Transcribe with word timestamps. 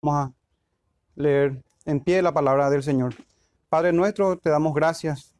Vamos 0.00 0.28
a 0.28 0.34
leer 1.16 1.60
en 1.84 1.98
pie 1.98 2.22
la 2.22 2.32
palabra 2.32 2.70
del 2.70 2.84
Señor. 2.84 3.16
Padre 3.68 3.92
nuestro, 3.92 4.38
te 4.38 4.48
damos 4.48 4.72
gracias 4.72 5.34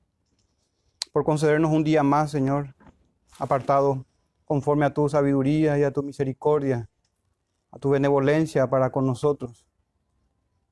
por 1.13 1.23
concedernos 1.23 1.71
un 1.71 1.85
día 1.85 2.03
más, 2.03 2.33
Señor, 2.33 2.75
apartado 3.39 4.05
conforme 4.45 4.85
a 4.85 4.93
tu 4.93 5.09
sabiduría 5.09 5.79
y 5.79 5.85
a 5.85 5.93
tu 5.93 6.03
misericordia, 6.03 6.91
a 7.71 7.79
tu 7.79 7.91
benevolencia 7.91 8.69
para 8.69 8.91
con 8.91 9.07
nosotros. 9.07 9.65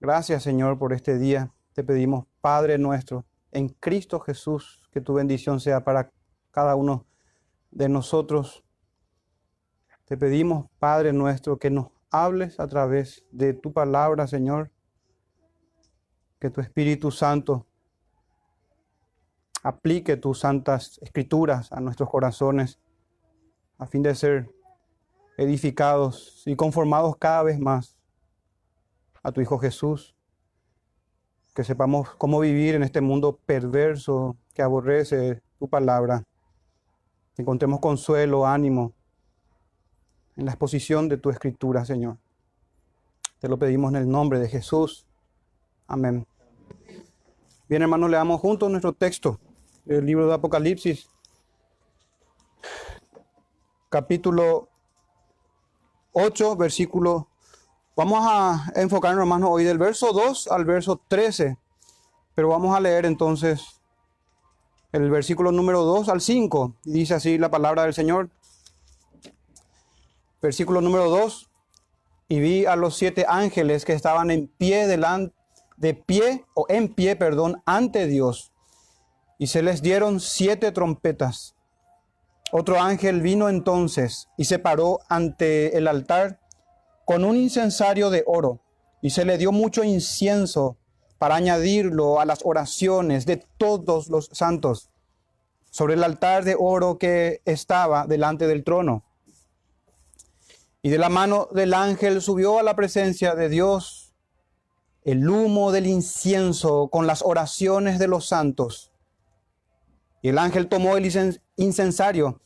Gracias, 0.00 0.42
Señor, 0.42 0.78
por 0.78 0.92
este 0.92 1.16
día. 1.16 1.54
Te 1.72 1.84
pedimos, 1.84 2.26
Padre 2.40 2.78
nuestro, 2.78 3.24
en 3.52 3.68
Cristo 3.68 4.18
Jesús, 4.18 4.88
que 4.90 5.00
tu 5.00 5.14
bendición 5.14 5.60
sea 5.60 5.84
para 5.84 6.10
cada 6.50 6.74
uno 6.74 7.06
de 7.70 7.88
nosotros. 7.88 8.64
Te 10.06 10.16
pedimos, 10.16 10.66
Padre 10.80 11.12
nuestro, 11.12 11.58
que 11.58 11.70
nos 11.70 11.95
hables 12.24 12.58
a 12.60 12.66
través 12.66 13.24
de 13.30 13.54
tu 13.54 13.72
palabra, 13.72 14.26
Señor. 14.26 14.70
Que 16.38 16.50
tu 16.50 16.60
Espíritu 16.60 17.10
Santo 17.10 17.66
aplique 19.62 20.16
tus 20.16 20.40
santas 20.40 20.98
escrituras 21.02 21.72
a 21.72 21.80
nuestros 21.80 22.08
corazones 22.08 22.78
a 23.78 23.86
fin 23.86 24.02
de 24.02 24.14
ser 24.14 24.48
edificados 25.36 26.42
y 26.46 26.56
conformados 26.56 27.16
cada 27.16 27.42
vez 27.42 27.58
más 27.58 27.96
a 29.22 29.32
tu 29.32 29.40
Hijo 29.40 29.58
Jesús. 29.58 30.14
Que 31.54 31.64
sepamos 31.64 32.10
cómo 32.16 32.40
vivir 32.40 32.74
en 32.74 32.82
este 32.82 33.00
mundo 33.00 33.38
perverso 33.46 34.36
que 34.54 34.62
aborrece 34.62 35.40
tu 35.58 35.68
palabra. 35.68 36.22
Que 37.34 37.42
encontremos 37.42 37.80
consuelo, 37.80 38.46
ánimo 38.46 38.95
en 40.36 40.44
la 40.44 40.52
exposición 40.52 41.08
de 41.08 41.16
tu 41.16 41.30
escritura, 41.30 41.84
Señor. 41.84 42.18
Te 43.40 43.48
lo 43.48 43.58
pedimos 43.58 43.90
en 43.90 43.96
el 43.96 44.08
nombre 44.08 44.38
de 44.38 44.48
Jesús. 44.48 45.06
Amén. 45.86 46.26
Bien, 47.68 47.82
hermanos, 47.82 48.10
leamos 48.10 48.40
juntos 48.40 48.70
nuestro 48.70 48.92
texto, 48.92 49.40
el 49.86 50.06
libro 50.06 50.26
de 50.28 50.34
Apocalipsis, 50.34 51.08
capítulo 53.88 54.68
8, 56.12 56.56
versículo. 56.56 57.28
Vamos 57.96 58.20
a 58.22 58.72
enfocarnos, 58.74 59.22
hermanos, 59.22 59.48
hoy 59.50 59.64
del 59.64 59.78
verso 59.78 60.12
2 60.12 60.48
al 60.48 60.64
verso 60.64 61.00
13, 61.08 61.58
pero 62.34 62.48
vamos 62.48 62.76
a 62.76 62.80
leer 62.80 63.06
entonces 63.06 63.80
el 64.92 65.10
versículo 65.10 65.50
número 65.50 65.82
2 65.82 66.08
al 66.08 66.20
5. 66.20 66.74
Dice 66.84 67.14
así 67.14 67.38
la 67.38 67.50
palabra 67.50 67.82
del 67.82 67.94
Señor. 67.94 68.30
Versículo 70.46 70.80
número 70.80 71.10
2 71.10 71.50
y 72.28 72.38
vi 72.38 72.66
a 72.66 72.76
los 72.76 72.96
siete 72.96 73.26
ángeles 73.28 73.84
que 73.84 73.94
estaban 73.94 74.30
en 74.30 74.46
pie 74.46 74.86
delante, 74.86 75.34
de 75.76 75.92
pie 75.92 76.44
o 76.54 76.66
en 76.68 76.94
pie, 76.94 77.16
perdón, 77.16 77.64
ante 77.66 78.06
Dios. 78.06 78.52
Y 79.40 79.48
se 79.48 79.60
les 79.64 79.82
dieron 79.82 80.20
siete 80.20 80.70
trompetas. 80.70 81.56
Otro 82.52 82.80
ángel 82.80 83.22
vino 83.22 83.48
entonces 83.48 84.28
y 84.38 84.44
se 84.44 84.60
paró 84.60 85.00
ante 85.08 85.76
el 85.76 85.88
altar 85.88 86.38
con 87.04 87.24
un 87.24 87.34
incensario 87.34 88.10
de 88.10 88.22
oro 88.24 88.60
y 89.02 89.10
se 89.10 89.24
le 89.24 89.38
dio 89.38 89.50
mucho 89.50 89.82
incienso 89.82 90.76
para 91.18 91.34
añadirlo 91.34 92.20
a 92.20 92.24
las 92.24 92.38
oraciones 92.44 93.26
de 93.26 93.44
todos 93.58 94.10
los 94.10 94.30
santos 94.32 94.90
sobre 95.72 95.94
el 95.94 96.04
altar 96.04 96.44
de 96.44 96.54
oro 96.56 96.98
que 96.98 97.42
estaba 97.44 98.06
delante 98.06 98.46
del 98.46 98.62
trono. 98.62 99.05
Y 100.86 100.88
de 100.88 100.98
la 100.98 101.08
mano 101.08 101.48
del 101.50 101.74
ángel 101.74 102.22
subió 102.22 102.60
a 102.60 102.62
la 102.62 102.76
presencia 102.76 103.34
de 103.34 103.48
Dios 103.48 104.14
el 105.02 105.28
humo 105.28 105.72
del 105.72 105.88
incienso 105.88 106.90
con 106.92 107.08
las 107.08 107.22
oraciones 107.22 107.98
de 107.98 108.06
los 108.06 108.28
santos. 108.28 108.92
Y 110.22 110.28
el 110.28 110.38
ángel 110.38 110.68
tomó 110.68 110.96
el 110.96 111.40
incensario 111.56 112.40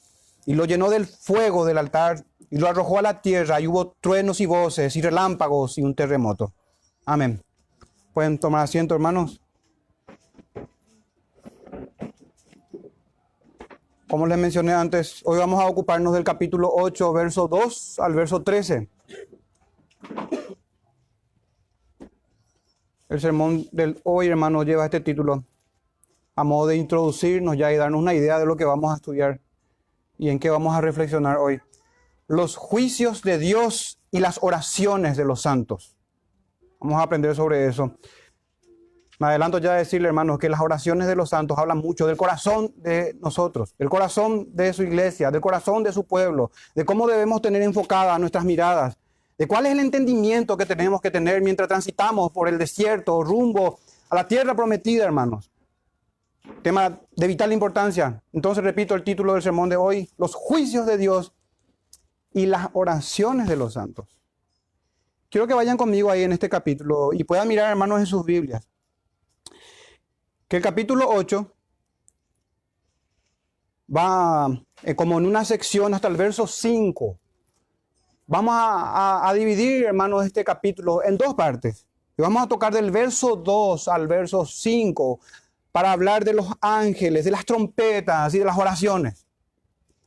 y 0.46 0.54
lo 0.54 0.64
llenó 0.64 0.88
del 0.88 1.04
fuego 1.04 1.66
del 1.66 1.76
altar 1.76 2.24
y 2.50 2.56
lo 2.56 2.66
arrojó 2.66 2.98
a 2.98 3.02
la 3.02 3.20
tierra 3.20 3.60
y 3.60 3.66
hubo 3.66 3.94
truenos 4.00 4.40
y 4.40 4.46
voces 4.46 4.96
y 4.96 5.02
relámpagos 5.02 5.76
y 5.76 5.82
un 5.82 5.94
terremoto. 5.94 6.54
Amén. 7.04 7.42
Pueden 8.14 8.38
tomar 8.38 8.64
asiento, 8.64 8.94
hermanos. 8.94 9.42
Como 14.10 14.26
les 14.26 14.38
mencioné 14.38 14.72
antes, 14.72 15.22
hoy 15.24 15.38
vamos 15.38 15.62
a 15.62 15.66
ocuparnos 15.66 16.12
del 16.12 16.24
capítulo 16.24 16.68
8, 16.74 17.12
verso 17.12 17.46
2 17.46 18.00
al 18.00 18.12
verso 18.12 18.42
13. 18.42 18.88
El 23.08 23.20
sermón 23.20 23.68
del 23.70 24.00
hoy, 24.02 24.26
hermano, 24.26 24.64
lleva 24.64 24.86
este 24.86 24.98
título 24.98 25.44
a 26.34 26.42
modo 26.42 26.66
de 26.66 26.76
introducirnos 26.76 27.56
ya 27.56 27.72
y 27.72 27.76
darnos 27.76 28.00
una 28.00 28.12
idea 28.12 28.40
de 28.40 28.46
lo 28.46 28.56
que 28.56 28.64
vamos 28.64 28.92
a 28.92 28.96
estudiar 28.96 29.40
y 30.18 30.28
en 30.28 30.40
qué 30.40 30.50
vamos 30.50 30.74
a 30.74 30.80
reflexionar 30.80 31.36
hoy. 31.36 31.60
Los 32.26 32.56
juicios 32.56 33.22
de 33.22 33.38
Dios 33.38 34.00
y 34.10 34.18
las 34.18 34.40
oraciones 34.42 35.16
de 35.16 35.24
los 35.24 35.42
santos. 35.42 35.96
Vamos 36.80 36.98
a 36.98 37.04
aprender 37.04 37.36
sobre 37.36 37.68
eso. 37.68 37.94
Me 39.20 39.26
adelanto 39.26 39.58
ya 39.58 39.72
a 39.72 39.76
decirle, 39.76 40.08
hermanos, 40.08 40.38
que 40.38 40.48
las 40.48 40.62
oraciones 40.62 41.06
de 41.06 41.14
los 41.14 41.28
santos 41.28 41.58
hablan 41.58 41.76
mucho 41.76 42.06
del 42.06 42.16
corazón 42.16 42.72
de 42.76 43.14
nosotros, 43.20 43.74
del 43.78 43.90
corazón 43.90 44.48
de 44.56 44.72
su 44.72 44.82
iglesia, 44.82 45.30
del 45.30 45.42
corazón 45.42 45.82
de 45.82 45.92
su 45.92 46.04
pueblo, 46.04 46.50
de 46.74 46.86
cómo 46.86 47.06
debemos 47.06 47.42
tener 47.42 47.60
enfocadas 47.60 48.18
nuestras 48.18 48.46
miradas, 48.46 48.96
de 49.36 49.46
cuál 49.46 49.66
es 49.66 49.72
el 49.72 49.80
entendimiento 49.80 50.56
que 50.56 50.64
tenemos 50.64 51.02
que 51.02 51.10
tener 51.10 51.42
mientras 51.42 51.68
transitamos 51.68 52.32
por 52.32 52.48
el 52.48 52.56
desierto 52.56 53.22
rumbo 53.22 53.78
a 54.08 54.14
la 54.14 54.26
tierra 54.26 54.56
prometida, 54.56 55.04
hermanos. 55.04 55.50
Tema 56.62 56.98
de 57.14 57.26
vital 57.26 57.52
importancia. 57.52 58.22
Entonces 58.32 58.64
repito 58.64 58.94
el 58.94 59.04
título 59.04 59.34
del 59.34 59.42
sermón 59.42 59.68
de 59.68 59.76
hoy, 59.76 60.08
los 60.16 60.34
juicios 60.34 60.86
de 60.86 60.96
Dios 60.96 61.34
y 62.32 62.46
las 62.46 62.70
oraciones 62.72 63.48
de 63.48 63.56
los 63.56 63.74
santos. 63.74 64.18
Quiero 65.28 65.46
que 65.46 65.52
vayan 65.52 65.76
conmigo 65.76 66.10
ahí 66.10 66.22
en 66.22 66.32
este 66.32 66.48
capítulo 66.48 67.10
y 67.12 67.22
puedan 67.24 67.48
mirar, 67.48 67.70
hermanos, 67.70 68.00
en 68.00 68.06
sus 68.06 68.24
Biblias 68.24 68.69
que 70.50 70.56
el 70.56 70.64
capítulo 70.64 71.08
8 71.08 71.48
va 73.96 74.48
eh, 74.82 74.96
como 74.96 75.16
en 75.16 75.26
una 75.26 75.44
sección 75.44 75.94
hasta 75.94 76.08
el 76.08 76.16
verso 76.16 76.48
5. 76.48 77.20
Vamos 78.26 78.52
a, 78.56 79.32
dividir, 79.32 79.84
hermanos, 79.84 80.26
este 80.26 80.42
capítulo 80.42 81.04
en 81.04 81.16
dos 81.16 81.34
partes. 81.34 81.86
Y 82.18 82.22
vamos 82.22 82.42
a 82.42 82.48
tocar 82.48 82.72
del 82.72 82.90
verso 82.90 83.36
2 83.36 83.86
al 83.86 84.08
verso 84.08 84.44
5 84.44 85.20
para 85.70 85.92
hablar 85.92 86.24
de 86.24 86.34
los 86.34 86.48
ángeles, 86.60 87.24
de 87.24 87.30
las 87.30 87.44
trompetas 87.44 88.34
y 88.34 88.40
de 88.40 88.44
las 88.44 88.58
oraciones. 88.58 89.26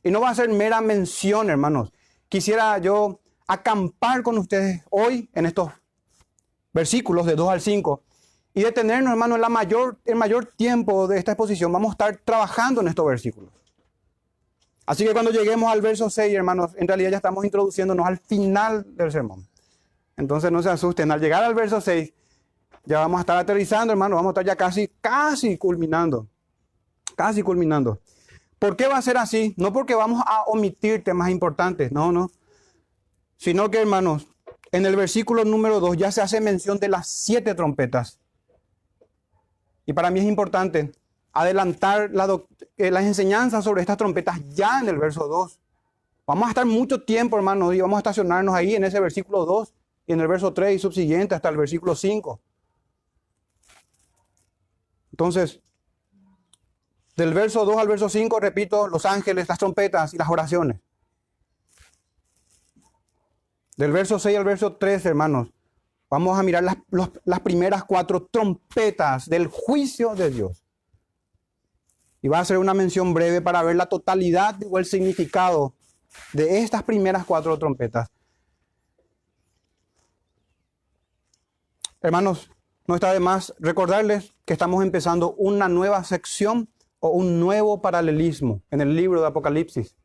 Y 0.02 0.10
no 0.10 0.20
va 0.20 0.28
a 0.28 0.34
ser 0.34 0.50
mera 0.50 0.82
mención, 0.82 1.48
hermanos. 1.48 1.90
Quisiera 2.28 2.76
yo 2.76 3.18
acampar 3.46 4.22
con 4.22 4.36
ustedes 4.36 4.82
hoy 4.90 5.30
en 5.32 5.46
estos 5.46 5.70
versículos 6.74 7.24
de 7.24 7.34
2 7.34 7.48
al 7.48 7.62
5 7.62 8.02
y 8.54 8.62
detenernos, 8.62 9.10
hermano, 9.10 9.34
en 9.34 9.40
la 9.40 9.48
mayor, 9.48 9.98
el 10.04 10.14
mayor 10.14 10.46
tiempo 10.46 11.08
de 11.08 11.18
esta 11.18 11.32
exposición. 11.32 11.72
Vamos 11.72 11.90
a 11.90 11.92
estar 11.92 12.16
trabajando 12.24 12.80
en 12.80 12.88
estos 12.88 13.04
versículos. 13.04 13.50
Así 14.86 15.04
que 15.04 15.12
cuando 15.12 15.32
lleguemos 15.32 15.72
al 15.72 15.80
verso 15.80 16.08
6, 16.08 16.32
hermanos, 16.32 16.70
en 16.76 16.86
realidad 16.86 17.10
ya 17.10 17.16
estamos 17.16 17.44
introduciéndonos 17.44 18.06
al 18.06 18.18
final 18.18 18.86
del 18.96 19.10
sermón. 19.10 19.48
Entonces 20.16 20.52
no 20.52 20.62
se 20.62 20.70
asusten, 20.70 21.10
al 21.10 21.20
llegar 21.20 21.42
al 21.42 21.54
verso 21.54 21.80
6, 21.80 22.12
ya 22.84 23.00
vamos 23.00 23.18
a 23.18 23.20
estar 23.22 23.38
aterrizando, 23.38 23.92
hermanos, 23.92 24.18
vamos 24.18 24.30
a 24.30 24.32
estar 24.32 24.46
ya 24.46 24.56
casi, 24.56 24.88
casi 25.00 25.58
culminando. 25.58 26.28
Casi 27.16 27.42
culminando. 27.42 27.98
¿Por 28.60 28.76
qué 28.76 28.86
va 28.86 28.98
a 28.98 29.02
ser 29.02 29.16
así? 29.16 29.54
No 29.56 29.72
porque 29.72 29.96
vamos 29.96 30.22
a 30.24 30.44
omitir 30.44 31.02
temas 31.02 31.30
importantes, 31.30 31.90
no, 31.90 32.12
no. 32.12 32.30
Sino 33.36 33.68
que, 33.70 33.80
hermanos, 33.80 34.28
en 34.70 34.86
el 34.86 34.94
versículo 34.94 35.44
número 35.44 35.80
2 35.80 35.96
ya 35.96 36.12
se 36.12 36.20
hace 36.20 36.40
mención 36.40 36.78
de 36.78 36.88
las 36.88 37.08
siete 37.08 37.54
trompetas 37.54 38.20
y 39.86 39.92
para 39.92 40.10
mí 40.10 40.20
es 40.20 40.26
importante 40.26 40.92
adelantar 41.32 42.10
eh, 42.76 42.90
las 42.90 43.04
enseñanzas 43.04 43.64
sobre 43.64 43.80
estas 43.80 43.96
trompetas 43.96 44.40
ya 44.48 44.80
en 44.80 44.88
el 44.88 44.98
verso 44.98 45.26
2. 45.26 45.58
Vamos 46.26 46.46
a 46.46 46.50
estar 46.50 46.64
mucho 46.64 47.02
tiempo, 47.02 47.36
hermanos, 47.36 47.74
y 47.74 47.80
vamos 47.80 47.96
a 47.96 47.98
estacionarnos 47.98 48.54
ahí 48.54 48.74
en 48.74 48.84
ese 48.84 49.00
versículo 49.00 49.44
2 49.44 49.74
y 50.06 50.12
en 50.12 50.20
el 50.20 50.28
verso 50.28 50.52
3 50.54 50.76
y 50.76 50.78
subsiguiente 50.78 51.34
hasta 51.34 51.48
el 51.48 51.56
versículo 51.56 51.94
5. 51.94 52.40
Entonces, 55.12 55.60
del 57.16 57.34
verso 57.34 57.64
2 57.64 57.76
al 57.76 57.88
verso 57.88 58.08
5, 58.08 58.40
repito, 58.40 58.88
los 58.88 59.04
ángeles, 59.04 59.48
las 59.48 59.58
trompetas 59.58 60.14
y 60.14 60.18
las 60.18 60.28
oraciones. 60.28 60.80
Del 63.76 63.92
verso 63.92 64.18
6 64.18 64.38
al 64.38 64.44
verso 64.44 64.76
13, 64.76 65.10
hermanos, 65.10 65.48
Vamos 66.14 66.38
a 66.38 66.44
mirar 66.44 66.62
las, 66.62 67.40
primeras 67.40 67.82
cuatro 67.82 68.28
trompetas 68.30 69.28
del 69.28 69.48
juicio 69.48 70.14
de 70.14 70.30
Dios. 70.30 70.62
Y 72.22 72.28
va 72.28 72.38
a 72.38 72.44
ser 72.44 72.58
una 72.58 72.72
mención 72.72 73.12
breve 73.12 73.40
para 73.40 73.64
ver 73.64 73.74
la 73.74 73.86
totalidad 73.86 74.54
o 74.70 74.78
el 74.78 74.84
significado 74.84 75.74
de 76.32 76.60
estas 76.60 76.84
primeras 76.84 77.24
cuatro 77.24 77.58
trompetas. 77.58 78.12
hermanos, 82.00 82.48
no 82.86 82.94
está 82.94 83.12
de 83.12 83.18
más 83.18 83.52
recordarles 83.58 84.36
que 84.44 84.52
estamos 84.52 84.84
empezando 84.84 85.34
una 85.34 85.68
nueva 85.68 86.04
sección 86.04 86.68
o 87.00 87.08
un 87.08 87.40
nuevo 87.40 87.82
paralelismo 87.82 88.62
en 88.70 88.82
el 88.82 88.94
libro 88.94 89.20
de 89.20 89.26
Apocalipsis. 89.26 89.96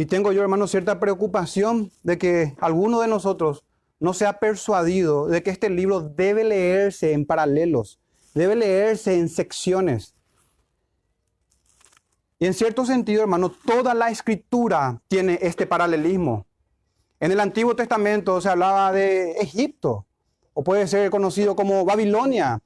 Y 0.00 0.06
tengo 0.06 0.32
yo, 0.32 0.40
hermanos, 0.40 0.70
cierta 0.70 0.98
preocupación 0.98 1.92
de 2.02 2.16
que 2.16 2.56
alguno 2.58 3.00
de 3.00 3.06
nosotros 3.06 3.66
no 3.98 4.14
sea 4.14 4.38
persuadido 4.38 5.26
de 5.26 5.42
que 5.42 5.50
este 5.50 5.68
libro 5.68 6.00
debe 6.00 6.42
leerse 6.42 7.12
en 7.12 7.26
paralelos, 7.26 8.00
debe 8.32 8.56
leerse 8.56 9.18
en 9.18 9.28
secciones. 9.28 10.14
Y 12.38 12.46
en 12.46 12.54
cierto 12.54 12.86
sentido, 12.86 13.20
hermano, 13.20 13.50
toda 13.50 13.92
la 13.92 14.08
escritura 14.08 15.02
tiene 15.06 15.38
este 15.42 15.66
paralelismo. 15.66 16.46
En 17.20 17.32
el 17.32 17.38
Antiguo 17.38 17.76
Testamento 17.76 18.40
se 18.40 18.48
hablaba 18.48 18.92
de 18.92 19.32
Egipto, 19.32 20.06
o 20.54 20.64
puede 20.64 20.88
ser 20.88 21.10
conocido 21.10 21.54
como 21.54 21.84
Babilonia, 21.84 22.62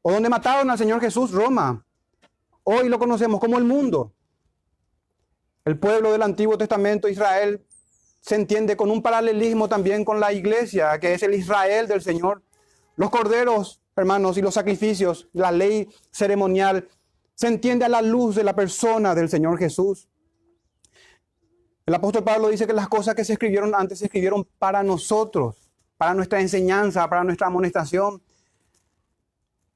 o 0.00 0.10
donde 0.10 0.30
mataron 0.30 0.70
al 0.70 0.78
Señor 0.78 1.02
Jesús, 1.02 1.32
Roma. 1.32 1.84
Hoy 2.64 2.88
lo 2.88 2.98
conocemos 2.98 3.40
como 3.40 3.58
el 3.58 3.64
mundo. 3.64 4.14
El 5.64 5.78
pueblo 5.78 6.12
del 6.12 6.22
Antiguo 6.22 6.58
Testamento, 6.58 7.08
Israel, 7.08 7.64
se 8.20 8.34
entiende 8.34 8.76
con 8.76 8.90
un 8.90 9.02
paralelismo 9.02 9.68
también 9.68 10.04
con 10.04 10.20
la 10.20 10.32
iglesia, 10.32 10.98
que 10.98 11.14
es 11.14 11.22
el 11.22 11.34
Israel 11.34 11.86
del 11.86 12.02
Señor. 12.02 12.42
Los 12.96 13.10
corderos, 13.10 13.80
hermanos, 13.96 14.36
y 14.38 14.42
los 14.42 14.54
sacrificios, 14.54 15.28
la 15.32 15.52
ley 15.52 15.88
ceremonial, 16.10 16.88
se 17.34 17.48
entiende 17.48 17.84
a 17.84 17.88
la 17.88 18.02
luz 18.02 18.34
de 18.36 18.44
la 18.44 18.54
persona 18.54 19.14
del 19.14 19.28
Señor 19.28 19.58
Jesús. 19.58 20.08
El 21.84 21.94
apóstol 21.94 22.22
Pablo 22.22 22.48
dice 22.48 22.66
que 22.66 22.72
las 22.72 22.88
cosas 22.88 23.14
que 23.14 23.24
se 23.24 23.32
escribieron 23.32 23.74
antes 23.74 23.98
se 23.98 24.04
escribieron 24.04 24.44
para 24.58 24.82
nosotros, 24.82 25.70
para 25.96 26.14
nuestra 26.14 26.40
enseñanza, 26.40 27.08
para 27.08 27.24
nuestra 27.24 27.48
amonestación. 27.48 28.22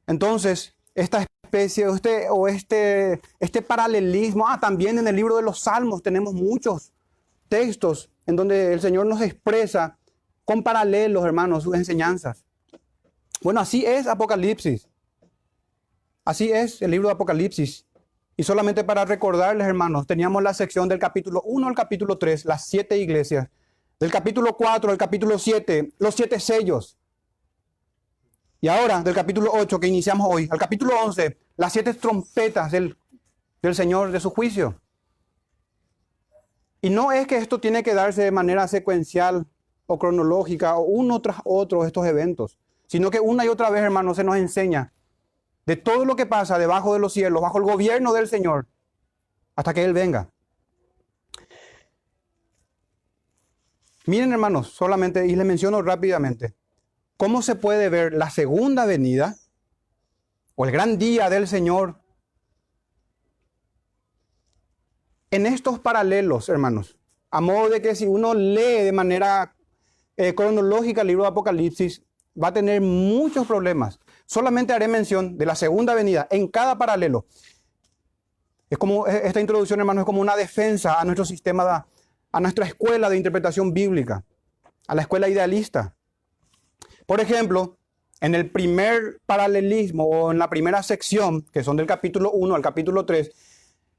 Entonces, 0.07 0.76
esta 0.97 1.27
especie 1.45 1.87
este, 1.87 2.29
o 2.31 2.49
este, 2.49 3.21
este 3.39 3.63
paralelismo, 3.63 4.49
ah, 4.49 4.59
también 4.59 4.99
en 4.99 5.07
el 5.07 5.15
libro 5.15 5.37
de 5.37 5.43
los 5.43 5.61
Salmos 5.61 6.03
tenemos 6.03 6.35
muchos 6.35 6.93
textos 7.49 8.11
en 8.27 8.35
donde 8.35 8.73
el 8.73 8.81
Señor 8.81 9.07
nos 9.07 9.21
expresa 9.21 9.99
con 10.45 10.63
paralelos, 10.63 11.25
hermanos, 11.25 11.63
sus 11.63 11.75
enseñanzas. 11.75 12.45
Bueno, 13.43 13.61
así 13.61 13.85
es 13.85 14.07
Apocalipsis. 14.07 14.89
Así 16.25 16.51
es 16.51 16.83
el 16.83 16.91
libro 16.91 17.09
de 17.09 17.15
Apocalipsis. 17.15 17.87
Y 18.37 18.43
solamente 18.43 18.83
para 18.83 19.05
recordarles, 19.05 19.67
hermanos, 19.67 20.07
teníamos 20.07 20.43
la 20.43 20.55
sección 20.55 20.89
del 20.89 20.99
capítulo 20.99 21.43
1 21.45 21.69
al 21.69 21.75
capítulo 21.75 22.19
3, 22.19 22.47
las 22.47 22.67
siete 22.67 22.99
iglesias. 22.99 23.49
Del 24.01 24.11
capítulo 24.11 24.57
4 24.57 24.91
al 24.91 24.99
capítulo 24.99 25.39
7, 25.39 25.93
los 25.99 26.15
siete 26.15 26.41
sellos. 26.41 26.99
Y 28.67 28.69
ahora, 28.69 29.01
del 29.01 29.15
capítulo 29.15 29.53
8 29.55 29.79
que 29.79 29.87
iniciamos 29.87 30.27
hoy, 30.29 30.49
al 30.51 30.59
capítulo 30.59 30.93
11, 31.01 31.39
las 31.57 31.73
siete 31.73 31.95
trompetas 31.95 32.73
del, 32.73 32.99
del 33.63 33.77
Señor 33.77 34.11
de 34.11 34.19
su 34.19 34.31
juicio. 34.31 34.83
Y 36.81 36.91
no 36.91 37.13
es 37.13 37.29
que 37.29 37.37
esto 37.37 37.61
tiene 37.61 37.85
que 37.85 37.95
darse 37.95 38.25
de 38.25 38.33
manera 38.33 38.67
secuencial 38.67 39.47
o 39.87 40.01
cronológica 40.01 40.75
o 40.79 40.81
uno 40.81 41.23
tras 41.23 41.37
otro 41.45 41.85
estos 41.85 42.07
eventos, 42.07 42.59
sino 42.89 43.09
que 43.09 43.21
una 43.21 43.45
y 43.45 43.49
otra 43.49 43.71
vez, 43.71 43.85
hermanos, 43.85 44.17
se 44.17 44.25
nos 44.25 44.35
enseña 44.35 44.93
de 45.65 45.77
todo 45.77 46.05
lo 46.05 46.17
que 46.17 46.27
pasa 46.27 46.59
debajo 46.59 46.93
de 46.93 46.99
los 46.99 47.13
cielos, 47.13 47.41
bajo 47.41 47.59
el 47.59 47.65
gobierno 47.65 48.13
del 48.15 48.27
Señor, 48.27 48.67
hasta 49.55 49.75
que 49.75 49.85
Él 49.85 49.93
venga. 49.93 50.29
Miren 54.07 54.33
hermanos, 54.33 54.71
solamente, 54.71 55.25
y 55.25 55.37
les 55.37 55.47
menciono 55.47 55.83
rápidamente, 55.83 56.57
¿cómo 57.17 57.43
se 57.43 57.55
puede 57.55 57.89
ver 57.89 58.13
la 58.13 58.31
segunda 58.31 58.85
venida 58.87 59.37
o 60.55 60.65
el 60.65 60.71
gran 60.71 60.99
día 60.99 61.31
del 61.31 61.49
Señor 61.49 62.01
en 65.31 65.47
estos 65.47 65.79
paralelos, 65.79 66.49
hermanos? 66.49 66.99
A 67.31 67.41
modo 67.41 67.69
de 67.69 67.83
que 67.83 67.95
si 67.95 68.07
uno 68.07 68.35
lee 68.35 68.85
de 68.85 68.93
manera 68.93 69.57
eh, 70.17 70.35
cronológica 70.35 71.03
el 71.03 71.09
libro 71.09 71.25
de 71.25 71.31
Apocalipsis, 71.31 72.03
va 72.43 72.49
a 72.49 72.53
tener 72.53 72.81
muchos 72.81 73.47
problemas. 73.47 73.99
Solamente 74.27 74.73
haré 74.73 74.89
mención 74.89 75.37
de 75.39 75.47
la 75.47 75.55
segunda 75.55 75.95
venida 75.95 76.27
en 76.31 76.49
cada 76.49 76.77
paralelo. 76.79 77.27
Es 78.69 78.79
como 78.79 79.07
esta 79.07 79.41
introducción, 79.41 79.79
hermano, 79.81 80.01
es 80.01 80.07
como 80.07 80.21
una 80.21 80.37
defensa 80.37 81.01
a 81.01 81.05
nuestro 81.05 81.25
sistema, 81.25 81.87
a 82.33 82.41
nuestra 82.41 82.67
escuela 82.67 83.09
de 83.09 83.17
interpretación 83.17 83.73
bíblica, 83.73 84.25
a 84.89 84.95
la 84.95 85.03
escuela 85.03 85.29
idealista. 85.29 85.96
Por 87.07 87.21
ejemplo, 87.21 87.79
en 88.21 88.35
el 88.35 88.51
primer 88.51 89.21
paralelismo 89.27 90.05
o 90.05 90.33
en 90.33 90.39
la 90.39 90.51
primera 90.51 90.83
sección, 90.83 91.43
que 91.53 91.63
son 91.63 91.77
del 91.77 91.87
capítulo 91.87 92.33
1 92.33 92.55
al 92.55 92.63
capítulo 92.63 93.07
3, 93.07 93.31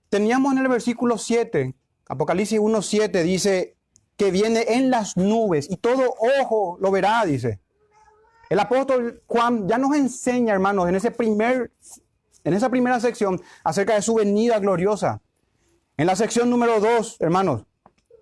teníamos 0.10 0.52
en 0.54 0.60
el 0.60 0.68
versículo 0.68 1.18
7, 1.18 1.74
Apocalipsis 2.10 2.60
1, 2.60 2.82
7, 2.82 3.24
dice 3.24 3.76
que 4.18 4.32
viene 4.32 4.66
en 4.68 4.90
las 4.90 5.16
nubes 5.16 5.70
y 5.70 5.78
todo 5.78 6.16
ojo 6.42 6.78
lo 6.82 6.92
verá, 6.92 7.24
dice. 7.26 7.60
El 8.50 8.60
apóstol 8.60 9.22
Juan 9.28 9.68
ya 9.68 9.78
nos 9.78 9.96
enseña, 9.96 10.54
hermanos, 10.54 10.88
en, 10.90 10.96
ese 10.96 11.12
primer, 11.12 11.72
en 12.44 12.54
esa 12.54 12.70
primera 12.70 13.00
sección 13.00 13.42
acerca 13.64 13.96
de 13.96 14.02
su 14.02 14.16
venida 14.16 14.60
gloriosa. 14.60 15.22
En 15.98 16.08
la 16.08 16.16
sección 16.16 16.50
número 16.50 16.80
2, 16.80 17.18
hermanos, 17.20 17.64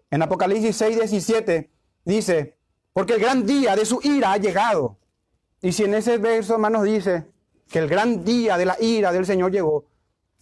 en 0.09 0.21
Apocalipsis 0.21 0.75
6, 0.77 0.97
17, 0.97 1.69
dice, 2.05 2.54
porque 2.95 3.15
el 3.15 3.19
gran 3.19 3.45
día 3.45 3.75
de 3.75 3.85
su 3.85 3.99
ira 4.03 4.31
ha 4.31 4.37
llegado. 4.37 4.97
Y 5.61 5.73
si 5.73 5.83
en 5.83 5.95
ese 5.95 6.17
verso, 6.17 6.53
hermanos, 6.53 6.83
dice 6.83 7.25
que 7.67 7.79
el 7.79 7.89
gran 7.89 8.23
día 8.23 8.57
de 8.57 8.63
la 8.63 8.77
ira 8.79 9.11
del 9.11 9.25
Señor 9.25 9.51
llegó, 9.51 9.83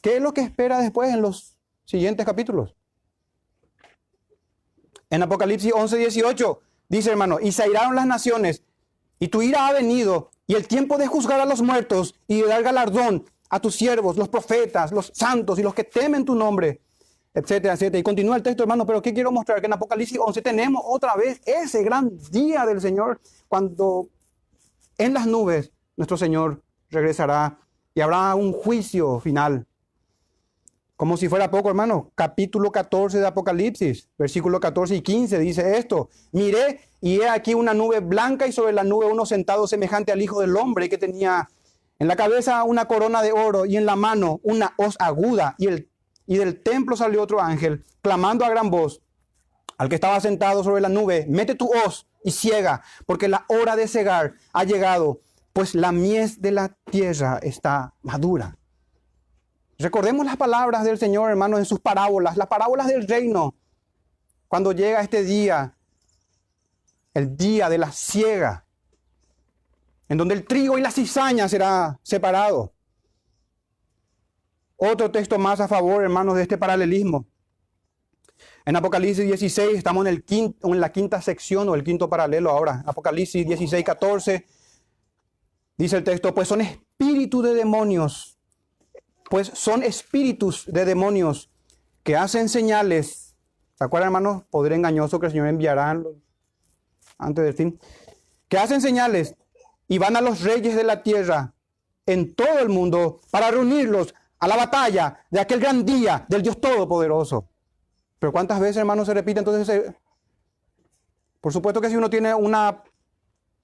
¿qué 0.01 0.17
es 0.17 0.21
lo 0.21 0.35
que 0.35 0.41
espera 0.41 0.77
después 0.77 1.11
en 1.11 1.23
los 1.23 1.57
siguientes 1.85 2.23
capítulos? 2.23 2.75
En 5.09 5.23
Apocalipsis 5.23 5.73
11, 5.73 5.97
18, 5.97 6.61
dice, 6.89 7.09
hermano, 7.09 7.39
y 7.41 7.51
se 7.51 7.67
iraron 7.67 7.95
las 7.95 8.05
naciones 8.05 8.61
y 9.17 9.29
tu 9.29 9.41
ira 9.41 9.67
ha 9.67 9.73
venido, 9.73 10.29
y 10.45 10.53
el 10.53 10.67
tiempo 10.67 10.99
de 10.99 11.07
juzgar 11.07 11.39
a 11.39 11.45
los 11.45 11.63
muertos 11.63 12.13
y 12.27 12.41
de 12.41 12.47
dar 12.47 12.61
galardón 12.61 13.25
a 13.49 13.59
tus 13.61 13.75
siervos, 13.75 14.15
los 14.15 14.29
profetas, 14.29 14.91
los 14.91 15.11
santos 15.15 15.57
y 15.57 15.63
los 15.63 15.73
que 15.73 15.85
temen 15.85 16.23
tu 16.23 16.35
nombre, 16.35 16.81
etcétera, 17.33 17.73
etcétera. 17.73 17.99
Y 17.99 18.03
continúa 18.03 18.35
el 18.35 18.43
texto, 18.43 18.63
hermano, 18.63 18.85
pero 18.85 19.01
¿qué 19.01 19.13
quiero 19.13 19.31
mostrar? 19.31 19.59
Que 19.59 19.67
en 19.67 19.73
Apocalipsis 19.73 20.19
11 20.19 20.41
tenemos 20.41 20.83
otra 20.85 21.15
vez 21.15 21.41
ese 21.45 21.83
gran 21.83 22.11
día 22.31 22.65
del 22.65 22.79
Señor, 22.79 23.19
cuando 23.47 24.09
en 24.97 25.13
las 25.13 25.25
nubes 25.25 25.71
nuestro 25.95 26.17
Señor 26.17 26.61
regresará 26.89 27.59
y 27.95 28.01
habrá 28.01 28.35
un 28.35 28.53
juicio 28.53 29.19
final. 29.19 29.65
Como 30.95 31.17
si 31.17 31.27
fuera 31.27 31.49
poco, 31.49 31.69
hermano. 31.69 32.11
Capítulo 32.15 32.71
14 32.71 33.19
de 33.19 33.27
Apocalipsis, 33.27 34.09
versículo 34.17 34.59
14 34.59 34.95
y 34.95 35.01
15 35.01 35.39
dice 35.39 35.77
esto. 35.77 36.09
Miré 36.31 36.81
y 37.01 37.19
he 37.19 37.27
aquí 37.27 37.55
una 37.55 37.73
nube 37.73 37.99
blanca 37.99 38.47
y 38.47 38.51
sobre 38.51 38.73
la 38.73 38.83
nube 38.83 39.07
uno 39.07 39.25
sentado 39.25 39.67
semejante 39.67 40.11
al 40.11 40.21
Hijo 40.21 40.39
del 40.39 40.55
Hombre 40.55 40.89
que 40.89 40.97
tenía 40.97 41.49
en 41.99 42.07
la 42.07 42.15
cabeza 42.15 42.63
una 42.63 42.85
corona 42.85 43.21
de 43.21 43.31
oro 43.31 43.65
y 43.65 43.75
en 43.75 43.85
la 43.85 43.95
mano 43.95 44.39
una 44.43 44.73
hoz 44.77 44.95
aguda. 44.99 45.55
Y, 45.57 45.67
el, 45.67 45.89
y 46.25 46.37
del 46.37 46.61
templo 46.61 46.95
salió 46.95 47.21
otro 47.21 47.41
ángel 47.41 47.83
clamando 48.01 48.45
a 48.45 48.49
gran 48.49 48.69
voz 48.69 49.01
al 49.77 49.89
que 49.89 49.95
estaba 49.95 50.19
sentado 50.19 50.63
sobre 50.63 50.81
la 50.81 50.89
nube, 50.89 51.25
mete 51.27 51.55
tu 51.55 51.67
hoz 51.67 52.07
y 52.23 52.31
ciega, 52.31 52.83
porque 53.05 53.27
la 53.27 53.45
hora 53.49 53.75
de 53.75 53.87
cegar 53.87 54.35
ha 54.53 54.63
llegado, 54.63 55.21
pues 55.51 55.75
la 55.75 55.91
mies 55.91 56.41
de 56.41 56.51
la 56.51 56.69
tierra 56.69 57.39
está 57.41 57.93
madura. 58.01 58.57
Recordemos 59.77 60.25
las 60.25 60.37
palabras 60.37 60.83
del 60.83 60.97
Señor, 60.97 61.29
hermanos, 61.31 61.59
en 61.59 61.65
sus 61.65 61.79
parábolas, 61.79 62.37
las 62.37 62.47
parábolas 62.47 62.87
del 62.87 63.07
reino. 63.07 63.55
Cuando 64.47 64.71
llega 64.71 65.01
este 65.01 65.23
día, 65.23 65.75
el 67.13 67.35
día 67.35 67.69
de 67.69 67.77
la 67.77 67.91
ciega, 67.91 68.65
en 70.07 70.17
donde 70.17 70.35
el 70.35 70.45
trigo 70.45 70.77
y 70.77 70.81
la 70.81 70.91
cizaña 70.91 71.49
será 71.49 71.99
separado. 72.03 72.72
Otro 74.85 75.11
texto 75.11 75.39
más 75.39 75.61
a 75.61 75.67
favor, 75.69 76.03
hermanos, 76.03 76.35
de 76.35 76.41
este 76.41 76.57
paralelismo. 76.57 77.25
En 78.65 78.75
Apocalipsis 78.75 79.25
16, 79.25 79.77
estamos 79.77 80.05
en, 80.05 80.13
el 80.13 80.23
quinto, 80.23 80.73
en 80.73 80.81
la 80.81 80.91
quinta 80.91 81.21
sección 81.21 81.69
o 81.69 81.75
el 81.75 81.83
quinto 81.83 82.09
paralelo 82.09 82.49
ahora. 82.49 82.83
Apocalipsis 82.85 83.47
16, 83.47 83.83
14, 83.83 84.45
dice 85.77 85.97
el 85.97 86.03
texto, 86.03 86.33
pues 86.33 86.49
son 86.49 86.61
espíritus 86.61 87.43
de 87.43 87.53
demonios 87.53 88.33
pues 89.29 89.51
son 89.55 89.81
espíritus 89.81 90.65
de 90.67 90.85
demonios 90.85 91.49
que 92.03 92.15
hacen 92.15 92.49
señales. 92.49 93.35
¿Se 93.75 93.83
acuerdan, 93.83 94.09
hermanos? 94.09 94.43
Poder 94.51 94.73
engañoso 94.73 95.19
que 95.19 95.25
el 95.25 95.31
Señor 95.31 95.47
enviará 95.47 95.89
antes 97.17 97.43
del 97.43 97.53
fin. 97.55 97.79
Que 98.47 98.59
hacen 98.59 98.79
señales 98.79 99.35
y 99.87 99.97
van 99.97 100.17
a 100.17 100.21
los 100.21 100.41
reyes 100.41 100.75
de 100.75 100.83
la 100.83 101.01
tierra 101.01 101.55
en 102.05 102.35
todo 102.35 102.59
el 102.59 102.69
mundo 102.69 103.21
para 103.31 103.49
reunirlos 103.49 104.13
a 104.43 104.47
la 104.47 104.57
batalla 104.57 105.17
de 105.29 105.39
aquel 105.39 105.57
gran 105.57 105.85
día 105.85 106.25
del 106.27 106.41
Dios 106.41 106.59
Todopoderoso. 106.59 107.47
Pero 108.19 108.33
¿cuántas 108.33 108.59
veces, 108.59 108.75
hermanos, 108.75 109.07
se 109.07 109.13
repite 109.13 109.39
entonces? 109.39 109.93
Por 111.39 111.53
supuesto 111.53 111.79
que 111.79 111.89
si 111.89 111.95
uno 111.95 112.09
tiene 112.09 112.33
una 112.35 112.83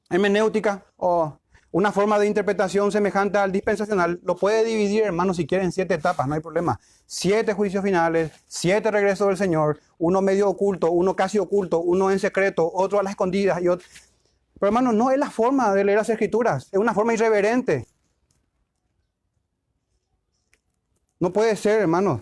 hermenéutica 0.10 0.86
o 0.96 1.38
una 1.72 1.92
forma 1.92 2.18
de 2.18 2.28
interpretación 2.28 2.94
semejante 2.94 3.38
al 3.38 3.52
dispensacional, 3.52 4.22
lo 4.24 4.38
puede 4.38 4.64
dividir, 4.64 5.04
hermano, 5.04 5.34
si 5.34 5.46
quiere, 5.46 5.66
en 5.66 5.74
siete 5.74 5.96
etapas, 5.96 6.26
no 6.30 6.36
hay 6.36 6.40
problema. 6.40 6.80
Siete 7.06 7.52
juicios 7.52 7.84
finales, 7.84 8.32
siete 8.48 8.90
regresos 8.90 9.28
del 9.28 9.36
Señor, 9.36 9.82
uno 9.98 10.22
medio 10.22 10.48
oculto, 10.48 10.92
uno 10.92 11.14
casi 11.14 11.40
oculto, 11.40 11.80
uno 11.82 12.10
en 12.10 12.20
secreto, 12.20 12.72
otro 12.74 13.02
a 13.02 13.04
las 13.04 13.12
escondidas 13.12 13.62
y 13.62 13.68
otro. 13.68 13.86
Pero 14.58 14.68
hermano, 14.70 14.94
no 14.94 15.12
es 15.12 15.18
la 15.18 15.30
forma 15.30 15.74
de 15.74 15.84
leer 15.84 15.98
las 15.98 16.10
escrituras, 16.10 16.70
es 16.72 16.80
una 16.80 16.94
forma 16.94 17.14
irreverente. 17.14 17.86
No 21.20 21.34
puede 21.34 21.56
ser, 21.56 21.82
hermanos. 21.82 22.22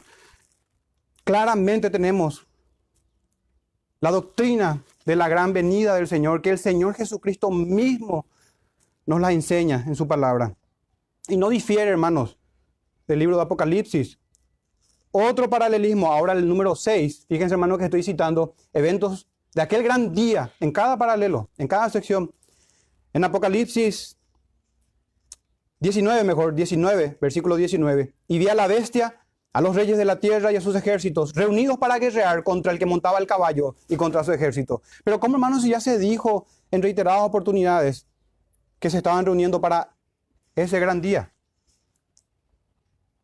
Claramente 1.23 1.89
tenemos 1.89 2.47
la 3.99 4.11
doctrina 4.11 4.83
de 5.05 5.15
la 5.15 5.27
gran 5.27 5.53
venida 5.53 5.95
del 5.95 6.07
Señor, 6.07 6.41
que 6.41 6.49
el 6.49 6.57
Señor 6.57 6.95
Jesucristo 6.95 7.51
mismo 7.51 8.25
nos 9.05 9.21
la 9.21 9.31
enseña 9.31 9.83
en 9.87 9.95
su 9.95 10.07
palabra. 10.07 10.55
Y 11.27 11.37
no 11.37 11.49
difiere, 11.49 11.91
hermanos, 11.91 12.37
del 13.07 13.19
libro 13.19 13.35
de 13.35 13.43
Apocalipsis. 13.43 14.19
Otro 15.11 15.49
paralelismo, 15.49 16.11
ahora 16.11 16.33
el 16.33 16.47
número 16.47 16.75
6, 16.75 17.25
fíjense, 17.27 17.53
hermanos, 17.53 17.77
que 17.77 17.85
estoy 17.85 18.03
citando 18.03 18.55
eventos 18.73 19.27
de 19.53 19.61
aquel 19.61 19.83
gran 19.83 20.13
día 20.13 20.51
en 20.59 20.71
cada 20.71 20.97
paralelo, 20.97 21.49
en 21.57 21.67
cada 21.67 21.89
sección. 21.89 22.31
En 23.13 23.23
Apocalipsis 23.23 24.16
19, 25.79 26.23
mejor, 26.23 26.55
19, 26.55 27.17
versículo 27.21 27.55
19. 27.55 28.13
Y 28.27 28.39
vi 28.39 28.47
a 28.47 28.55
la 28.55 28.67
bestia, 28.67 29.21
a 29.53 29.61
los 29.61 29.75
reyes 29.75 29.97
de 29.97 30.05
la 30.05 30.19
tierra 30.19 30.51
y 30.51 30.55
a 30.55 30.61
sus 30.61 30.75
ejércitos, 30.75 31.33
reunidos 31.33 31.77
para 31.77 31.99
guerrear 31.99 32.43
contra 32.43 32.71
el 32.71 32.79
que 32.79 32.85
montaba 32.85 33.19
el 33.19 33.27
caballo 33.27 33.75
y 33.87 33.95
contra 33.95 34.23
su 34.23 34.31
ejército. 34.31 34.81
Pero 35.03 35.19
como 35.19 35.35
hermanos, 35.35 35.63
ya 35.63 35.79
se 35.79 35.97
dijo 35.97 36.47
en 36.71 36.81
reiteradas 36.81 37.21
oportunidades 37.21 38.07
que 38.79 38.89
se 38.89 38.97
estaban 38.97 39.25
reuniendo 39.25 39.61
para 39.61 39.95
ese 40.55 40.79
gran 40.79 41.01
día. 41.01 41.31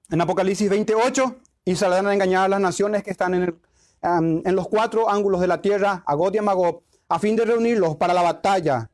En 0.10 0.22
Apocalipsis 0.22 0.70
28, 0.70 1.38
y 1.66 1.76
saldrán 1.76 2.08
a 2.08 2.14
engañar 2.14 2.46
a 2.46 2.50
las 2.50 2.60
naciones 2.60 3.04
que 3.04 3.12
están 3.12 3.34
en, 3.34 3.60
en 4.02 4.56
los 4.56 4.68
cuatro 4.68 5.10
ángulos 5.10 5.42
de 5.42 5.48
la 5.48 5.62
tierra, 5.62 6.04
a 6.06 6.14
God 6.14 6.34
y 6.34 6.38
a 6.38 6.42
Magob, 6.42 6.84
a 7.08 7.20
fin 7.20 7.36
de 7.36 7.46
reunirlos 7.46 7.96
para 7.96 8.14
la 8.14 8.22
batalla, 8.22 8.90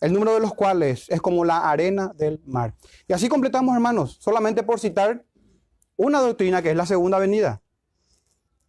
el 0.00 0.12
número 0.12 0.34
de 0.34 0.40
los 0.40 0.54
cuales 0.54 1.08
es 1.08 1.20
como 1.20 1.44
la 1.44 1.70
arena 1.70 2.12
del 2.16 2.40
mar. 2.46 2.74
Y 3.06 3.12
así 3.12 3.28
completamos, 3.28 3.74
hermanos, 3.74 4.18
solamente 4.20 4.62
por 4.62 4.80
citar 4.80 5.24
una 5.96 6.20
doctrina 6.20 6.62
que 6.62 6.70
es 6.70 6.76
la 6.76 6.86
segunda 6.86 7.18
venida. 7.18 7.62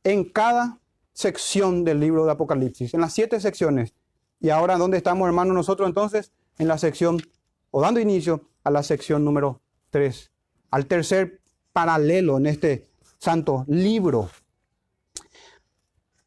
En 0.03 0.25
cada 0.25 0.79
sección 1.13 1.83
del 1.83 2.00
libro 2.00 2.25
de 2.25 2.31
Apocalipsis, 2.31 2.93
en 2.93 3.01
las 3.01 3.13
siete 3.13 3.39
secciones. 3.39 3.93
Y 4.39 4.50
ahora, 4.50 4.77
¿dónde 4.77 4.97
estamos, 4.97 5.27
hermanos, 5.27 5.53
nosotros 5.53 5.88
entonces? 5.88 6.33
En 6.57 6.67
la 6.67 6.77
sección, 6.77 7.21
o 7.69 7.81
dando 7.81 8.00
inicio 8.00 8.50
a 8.63 8.71
la 8.71 8.83
sección 8.83 9.23
número 9.23 9.61
3, 9.91 10.31
al 10.71 10.88
tercer 10.88 11.41
paralelo 11.71 12.38
en 12.38 12.47
este 12.47 12.89
santo 13.17 13.65
libro. 13.67 14.29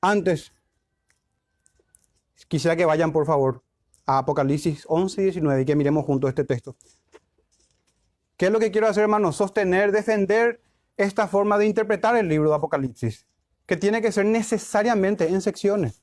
Antes, 0.01 0.53
quisiera 2.47 2.77
que 2.77 2.85
vayan, 2.85 3.13
por 3.13 3.27
favor, 3.27 3.64
a 4.07 4.19
Apocalipsis 4.19 4.85
11 4.89 5.21
y 5.21 5.25
19 5.25 5.63
y 5.63 5.65
que 5.65 5.77
miremos 5.77 6.05
juntos 6.05 6.29
este 6.29 6.45
texto. 6.45 6.77
¿Qué 8.37 8.47
es 8.47 8.53
lo 8.53 8.59
que 8.59 8.71
quiero 8.71 8.89
hacer, 8.89 9.05
hermanos? 9.05 9.37
Sostener, 9.37 9.93
defender 9.93 10.61
esta 10.97 11.29
forma 11.29 11.59
de 11.59 11.67
interpretar 11.67 12.17
el 12.17 12.29
libro 12.29 12.51
de 12.51 12.57
Apocalipsis, 12.57 13.27
que 13.67 13.77
tiene 13.77 14.03
que 14.03 14.13
ser 14.13 14.27
necesariamente 14.27 15.29
en 15.29 15.41
secciones. 15.41 16.03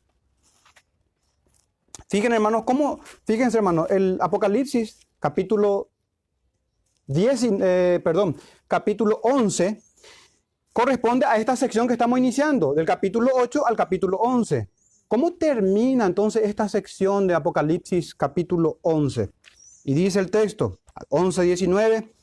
Fíjense, 2.09 2.35
hermanos, 2.35 2.63
cómo, 2.65 2.99
fíjense, 3.25 3.57
hermanos, 3.57 3.89
el 3.89 4.17
Apocalipsis, 4.21 4.99
capítulo 5.19 5.89
10, 7.07 7.47
eh, 7.61 8.01
perdón, 8.03 8.35
capítulo 8.67 9.19
11, 9.23 9.81
corresponde 10.73 11.25
a 11.25 11.37
esta 11.37 11.55
sección 11.55 11.87
que 11.87 11.93
estamos 11.93 12.17
iniciando, 12.17 12.73
del 12.73 12.85
capítulo 12.85 13.31
8 13.33 13.67
al 13.67 13.75
capítulo 13.75 14.17
11. 14.17 14.69
¿Cómo 15.11 15.33
termina 15.33 16.05
entonces 16.05 16.43
esta 16.45 16.69
sección 16.69 17.27
de 17.27 17.33
Apocalipsis 17.33 18.15
capítulo 18.15 18.79
11? 18.81 19.29
Y 19.83 19.93
dice 19.93 20.19
el 20.19 20.31
texto, 20.31 20.79
11, 21.09 21.41
19, 21.41 22.13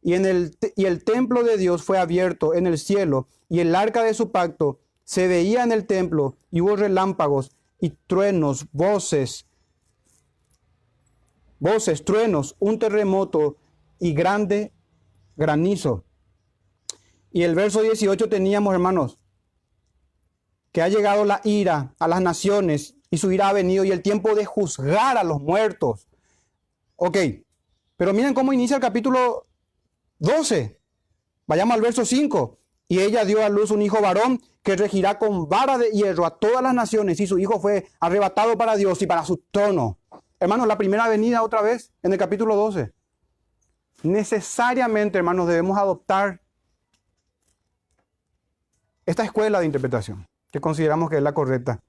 y, 0.00 0.14
en 0.14 0.24
el, 0.24 0.56
y 0.74 0.86
el 0.86 1.04
templo 1.04 1.42
de 1.42 1.58
Dios 1.58 1.82
fue 1.82 1.98
abierto 1.98 2.54
en 2.54 2.66
el 2.66 2.78
cielo, 2.78 3.28
y 3.50 3.60
el 3.60 3.74
arca 3.74 4.02
de 4.02 4.14
su 4.14 4.30
pacto 4.30 4.80
se 5.04 5.28
veía 5.28 5.64
en 5.64 5.70
el 5.70 5.86
templo, 5.86 6.38
y 6.50 6.62
hubo 6.62 6.76
relámpagos 6.76 7.50
y 7.78 7.90
truenos, 8.06 8.64
voces, 8.72 9.46
voces, 11.58 12.06
truenos, 12.06 12.56
un 12.58 12.78
terremoto 12.78 13.58
y 13.98 14.14
grande 14.14 14.72
granizo. 15.36 16.04
Y 17.32 17.42
el 17.42 17.54
verso 17.54 17.82
18 17.82 18.30
teníamos, 18.30 18.72
hermanos, 18.72 19.19
que 20.72 20.82
ha 20.82 20.88
llegado 20.88 21.24
la 21.24 21.40
ira 21.44 21.94
a 21.98 22.08
las 22.08 22.20
naciones 22.20 22.94
y 23.10 23.18
su 23.18 23.32
ira 23.32 23.48
ha 23.48 23.52
venido 23.52 23.84
y 23.84 23.90
el 23.90 24.02
tiempo 24.02 24.34
de 24.34 24.44
juzgar 24.44 25.18
a 25.18 25.24
los 25.24 25.40
muertos. 25.40 26.06
Ok, 26.96 27.16
pero 27.96 28.12
miren 28.12 28.34
cómo 28.34 28.52
inicia 28.52 28.76
el 28.76 28.82
capítulo 28.82 29.46
12. 30.18 30.80
Vayamos 31.46 31.74
al 31.74 31.80
verso 31.80 32.04
5. 32.04 32.58
Y 32.86 33.00
ella 33.00 33.24
dio 33.24 33.44
a 33.44 33.48
luz 33.48 33.70
un 33.70 33.82
hijo 33.82 34.00
varón 34.00 34.40
que 34.62 34.76
regirá 34.76 35.18
con 35.18 35.48
vara 35.48 35.78
de 35.78 35.90
hierro 35.90 36.26
a 36.26 36.38
todas 36.38 36.62
las 36.62 36.74
naciones 36.74 37.20
y 37.20 37.26
su 37.26 37.38
hijo 37.38 37.60
fue 37.60 37.86
arrebatado 38.00 38.58
para 38.58 38.76
Dios 38.76 39.00
y 39.02 39.06
para 39.06 39.24
su 39.24 39.38
trono. 39.50 39.98
Hermanos, 40.38 40.66
la 40.66 40.78
primera 40.78 41.08
venida 41.08 41.42
otra 41.42 41.62
vez 41.62 41.92
en 42.02 42.12
el 42.12 42.18
capítulo 42.18 42.56
12. 42.56 42.92
Necesariamente, 44.02 45.18
hermanos, 45.18 45.46
debemos 45.46 45.78
adoptar 45.78 46.40
esta 49.06 49.24
escuela 49.24 49.60
de 49.60 49.66
interpretación 49.66 50.29
que 50.50 50.60
consideramos 50.60 51.10
que 51.10 51.16
es 51.16 51.22
la 51.22 51.34
correcta. 51.34 51.82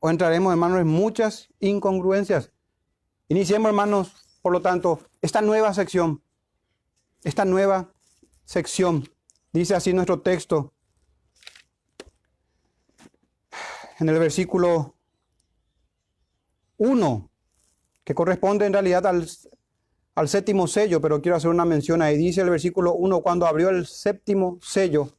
O 0.00 0.10
entraremos, 0.10 0.52
hermanos, 0.52 0.80
en 0.80 0.86
muchas 0.86 1.48
incongruencias. 1.60 2.52
Iniciemos, 3.28 3.68
hermanos, 3.68 4.12
por 4.42 4.52
lo 4.52 4.62
tanto, 4.62 5.00
esta 5.20 5.40
nueva 5.40 5.74
sección. 5.74 6.22
Esta 7.24 7.44
nueva 7.44 7.92
sección. 8.44 9.08
Dice 9.52 9.74
así 9.74 9.92
nuestro 9.92 10.20
texto. 10.20 10.72
En 13.98 14.08
el 14.08 14.18
versículo 14.18 14.94
1, 16.76 17.30
que 18.04 18.14
corresponde 18.14 18.66
en 18.66 18.72
realidad 18.72 19.04
al, 19.06 19.28
al 20.14 20.28
séptimo 20.28 20.68
sello, 20.68 21.00
pero 21.00 21.20
quiero 21.20 21.36
hacer 21.36 21.50
una 21.50 21.64
mención 21.64 22.00
ahí. 22.00 22.16
Dice 22.16 22.42
el 22.42 22.50
versículo 22.50 22.94
1, 22.94 23.20
cuando 23.22 23.46
abrió 23.46 23.70
el 23.70 23.86
séptimo 23.86 24.58
sello, 24.62 25.17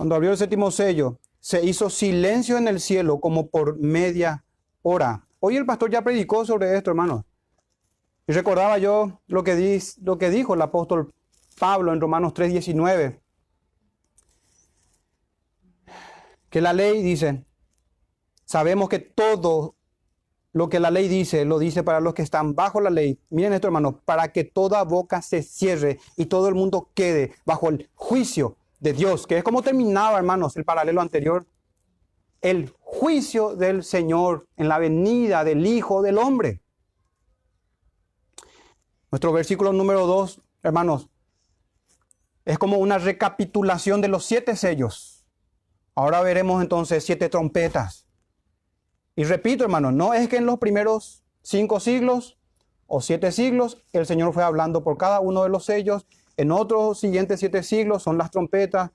cuando 0.00 0.14
abrió 0.14 0.30
el 0.30 0.38
séptimo 0.38 0.70
sello, 0.70 1.18
se 1.40 1.62
hizo 1.62 1.90
silencio 1.90 2.56
en 2.56 2.68
el 2.68 2.80
cielo 2.80 3.20
como 3.20 3.48
por 3.48 3.78
media 3.78 4.46
hora. 4.80 5.26
Hoy 5.40 5.58
el 5.58 5.66
pastor 5.66 5.90
ya 5.90 6.00
predicó 6.00 6.46
sobre 6.46 6.74
esto, 6.74 6.90
hermanos. 6.90 7.24
Y 8.26 8.32
recordaba 8.32 8.78
yo 8.78 9.20
lo 9.26 9.44
que, 9.44 9.78
lo 10.00 10.16
que 10.16 10.30
dijo 10.30 10.54
el 10.54 10.62
apóstol 10.62 11.12
Pablo 11.58 11.92
en 11.92 12.00
Romanos 12.00 12.32
3:19. 12.32 13.20
Que 16.48 16.62
la 16.62 16.72
ley 16.72 17.02
dice, 17.02 17.44
sabemos 18.46 18.88
que 18.88 19.00
todo 19.00 19.74
lo 20.54 20.70
que 20.70 20.80
la 20.80 20.90
ley 20.90 21.08
dice, 21.08 21.44
lo 21.44 21.58
dice 21.58 21.82
para 21.82 22.00
los 22.00 22.14
que 22.14 22.22
están 22.22 22.54
bajo 22.54 22.80
la 22.80 22.88
ley. 22.88 23.20
Miren 23.28 23.52
esto, 23.52 23.68
hermanos, 23.68 23.96
para 24.06 24.32
que 24.32 24.44
toda 24.44 24.82
boca 24.82 25.20
se 25.20 25.42
cierre 25.42 25.98
y 26.16 26.24
todo 26.24 26.48
el 26.48 26.54
mundo 26.54 26.88
quede 26.94 27.34
bajo 27.44 27.68
el 27.68 27.90
juicio 27.94 28.56
de 28.80 28.92
Dios, 28.94 29.26
que 29.26 29.38
es 29.38 29.44
como 29.44 29.62
terminaba, 29.62 30.18
hermanos, 30.18 30.56
el 30.56 30.64
paralelo 30.64 31.00
anterior. 31.00 31.46
El 32.40 32.72
juicio 32.80 33.54
del 33.54 33.84
Señor 33.84 34.48
en 34.56 34.68
la 34.68 34.78
venida 34.78 35.44
del 35.44 35.66
Hijo 35.66 36.00
del 36.00 36.16
Hombre. 36.16 36.62
Nuestro 39.10 39.32
versículo 39.32 39.72
número 39.72 40.06
2, 40.06 40.40
hermanos, 40.62 41.08
es 42.46 42.58
como 42.58 42.78
una 42.78 42.98
recapitulación 42.98 44.00
de 44.00 44.08
los 44.08 44.24
siete 44.24 44.56
sellos. 44.56 45.26
Ahora 45.94 46.22
veremos 46.22 46.62
entonces 46.62 47.04
siete 47.04 47.28
trompetas. 47.28 48.06
Y 49.14 49.24
repito, 49.24 49.64
hermanos, 49.64 49.92
no 49.92 50.14
es 50.14 50.28
que 50.28 50.36
en 50.36 50.46
los 50.46 50.58
primeros 50.58 51.24
cinco 51.42 51.78
siglos 51.80 52.38
o 52.86 53.02
siete 53.02 53.32
siglos 53.32 53.82
el 53.92 54.06
Señor 54.06 54.32
fue 54.32 54.42
hablando 54.42 54.82
por 54.82 54.96
cada 54.96 55.20
uno 55.20 55.42
de 55.42 55.50
los 55.50 55.66
sellos 55.66 56.06
en 56.40 56.52
otros 56.52 56.98
siguientes 56.98 57.38
siete 57.38 57.62
siglos 57.62 58.02
son 58.02 58.16
las 58.16 58.30
trompetas, 58.30 58.90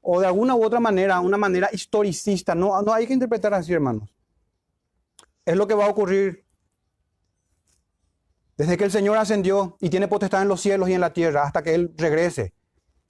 o 0.00 0.20
de 0.20 0.26
alguna 0.28 0.54
u 0.54 0.64
otra 0.64 0.78
manera, 0.78 1.18
una 1.18 1.36
manera 1.36 1.68
historicista. 1.72 2.54
No, 2.54 2.80
no 2.80 2.92
hay 2.92 3.08
que 3.08 3.12
interpretar 3.12 3.52
así, 3.54 3.72
hermanos. 3.72 4.08
Es 5.44 5.56
lo 5.56 5.66
que 5.66 5.74
va 5.74 5.86
a 5.86 5.88
ocurrir 5.88 6.44
desde 8.56 8.76
que 8.76 8.84
el 8.84 8.92
Señor 8.92 9.18
ascendió 9.18 9.76
y 9.80 9.90
tiene 9.90 10.06
potestad 10.06 10.42
en 10.42 10.48
los 10.48 10.60
cielos 10.60 10.88
y 10.88 10.92
en 10.92 11.00
la 11.00 11.12
tierra 11.12 11.42
hasta 11.42 11.64
que 11.64 11.74
Él 11.74 11.92
regrese. 11.96 12.54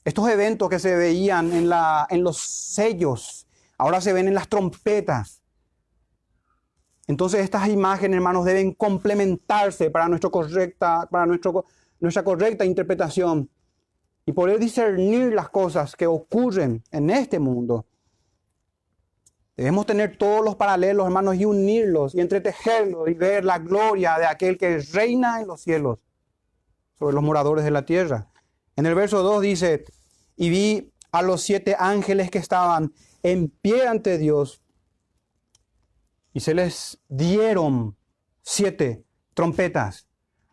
Estos 0.06 0.26
eventos 0.30 0.70
que 0.70 0.78
se 0.78 0.96
veían 0.96 1.52
en, 1.52 1.68
la, 1.68 2.06
en 2.08 2.22
los 2.22 2.38
sellos, 2.38 3.46
ahora 3.76 4.00
se 4.00 4.14
ven 4.14 4.26
en 4.26 4.34
las 4.34 4.48
trompetas. 4.48 5.42
Entonces 7.06 7.40
estas 7.40 7.68
imágenes, 7.68 8.16
hermanos, 8.16 8.46
deben 8.46 8.72
complementarse 8.72 9.90
para, 9.90 10.08
correcta, 10.18 11.06
para 11.10 11.26
nuestro, 11.26 11.66
nuestra 12.00 12.24
correcta 12.24 12.64
interpretación 12.64 13.50
y 14.26 14.32
poder 14.32 14.58
discernir 14.58 15.32
las 15.32 15.48
cosas 15.48 15.94
que 15.94 16.06
ocurren 16.06 16.82
en 16.90 17.10
este 17.10 17.38
mundo. 17.38 17.86
Debemos 19.56 19.86
tener 19.86 20.18
todos 20.18 20.44
los 20.44 20.56
paralelos, 20.56 21.06
hermanos, 21.06 21.36
y 21.36 21.44
unirlos 21.44 22.14
y 22.14 22.20
entretejerlos 22.20 23.08
y 23.08 23.14
ver 23.14 23.44
la 23.44 23.58
gloria 23.58 24.18
de 24.18 24.26
aquel 24.26 24.58
que 24.58 24.78
reina 24.92 25.40
en 25.40 25.46
los 25.46 25.62
cielos 25.62 26.00
sobre 26.98 27.14
los 27.14 27.22
moradores 27.22 27.64
de 27.64 27.70
la 27.70 27.86
tierra. 27.86 28.30
En 28.74 28.84
el 28.84 28.94
verso 28.94 29.22
2 29.22 29.40
dice, 29.40 29.84
y 30.36 30.50
vi 30.50 30.92
a 31.12 31.22
los 31.22 31.40
siete 31.40 31.76
ángeles 31.78 32.30
que 32.30 32.38
estaban 32.38 32.92
en 33.22 33.48
pie 33.48 33.86
ante 33.86 34.18
Dios 34.18 34.62
y 36.34 36.40
se 36.40 36.52
les 36.52 36.98
dieron 37.08 37.96
siete 38.42 39.04
trompetas. 39.32 40.06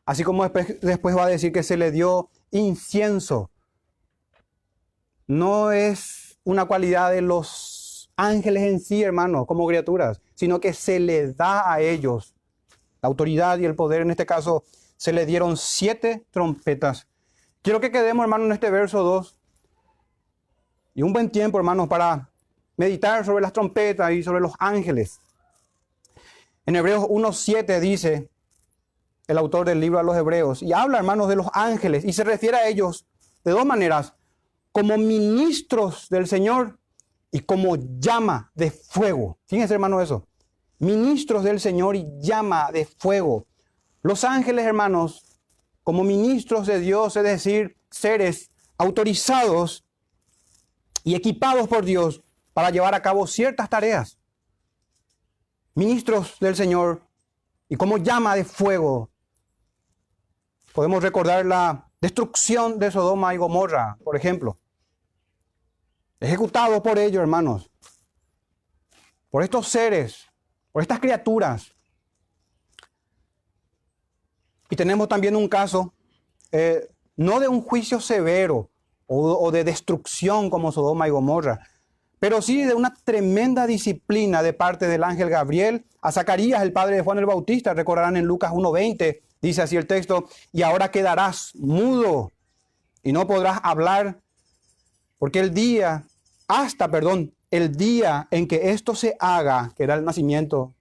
Así 0.06 0.24
como 0.24 0.48
después, 0.48 1.18
va 1.18 1.26
a 1.26 1.30
decir 1.30 1.52
que 1.52 1.64
se 1.64 1.76
le 1.76 1.92
dio 1.92 2.30
incienso 2.52 3.52
no 5.28 5.72
es 5.72 6.40
una 6.44 6.66
cualidad 6.66 7.12
de 7.12 7.22
los 7.22 8.12
ángeles 8.16 8.64
en 8.64 8.80
sí, 8.80 9.04
hermanos, 9.04 9.46
como 9.48 9.68
criaturas, 9.68 10.22
sino 10.36 10.60
que 10.60 10.74
se 10.74 11.00
les 11.00 11.36
da 11.38 11.72
a 11.72 11.80
ellos 11.80 12.36
la 13.02 13.08
autoridad 13.08 13.58
y 13.60 13.66
el 13.66 13.76
poder. 13.76 14.02
En 14.02 14.12
este 14.12 14.26
caso, 14.26 14.64
se 14.98 15.14
le 15.14 15.26
dieron 15.26 15.58
siete 15.58 16.26
trompetas. 16.32 17.08
Quiero 17.62 17.80
que 17.80 17.92
quedemos, 17.92 18.24
hermanos, 18.24 18.46
en 18.48 18.54
este 18.54 18.70
verso 18.70 19.04
2. 19.04 19.38
Y 20.96 21.02
un 21.02 21.14
buen 21.14 21.30
tiempo, 21.30 21.58
hermanos, 21.58 21.88
para 21.88 22.30
meditar 22.78 23.26
sobre 23.26 23.42
las 23.42 23.54
trompetas 23.54 24.12
y 24.12 24.24
sobre 24.24 24.42
los 24.42 24.54
ángeles. 24.60 25.20
En 26.66 26.76
Hebreos 26.76 27.04
1.7 27.04 27.80
dice 27.80 28.30
el 29.28 29.38
autor 29.38 29.66
del 29.66 29.80
libro 29.80 30.00
a 30.00 30.04
los 30.04 30.18
Hebreos, 30.18 30.62
y 30.62 30.74
habla, 30.74 30.98
hermanos, 30.98 31.30
de 31.30 31.38
los 31.38 31.48
ángeles, 31.54 32.04
y 32.04 32.12
se 32.12 32.24
refiere 32.26 32.58
a 32.58 32.68
ellos 32.68 33.06
de 33.46 33.52
dos 33.52 33.66
maneras 33.66 34.14
como 34.74 34.98
ministros 34.98 36.10
del 36.10 36.28
Señor 36.28 36.80
y 37.32 37.42
como 37.42 37.78
llama 38.00 38.52
de 38.56 38.72
fuego. 38.72 39.38
Fíjense, 39.46 39.76
hermano, 39.76 40.02
eso. 40.02 40.28
Ministros 40.80 41.44
del 41.44 41.60
Señor 41.60 41.96
y 41.96 42.08
llama 42.20 42.72
de 42.72 42.86
fuego. 42.86 43.46
Los 44.02 44.24
ángeles, 44.24 44.66
hermanos, 44.66 45.24
como 45.84 46.04
ministros 46.04 46.66
de 46.66 46.80
Dios, 46.80 47.16
es 47.16 47.24
decir, 47.24 47.78
seres 47.92 48.50
autorizados 48.78 49.86
y 51.04 51.14
equipados 51.14 51.68
por 51.68 51.86
Dios 51.86 52.24
para 52.54 52.72
llevar 52.72 52.96
a 52.96 53.02
cabo 53.04 53.28
ciertas 53.28 53.70
tareas. 53.70 54.18
Ministros 55.76 56.38
del 56.40 56.56
Señor 56.56 57.08
y 57.70 57.76
como 57.76 57.98
llama 57.98 58.36
de 58.36 58.44
fuego. 58.44 59.12
Podemos 60.74 61.04
recordar 61.04 61.46
la 61.46 61.92
destrucción 62.02 62.80
de 62.80 62.90
Sodoma 62.90 63.36
y 63.36 63.38
Gomorra, 63.38 63.98
por 64.04 64.16
ejemplo 64.16 64.58
ejecutado 66.24 66.82
por 66.82 66.98
ellos, 66.98 67.22
hermanos, 67.22 67.70
por 69.30 69.44
estos 69.44 69.68
seres, 69.68 70.28
por 70.72 70.82
estas 70.82 71.00
criaturas. 71.00 71.74
Y 74.70 74.76
tenemos 74.76 75.08
también 75.08 75.36
un 75.36 75.48
caso, 75.48 75.94
eh, 76.52 76.90
no 77.16 77.40
de 77.40 77.48
un 77.48 77.62
juicio 77.62 78.00
severo 78.00 78.70
o, 79.06 79.34
o 79.34 79.52
de 79.52 79.64
destrucción 79.64 80.50
como 80.50 80.72
Sodoma 80.72 81.08
y 81.08 81.12
Gomorra, 81.12 81.68
pero 82.20 82.42
sí 82.42 82.64
de 82.64 82.74
una 82.74 82.94
tremenda 83.04 83.68
disciplina 83.68 84.42
de 84.42 84.54
parte 84.54 84.88
del 84.88 85.04
ángel 85.04 85.30
Gabriel 85.30 85.86
a 86.02 86.10
Zacarías, 86.12 86.62
el 86.62 86.72
padre 86.72 86.96
de 86.96 87.02
Juan 87.02 87.18
el 87.18 87.26
Bautista. 87.26 87.74
Recordarán 87.74 88.16
en 88.16 88.24
Lucas 88.24 88.54
1.20, 88.54 89.20
dice 89.42 89.62
así 89.62 89.76
el 89.76 89.88
texto, 89.88 90.30
y 90.54 90.62
ahora 90.62 90.90
quedarás 90.90 91.52
mudo 91.56 92.32
y 93.04 93.12
no 93.12 93.28
podrás 93.28 93.60
hablar, 93.62 94.22
porque 95.18 95.42
el 95.42 95.54
día 95.54 96.06
hasta, 96.48 96.90
perdón, 96.90 97.34
el 97.52 97.76
día 97.76 98.28
en 98.32 98.48
que 98.48 98.72
esto 98.72 98.96
se 98.96 99.16
haga, 99.20 99.72
que 99.76 99.84
era 99.84 99.96
el 99.96 100.04
nacimiento 100.04 100.74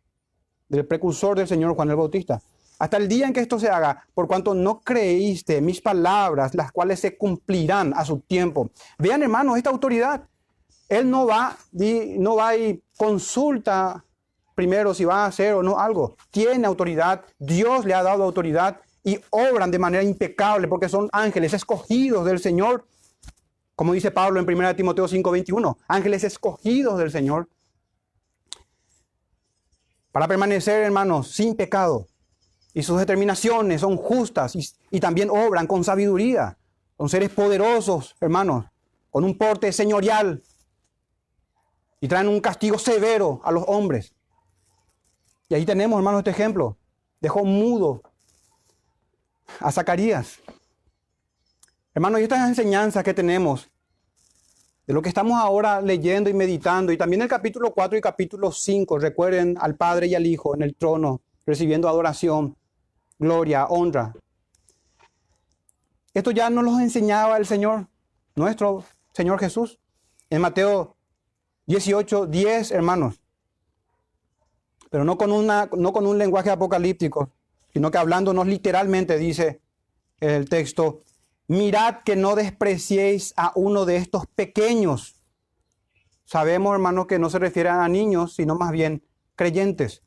del 0.68 0.86
precursor 0.86 1.36
del 1.36 1.46
Señor 1.48 1.74
Juan 1.74 1.90
el 1.90 1.96
Bautista, 1.96 2.40
hasta 2.78 2.96
el 2.96 3.06
día 3.06 3.26
en 3.26 3.32
que 3.32 3.40
esto 3.40 3.60
se 3.60 3.68
haga, 3.68 4.06
por 4.14 4.26
cuanto 4.26 4.54
no 4.54 4.80
creíste 4.80 5.60
mis 5.60 5.80
palabras, 5.80 6.54
las 6.54 6.72
cuales 6.72 6.98
se 6.98 7.16
cumplirán 7.16 7.92
a 7.94 8.04
su 8.04 8.20
tiempo. 8.20 8.70
Vean, 8.98 9.22
hermanos, 9.22 9.56
esta 9.56 9.70
autoridad, 9.70 10.22
él 10.88 11.08
no 11.08 11.26
va, 11.26 11.56
no 11.72 12.36
va 12.36 12.56
y 12.56 12.82
consulta 12.96 14.04
primero 14.54 14.94
si 14.94 15.04
va 15.04 15.24
a 15.24 15.26
hacer 15.26 15.54
o 15.54 15.62
no 15.62 15.78
algo. 15.78 16.16
Tiene 16.30 16.66
autoridad, 16.66 17.22
Dios 17.38 17.84
le 17.84 17.94
ha 17.94 18.02
dado 18.02 18.24
autoridad 18.24 18.80
y 19.04 19.20
obran 19.30 19.70
de 19.70 19.78
manera 19.78 20.02
impecable 20.02 20.68
porque 20.68 20.88
son 20.88 21.08
ángeles 21.12 21.54
escogidos 21.54 22.24
del 22.24 22.38
Señor 22.38 22.86
como 23.74 23.92
dice 23.92 24.10
Pablo 24.10 24.40
en 24.40 24.46
1 24.46 24.76
Timoteo 24.76 25.08
5:21, 25.08 25.76
ángeles 25.88 26.24
escogidos 26.24 26.98
del 26.98 27.10
Señor 27.10 27.48
para 30.12 30.28
permanecer, 30.28 30.84
hermanos, 30.84 31.30
sin 31.30 31.56
pecado. 31.56 32.06
Y 32.74 32.82
sus 32.82 32.98
determinaciones 32.98 33.80
son 33.80 33.96
justas 33.96 34.54
y, 34.54 34.66
y 34.90 35.00
también 35.00 35.30
obran 35.30 35.66
con 35.66 35.84
sabiduría. 35.84 36.58
Son 36.98 37.08
seres 37.08 37.30
poderosos, 37.30 38.14
hermanos, 38.20 38.66
con 39.10 39.24
un 39.24 39.36
porte 39.36 39.72
señorial. 39.72 40.42
Y 42.00 42.08
traen 42.08 42.28
un 42.28 42.40
castigo 42.40 42.78
severo 42.78 43.40
a 43.42 43.52
los 43.52 43.64
hombres. 43.66 44.14
Y 45.48 45.54
ahí 45.54 45.64
tenemos, 45.64 45.98
hermanos, 45.98 46.20
este 46.20 46.30
ejemplo. 46.30 46.76
Dejó 47.20 47.44
mudo 47.44 48.02
a 49.60 49.72
Zacarías. 49.72 50.40
Hermanos, 51.94 52.20
y 52.20 52.22
estas 52.22 52.48
enseñanzas 52.48 53.04
que 53.04 53.12
tenemos, 53.12 53.70
de 54.86 54.94
lo 54.94 55.02
que 55.02 55.10
estamos 55.10 55.38
ahora 55.38 55.82
leyendo 55.82 56.30
y 56.30 56.32
meditando, 56.32 56.90
y 56.90 56.96
también 56.96 57.20
el 57.20 57.28
capítulo 57.28 57.74
4 57.74 57.98
y 57.98 58.00
capítulo 58.00 58.50
5, 58.50 58.98
recuerden 58.98 59.58
al 59.60 59.74
Padre 59.74 60.06
y 60.06 60.14
al 60.14 60.24
Hijo 60.24 60.54
en 60.54 60.62
el 60.62 60.74
trono, 60.74 61.20
recibiendo 61.44 61.90
adoración, 61.90 62.56
gloria, 63.18 63.66
honra. 63.66 64.14
Esto 66.14 66.30
ya 66.30 66.48
nos 66.48 66.64
lo 66.64 66.80
enseñaba 66.80 67.36
el 67.36 67.44
Señor, 67.44 67.86
nuestro 68.36 68.84
Señor 69.12 69.38
Jesús, 69.38 69.78
en 70.30 70.40
Mateo 70.40 70.96
18, 71.66 72.26
10, 72.26 72.70
hermanos. 72.70 73.20
Pero 74.88 75.04
no 75.04 75.18
con, 75.18 75.46
no 75.46 75.92
con 75.92 76.06
un 76.06 76.16
lenguaje 76.16 76.48
apocalíptico, 76.48 77.30
sino 77.70 77.90
que 77.90 77.98
hablándonos 77.98 78.46
literalmente, 78.46 79.18
dice 79.18 79.60
el 80.20 80.48
texto, 80.48 81.02
mirad 81.52 82.02
que 82.02 82.16
no 82.16 82.34
despreciéis 82.34 83.34
a 83.36 83.52
uno 83.54 83.84
de 83.84 83.96
estos 83.96 84.26
pequeños. 84.26 85.22
Sabemos, 86.24 86.72
hermanos, 86.72 87.06
que 87.06 87.18
no 87.18 87.28
se 87.28 87.38
refiere 87.38 87.68
a 87.68 87.86
niños, 87.88 88.34
sino 88.34 88.54
más 88.54 88.72
bien 88.72 89.04
creyentes. 89.34 90.02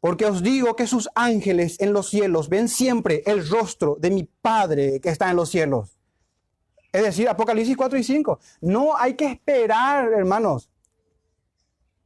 Porque 0.00 0.26
os 0.26 0.42
digo 0.42 0.76
que 0.76 0.86
sus 0.86 1.08
ángeles 1.14 1.80
en 1.80 1.94
los 1.94 2.10
cielos 2.10 2.50
ven 2.50 2.68
siempre 2.68 3.22
el 3.24 3.48
rostro 3.48 3.96
de 3.98 4.10
mi 4.10 4.24
Padre 4.24 5.00
que 5.00 5.08
está 5.08 5.30
en 5.30 5.36
los 5.36 5.48
cielos. 5.48 5.96
Es 6.92 7.02
decir, 7.02 7.28
Apocalipsis 7.28 7.76
4 7.76 7.98
y 7.98 8.04
5. 8.04 8.38
No 8.60 8.94
hay 8.96 9.14
que 9.14 9.26
esperar, 9.26 10.12
hermanos, 10.12 10.68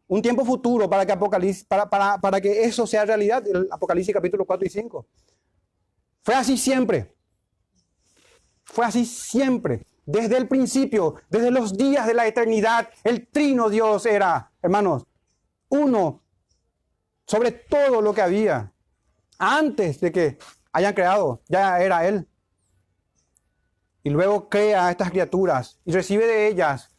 un 0.06 0.22
tiempo 0.22 0.44
futuro 0.44 0.88
para 0.88 1.04
que, 1.04 1.11
Apocalipsis, 1.11 1.64
para, 1.64 1.90
para, 1.90 2.18
para 2.18 2.40
que 2.40 2.62
eso 2.62 2.87
sea 2.87 3.04
realidad. 3.04 3.44
El 3.44 3.66
Apocalipsis 3.72 4.14
capítulo 4.14 4.44
4 4.44 4.66
y 4.66 4.70
5. 4.70 5.06
Fue 6.22 6.35
así 6.35 6.56
siempre. 6.56 7.15
Fue 8.66 8.85
así 8.85 9.07
siempre, 9.07 9.87
desde 10.05 10.37
el 10.37 10.48
principio, 10.48 11.14
desde 11.31 11.50
los 11.50 11.76
días 11.76 12.07
de 12.07 12.14
la 12.14 12.26
eternidad. 12.26 12.90
El 13.02 13.26
trino 13.29 13.70
Dios 13.70 14.05
era, 14.07 14.52
hermanos, 14.62 15.05
uno 15.68 16.22
sobre 17.26 17.52
todo 17.52 18.00
lo 18.00 18.14
que 18.14 18.22
había. 18.22 18.72
Antes 19.38 20.00
de 20.00 20.12
que 20.12 20.38
hayan 20.72 20.94
creado, 20.94 21.42
ya 21.48 21.81
era 21.81 22.07
Él. 22.07 22.29
Y 24.02 24.11
luego 24.11 24.48
crea 24.48 24.87
a 24.87 24.90
estas 24.90 25.11
criaturas 25.11 25.81
y 25.85 25.92
recibe 25.92 26.26
de 26.26 26.48
ellas 26.48 26.90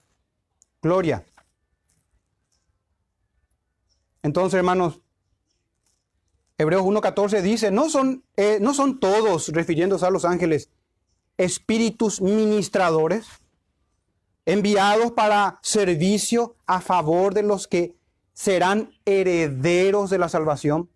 gloria. 0.82 1.26
Entonces, 4.22 4.58
hermanos, 4.58 5.02
Hebreos 6.58 6.84
1.14 6.84 7.42
dice, 7.42 7.72
no 7.72 7.90
son, 7.90 8.26
eh, 8.36 8.58
no 8.60 8.74
son 8.74 9.00
todos, 9.00 9.50
refiriéndose 9.50 10.06
a 10.06 10.10
los 10.10 10.26
ángeles, 10.26 10.70
espíritus 11.38 12.22
ministradores 12.22 13.28
enviados 14.46 15.12
para 15.12 15.60
servicio 15.62 16.56
a 16.66 16.82
favor 16.82 17.34
de 17.34 17.44
los 17.44 17.68
que 17.68 17.96
serán 18.34 18.92
herederos 19.06 20.10
de 20.10 20.18
la 20.18 20.30
salvación. 20.30 20.90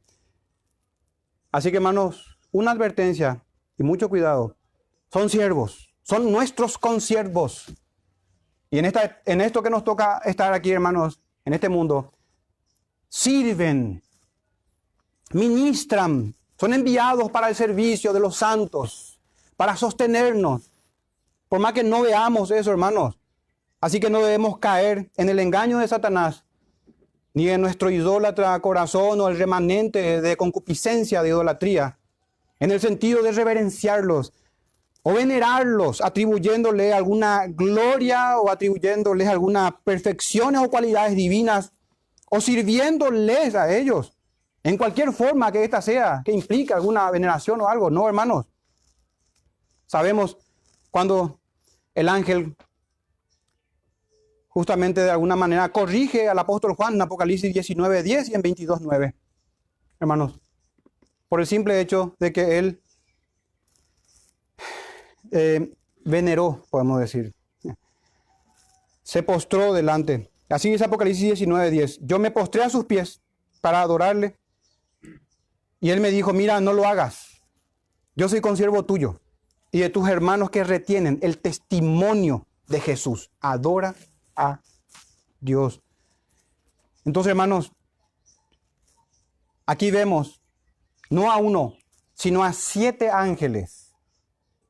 Así 1.52 1.70
que 1.70 1.78
hermanos, 1.78 2.38
una 2.52 2.72
advertencia 2.72 3.44
y 3.78 3.84
mucho 3.84 4.10
cuidado. 4.10 4.56
Son 5.12 5.30
siervos, 5.30 5.94
son 6.04 6.32
nuestros 6.32 6.78
consiervos. 6.78 7.74
Y 8.70 8.80
en, 8.80 8.86
esta, 8.86 9.22
en 9.26 9.42
esto 9.42 9.62
que 9.62 9.70
nos 9.70 9.84
toca 9.84 10.20
estar 10.20 10.54
aquí, 10.54 10.72
hermanos, 10.72 11.20
en 11.44 11.54
este 11.54 11.68
mundo, 11.68 12.14
sirven 13.10 14.02
ministran, 15.34 16.36
son 16.58 16.74
enviados 16.74 17.32
para 17.32 17.50
el 17.50 17.56
servicio 17.56 18.14
de 18.14 18.20
los 18.20 18.36
santos, 18.36 19.11
para 19.62 19.76
sostenernos. 19.76 20.72
Por 21.48 21.60
más 21.60 21.74
que 21.74 21.84
no 21.84 22.02
veamos 22.02 22.50
eso, 22.50 22.72
hermanos. 22.72 23.20
Así 23.80 24.00
que 24.00 24.10
no 24.10 24.24
debemos 24.24 24.58
caer 24.58 25.12
en 25.18 25.30
el 25.30 25.38
engaño 25.38 25.78
de 25.78 25.88
Satanás, 25.88 26.46
ni 27.36 27.48
en 27.48 27.62
nuestro 27.62 27.92
idólatra 27.92 28.60
corazón 28.60 29.22
o 29.22 29.28
el 29.30 29.38
remanente 29.38 30.20
de 30.20 30.36
concupiscencia 30.36 31.22
de 31.22 31.30
idolatría, 31.30 32.00
en 32.60 32.72
el 32.72 32.80
sentido 32.80 33.22
de 33.22 33.34
reverenciarlos 33.34 34.34
o 35.04 35.14
venerarlos, 35.14 36.02
atribuyéndole 36.02 36.92
alguna 36.92 37.46
gloria 37.46 38.40
o 38.40 38.50
atribuyéndoles 38.50 39.28
alguna 39.28 39.80
perfecciones 39.84 40.60
o 40.60 40.72
cualidades 40.72 41.16
divinas, 41.16 41.72
o 42.32 42.42
sirviéndoles 42.42 43.54
a 43.54 43.72
ellos, 43.78 44.18
en 44.64 44.76
cualquier 44.76 45.14
forma 45.14 45.52
que 45.52 45.64
ésta 45.64 45.84
sea, 45.84 46.24
que 46.26 46.32
implique 46.32 46.74
alguna 46.74 47.12
veneración 47.12 47.62
o 47.62 47.68
algo. 47.68 47.92
No, 47.92 48.08
hermanos. 48.08 48.48
Sabemos 49.92 50.38
cuando 50.90 51.42
el 51.96 52.08
ángel 52.08 52.56
justamente 54.48 55.02
de 55.02 55.12
alguna 55.12 55.36
manera 55.36 55.70
corrige 55.70 56.30
al 56.30 56.40
apóstol 56.40 56.76
Juan 56.76 56.94
en 56.94 57.02
Apocalipsis 57.02 57.54
19, 57.54 58.02
10 58.02 58.30
y 58.30 58.36
en 58.36 58.42
22, 58.42 58.80
9. 58.84 59.16
Hermanos, 60.00 60.40
por 61.28 61.42
el 61.42 61.46
simple 61.46 61.82
hecho 61.82 62.16
de 62.22 62.32
que 62.32 62.58
él 62.58 62.82
eh, 65.30 65.76
veneró, 66.06 66.66
podemos 66.70 67.02
decir, 67.02 67.36
se 69.04 69.24
postró 69.24 69.74
delante. 69.74 70.32
Así 70.48 70.72
dice 70.72 70.86
Apocalipsis 70.86 71.26
19, 71.26 71.70
10. 71.70 72.00
Yo 72.04 72.18
me 72.18 72.32
postré 72.32 72.64
a 72.64 72.70
sus 72.70 72.86
pies 72.86 73.22
para 73.60 73.82
adorarle. 73.82 74.38
Y 75.82 75.90
él 75.90 76.00
me 76.00 76.12
dijo, 76.12 76.32
mira, 76.32 76.62
no 76.62 76.72
lo 76.72 76.88
hagas. 76.88 77.42
Yo 78.16 78.30
soy 78.30 78.40
consiervo 78.40 78.86
tuyo 78.86 79.20
y 79.72 79.80
de 79.80 79.90
tus 79.90 80.08
hermanos 80.10 80.50
que 80.50 80.64
retienen 80.64 81.20
el 81.22 81.38
testimonio 81.38 82.46
de 82.68 82.80
Jesús. 82.80 83.32
Adora 83.40 83.96
a 84.36 84.60
Dios. 85.40 85.82
Entonces, 87.06 87.32
hermanos, 87.32 87.72
aquí 89.66 89.92
vemos 89.92 90.42
no 91.10 91.32
a 91.32 91.38
uno, 91.38 91.76
sino 92.14 92.44
a 92.44 92.54
siete 92.54 93.10
ángeles. 93.10 93.94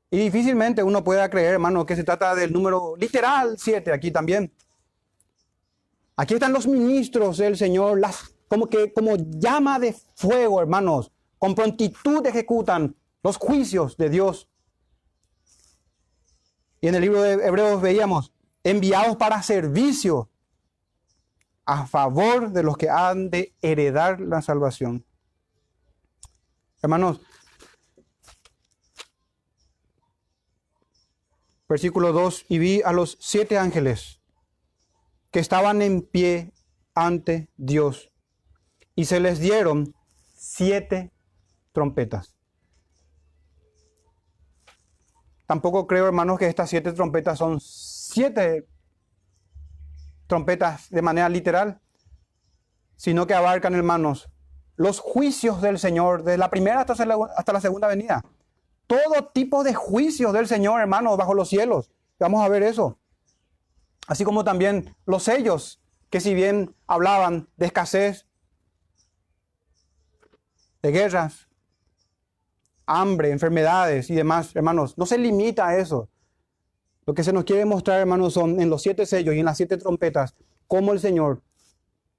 Y 0.09 0.17
difícilmente 0.17 0.83
uno 0.83 1.03
pueda 1.03 1.29
creer, 1.29 1.53
hermano, 1.53 1.85
que 1.85 1.95
se 1.95 2.03
trata 2.03 2.35
del 2.35 2.51
número 2.51 2.95
literal 2.97 3.57
siete 3.57 3.93
aquí 3.93 4.11
también. 4.11 4.53
Aquí 6.17 6.33
están 6.33 6.53
los 6.53 6.67
ministros 6.67 7.37
del 7.37 7.57
Señor, 7.57 7.99
las, 7.99 8.35
como 8.47 8.67
que 8.67 8.91
como 8.93 9.15
llama 9.15 9.79
de 9.79 9.95
fuego, 10.15 10.59
hermanos, 10.59 11.11
con 11.39 11.55
prontitud 11.55 12.25
ejecutan 12.27 12.95
los 13.23 13.37
juicios 13.37 13.97
de 13.97 14.09
Dios. 14.09 14.50
Y 16.81 16.87
en 16.87 16.95
el 16.95 17.01
libro 17.01 17.21
de 17.21 17.33
Hebreos 17.33 17.81
veíamos, 17.81 18.33
enviados 18.63 19.15
para 19.15 19.41
servicio 19.43 20.29
a 21.65 21.85
favor 21.85 22.51
de 22.51 22.63
los 22.63 22.75
que 22.75 22.89
han 22.89 23.29
de 23.29 23.55
heredar 23.61 24.19
la 24.19 24.41
salvación. 24.41 25.05
Hermanos, 26.81 27.21
versículo 31.69 32.11
2, 32.11 32.45
y 32.49 32.57
vi 32.57 32.81
a 32.81 32.91
los 32.91 33.17
siete 33.21 33.59
ángeles 33.59 34.19
que 35.29 35.39
estaban 35.39 35.83
en 35.83 36.01
pie 36.01 36.51
ante 36.95 37.47
Dios, 37.55 38.11
y 38.95 39.05
se 39.05 39.19
les 39.19 39.39
dieron 39.39 39.95
siete 40.33 41.11
trompetas. 41.71 42.35
Tampoco 45.51 45.85
creo, 45.85 46.05
hermanos, 46.05 46.39
que 46.39 46.47
estas 46.47 46.69
siete 46.69 46.93
trompetas 46.93 47.37
son 47.37 47.59
siete 47.59 48.69
trompetas 50.25 50.89
de 50.89 51.01
manera 51.01 51.27
literal, 51.27 51.81
sino 52.95 53.27
que 53.27 53.33
abarcan, 53.33 53.75
hermanos, 53.75 54.29
los 54.77 55.01
juicios 55.01 55.61
del 55.61 55.77
Señor, 55.77 56.23
desde 56.23 56.37
la 56.37 56.49
primera 56.49 56.79
hasta 56.79 57.05
la, 57.05 57.17
hasta 57.35 57.51
la 57.51 57.59
segunda 57.59 57.89
venida. 57.89 58.23
Todo 58.87 59.25
tipo 59.33 59.65
de 59.65 59.73
juicios 59.73 60.31
del 60.31 60.47
Señor, 60.47 60.79
hermanos, 60.79 61.17
bajo 61.17 61.33
los 61.33 61.49
cielos. 61.49 61.91
Vamos 62.17 62.45
a 62.45 62.47
ver 62.47 62.63
eso. 62.63 62.97
Así 64.07 64.23
como 64.23 64.45
también 64.45 64.95
los 65.05 65.23
sellos, 65.23 65.81
que 66.09 66.21
si 66.21 66.33
bien 66.33 66.73
hablaban 66.87 67.49
de 67.57 67.65
escasez, 67.65 68.25
de 70.81 70.91
guerras, 70.93 71.49
hambre, 72.99 73.31
enfermedades 73.31 74.09
y 74.09 74.15
demás, 74.15 74.55
hermanos, 74.55 74.97
no 74.97 75.05
se 75.05 75.17
limita 75.17 75.67
a 75.67 75.77
eso. 75.77 76.09
Lo 77.05 77.13
que 77.13 77.23
se 77.23 77.33
nos 77.33 77.45
quiere 77.45 77.65
mostrar, 77.65 77.99
hermanos, 77.99 78.33
son 78.33 78.59
en 78.59 78.69
los 78.69 78.81
siete 78.81 79.05
sellos 79.05 79.35
y 79.35 79.39
en 79.39 79.45
las 79.45 79.57
siete 79.57 79.77
trompetas, 79.77 80.35
cómo 80.67 80.93
el 80.93 80.99
Señor 80.99 81.41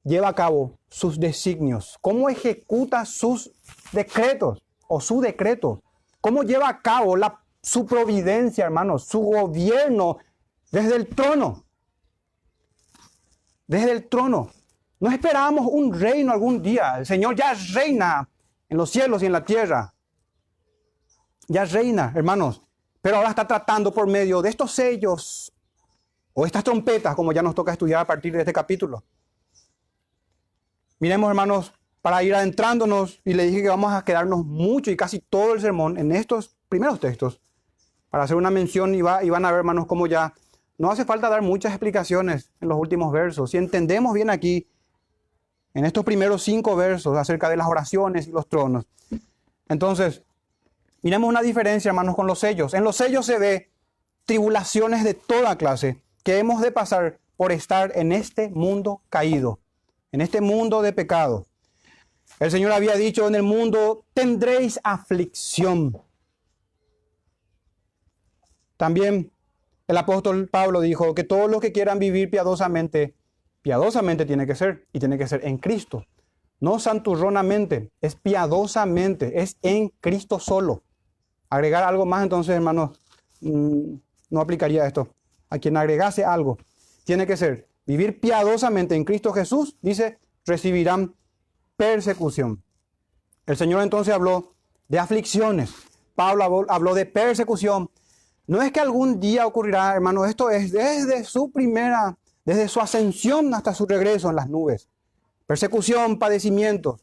lleva 0.04 0.28
a 0.28 0.34
cabo 0.34 0.78
sus 0.88 1.18
designios, 1.20 1.98
cómo 2.00 2.28
ejecuta 2.28 3.04
sus 3.04 3.52
decretos 3.92 4.62
o 4.88 5.00
su 5.00 5.20
decreto, 5.20 5.82
cómo 6.20 6.42
lleva 6.42 6.68
a 6.68 6.80
cabo 6.82 7.16
la, 7.16 7.40
su 7.62 7.86
providencia, 7.86 8.64
hermanos, 8.64 9.04
su 9.04 9.20
gobierno 9.20 10.18
desde 10.70 10.96
el 10.96 11.06
trono. 11.06 11.64
Desde 13.66 13.92
el 13.92 14.08
trono. 14.08 14.50
No 14.98 15.10
esperamos 15.10 15.66
un 15.70 15.98
reino 15.98 16.32
algún 16.32 16.62
día. 16.62 16.98
El 16.98 17.06
Señor 17.06 17.34
ya 17.34 17.54
reina 17.74 18.28
en 18.68 18.76
los 18.76 18.90
cielos 18.90 19.22
y 19.22 19.26
en 19.26 19.32
la 19.32 19.44
tierra. 19.44 19.92
Ya 21.48 21.64
reina, 21.64 22.12
hermanos 22.14 22.62
pero 23.02 23.16
ahora 23.16 23.30
está 23.30 23.46
tratando 23.46 23.92
por 23.92 24.06
medio 24.06 24.40
de 24.40 24.48
estos 24.48 24.70
sellos 24.70 25.52
o 26.32 26.46
estas 26.46 26.64
trompetas, 26.64 27.14
como 27.16 27.32
ya 27.32 27.42
nos 27.42 27.54
toca 27.54 27.72
estudiar 27.72 28.00
a 28.00 28.06
partir 28.06 28.32
de 28.32 28.38
este 28.38 28.52
capítulo. 28.52 29.02
Miremos, 31.00 31.28
hermanos, 31.28 31.74
para 32.00 32.22
ir 32.22 32.34
adentrándonos, 32.34 33.20
y 33.24 33.34
le 33.34 33.46
dije 33.46 33.62
que 33.62 33.68
vamos 33.68 33.92
a 33.92 34.04
quedarnos 34.04 34.46
mucho 34.46 34.90
y 34.90 34.96
casi 34.96 35.18
todo 35.18 35.52
el 35.54 35.60
sermón 35.60 35.98
en 35.98 36.12
estos 36.12 36.56
primeros 36.68 37.00
textos, 37.00 37.40
para 38.08 38.24
hacer 38.24 38.36
una 38.36 38.50
mención 38.50 38.94
y, 38.94 39.02
va, 39.02 39.24
y 39.24 39.30
van 39.30 39.44
a 39.44 39.50
ver, 39.50 39.58
hermanos, 39.58 39.86
cómo 39.86 40.06
ya 40.06 40.32
no 40.78 40.90
hace 40.90 41.04
falta 41.04 41.28
dar 41.28 41.42
muchas 41.42 41.72
explicaciones 41.72 42.52
en 42.60 42.68
los 42.68 42.78
últimos 42.78 43.12
versos. 43.12 43.50
Si 43.50 43.56
entendemos 43.56 44.14
bien 44.14 44.30
aquí, 44.30 44.68
en 45.74 45.84
estos 45.84 46.04
primeros 46.04 46.42
cinco 46.42 46.76
versos 46.76 47.16
acerca 47.16 47.48
de 47.48 47.56
las 47.56 47.66
oraciones 47.66 48.28
y 48.28 48.30
los 48.30 48.46
tronos, 48.48 48.86
entonces 49.68 50.22
Miremos 51.02 51.28
una 51.28 51.42
diferencia, 51.42 51.88
hermanos, 51.88 52.14
con 52.14 52.28
los 52.28 52.38
sellos. 52.38 52.74
En 52.74 52.84
los 52.84 52.96
sellos 52.96 53.26
se 53.26 53.38
ve 53.38 53.72
tribulaciones 54.24 55.02
de 55.02 55.14
toda 55.14 55.58
clase 55.58 56.00
que 56.22 56.38
hemos 56.38 56.62
de 56.62 56.70
pasar 56.70 57.18
por 57.36 57.50
estar 57.50 57.90
en 57.96 58.12
este 58.12 58.50
mundo 58.50 59.02
caído, 59.10 59.58
en 60.12 60.20
este 60.20 60.40
mundo 60.40 60.80
de 60.80 60.92
pecado. 60.92 61.46
El 62.38 62.52
Señor 62.52 62.70
había 62.70 62.94
dicho, 62.94 63.26
en 63.26 63.34
el 63.34 63.42
mundo 63.42 64.04
tendréis 64.14 64.78
aflicción. 64.84 66.00
También 68.76 69.32
el 69.88 69.96
apóstol 69.96 70.48
Pablo 70.48 70.80
dijo 70.80 71.16
que 71.16 71.24
todos 71.24 71.50
los 71.50 71.60
que 71.60 71.72
quieran 71.72 71.98
vivir 71.98 72.30
piadosamente, 72.30 73.16
piadosamente 73.60 74.24
tiene 74.24 74.46
que 74.46 74.54
ser, 74.54 74.86
y 74.92 75.00
tiene 75.00 75.18
que 75.18 75.26
ser 75.26 75.44
en 75.44 75.58
Cristo. 75.58 76.06
No 76.60 76.78
santurronamente, 76.78 77.90
es 78.00 78.14
piadosamente, 78.14 79.42
es 79.42 79.56
en 79.62 79.88
Cristo 80.00 80.38
solo 80.38 80.84
agregar 81.52 81.82
algo 81.82 82.06
más, 82.06 82.22
entonces, 82.22 82.54
hermanos, 82.54 82.98
mm, 83.42 83.94
no 84.30 84.40
aplicaría 84.40 84.86
esto. 84.86 85.08
A 85.50 85.58
quien 85.58 85.76
agregase 85.76 86.24
algo, 86.24 86.56
tiene 87.04 87.26
que 87.26 87.36
ser 87.36 87.68
vivir 87.84 88.20
piadosamente 88.20 88.94
en 88.94 89.04
Cristo 89.04 89.34
Jesús, 89.34 89.76
dice, 89.82 90.18
recibirán 90.46 91.14
persecución. 91.76 92.62
El 93.44 93.58
Señor 93.58 93.82
entonces 93.82 94.14
habló 94.14 94.54
de 94.88 94.98
aflicciones. 94.98 95.74
Pablo 96.14 96.64
habló 96.68 96.94
de 96.94 97.04
persecución. 97.04 97.90
No 98.46 98.62
es 98.62 98.72
que 98.72 98.80
algún 98.80 99.20
día 99.20 99.46
ocurrirá, 99.46 99.94
hermanos, 99.94 100.28
esto 100.28 100.48
es 100.48 100.72
desde 100.72 101.24
su 101.24 101.50
primera, 101.50 102.16
desde 102.46 102.68
su 102.68 102.80
ascensión 102.80 103.52
hasta 103.54 103.74
su 103.74 103.84
regreso 103.84 104.30
en 104.30 104.36
las 104.36 104.48
nubes. 104.48 104.88
Persecución, 105.46 106.18
padecimiento. 106.18 106.98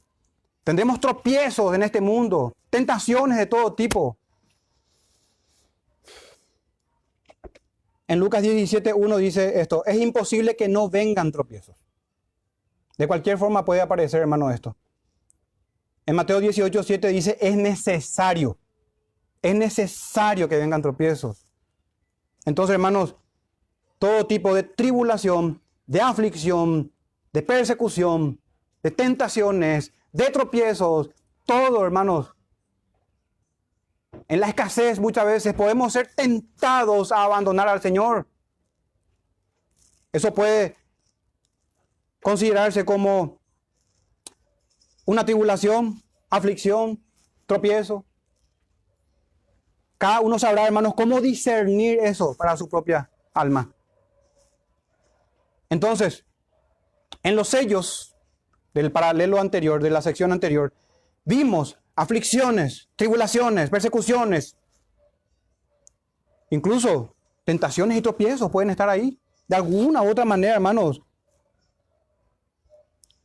Tendremos 0.64 1.00
tropiezos 1.00 1.76
en 1.76 1.84
este 1.84 2.02
mundo, 2.02 2.54
tentaciones 2.70 3.38
de 3.38 3.46
todo 3.46 3.74
tipo. 3.74 4.18
En 8.10 8.17
Lucas 8.17 8.41
17, 8.41 8.91
1 8.91 9.17
dice 9.17 9.62
esto, 9.62 9.86
es 9.86 9.95
imposible 10.00 10.56
que 10.56 10.67
no 10.67 10.89
vengan 10.89 11.32
tropiezos. 11.32 11.76
De 12.98 13.08
cualquier 13.08 13.38
forma 13.38 13.63
puede 13.63 13.82
aparecer, 13.82 14.22
hermano, 14.22 14.50
esto. 14.50 14.76
En 16.08 16.15
Mateo 16.15 16.39
18, 16.39 16.82
7 16.82 17.08
dice, 17.10 17.38
es 17.39 17.56
necesario, 17.56 18.58
es 19.43 19.54
necesario 19.54 20.50
que 20.50 20.58
vengan 20.58 20.82
tropiezos. 20.82 21.45
Entonces, 22.45 22.74
hermanos, 22.74 23.15
todo 24.00 24.26
tipo 24.26 24.56
de 24.56 24.63
tribulación, 24.63 25.62
de 25.86 26.02
aflicción, 26.02 26.91
de 27.32 27.43
persecución, 27.43 28.41
de 28.82 28.89
tentaciones, 28.89 29.93
de 30.13 30.32
tropiezos, 30.32 31.12
todo, 31.45 31.86
hermanos. 31.86 32.36
En 34.30 34.39
la 34.39 34.48
escasez 34.48 35.00
muchas 35.00 35.26
veces 35.26 35.56
podemos 35.56 35.92
ser 35.92 36.13
tentados 36.13 37.12
a 37.12 37.24
abandonar 37.24 37.68
al 37.68 37.82
Señor. 37.82 38.28
Eso 40.13 40.34
puede 40.36 40.78
considerarse 42.22 42.86
como 42.86 43.39
una 45.06 45.26
tribulación, 45.26 46.04
aflicción, 46.30 47.04
tropiezo. 47.48 48.06
Cada 49.98 50.22
uno 50.22 50.38
sabrá, 50.38 50.68
hermanos, 50.68 50.94
cómo 50.96 51.22
discernir 51.22 51.98
eso 52.00 52.36
para 52.38 52.56
su 52.56 52.70
propia 52.70 53.10
alma. 53.34 53.74
Entonces, 55.72 56.24
en 57.24 57.36
los 57.36 57.50
sellos 57.50 58.15
del 58.76 58.92
paralelo 58.92 59.39
anterior, 59.39 59.82
de 59.82 59.89
la 59.89 60.04
sección 60.04 60.32
anterior, 60.32 60.72
vimos 61.26 61.80
aflicciones, 62.00 62.88
tribulaciones, 62.96 63.70
persecuciones, 63.70 64.56
incluso 66.50 67.14
tentaciones 67.44 67.98
y 67.98 68.02
tropiezos 68.02 68.50
pueden 68.50 68.70
estar 68.70 68.88
ahí. 68.88 69.20
De 69.50 69.58
alguna 69.58 70.02
u 70.02 70.10
otra 70.10 70.24
manera, 70.24 70.54
hermanos, 70.54 71.02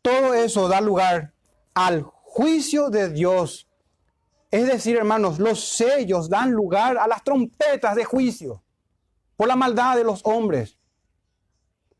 todo 0.02 0.34
eso 0.34 0.66
da 0.66 0.80
lugar 0.80 1.32
al 1.72 2.02
juicio 2.02 2.90
de 2.90 3.10
Dios. 3.10 3.68
Es 4.50 4.66
decir, 4.66 4.96
hermanos, 4.96 5.38
los 5.38 5.60
sellos 5.68 6.28
dan 6.28 6.50
lugar 6.50 6.98
a 6.98 7.06
las 7.06 7.22
trompetas 7.22 7.94
de 7.94 8.04
juicio 8.04 8.64
por 9.36 9.46
la 9.46 9.54
maldad 9.54 9.94
de 9.94 10.02
los 10.02 10.20
hombres. 10.24 10.78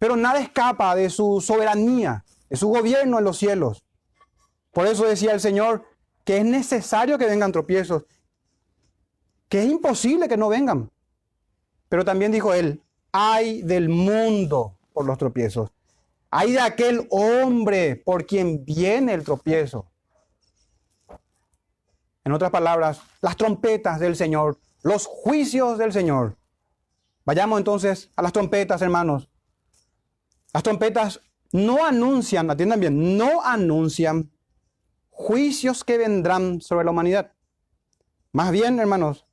Pero 0.00 0.16
nada 0.16 0.40
escapa 0.40 0.96
de 0.96 1.08
su 1.08 1.40
soberanía, 1.40 2.24
de 2.48 2.56
su 2.56 2.66
gobierno 2.66 3.18
en 3.18 3.24
los 3.24 3.38
cielos. 3.38 3.84
Por 4.72 4.88
eso 4.88 5.04
decía 5.04 5.32
el 5.32 5.40
Señor 5.40 5.93
que 6.24 6.38
es 6.38 6.44
necesario 6.44 7.18
que 7.18 7.26
vengan 7.26 7.52
tropiezos, 7.52 8.04
que 9.48 9.62
es 9.62 9.70
imposible 9.70 10.28
que 10.28 10.36
no 10.36 10.48
vengan. 10.48 10.90
Pero 11.88 12.04
también 12.04 12.32
dijo 12.32 12.54
él, 12.54 12.82
hay 13.12 13.62
del 13.62 13.88
mundo 13.88 14.78
por 14.92 15.04
los 15.04 15.18
tropiezos. 15.18 15.70
Hay 16.30 16.52
de 16.52 16.60
aquel 16.60 17.06
hombre 17.10 17.94
por 17.94 18.26
quien 18.26 18.64
viene 18.64 19.14
el 19.14 19.22
tropiezo. 19.22 19.86
En 22.24 22.32
otras 22.32 22.50
palabras, 22.50 23.00
las 23.20 23.36
trompetas 23.36 24.00
del 24.00 24.16
Señor, 24.16 24.58
los 24.82 25.06
juicios 25.06 25.78
del 25.78 25.92
Señor. 25.92 26.36
Vayamos 27.24 27.58
entonces 27.58 28.10
a 28.16 28.22
las 28.22 28.32
trompetas, 28.32 28.82
hermanos. 28.82 29.28
Las 30.52 30.62
trompetas 30.62 31.20
no 31.52 31.84
anuncian, 31.84 32.50
atiendan 32.50 32.80
bien, 32.80 33.16
no 33.16 33.42
anuncian 33.44 34.30
juicios 35.14 35.84
que 35.84 35.98
vendrán 35.98 36.60
sobre 36.60 36.84
la 36.84 36.90
humanidad. 36.90 37.32
Más 38.32 38.50
bien, 38.50 38.78
hermanos, 38.78 39.26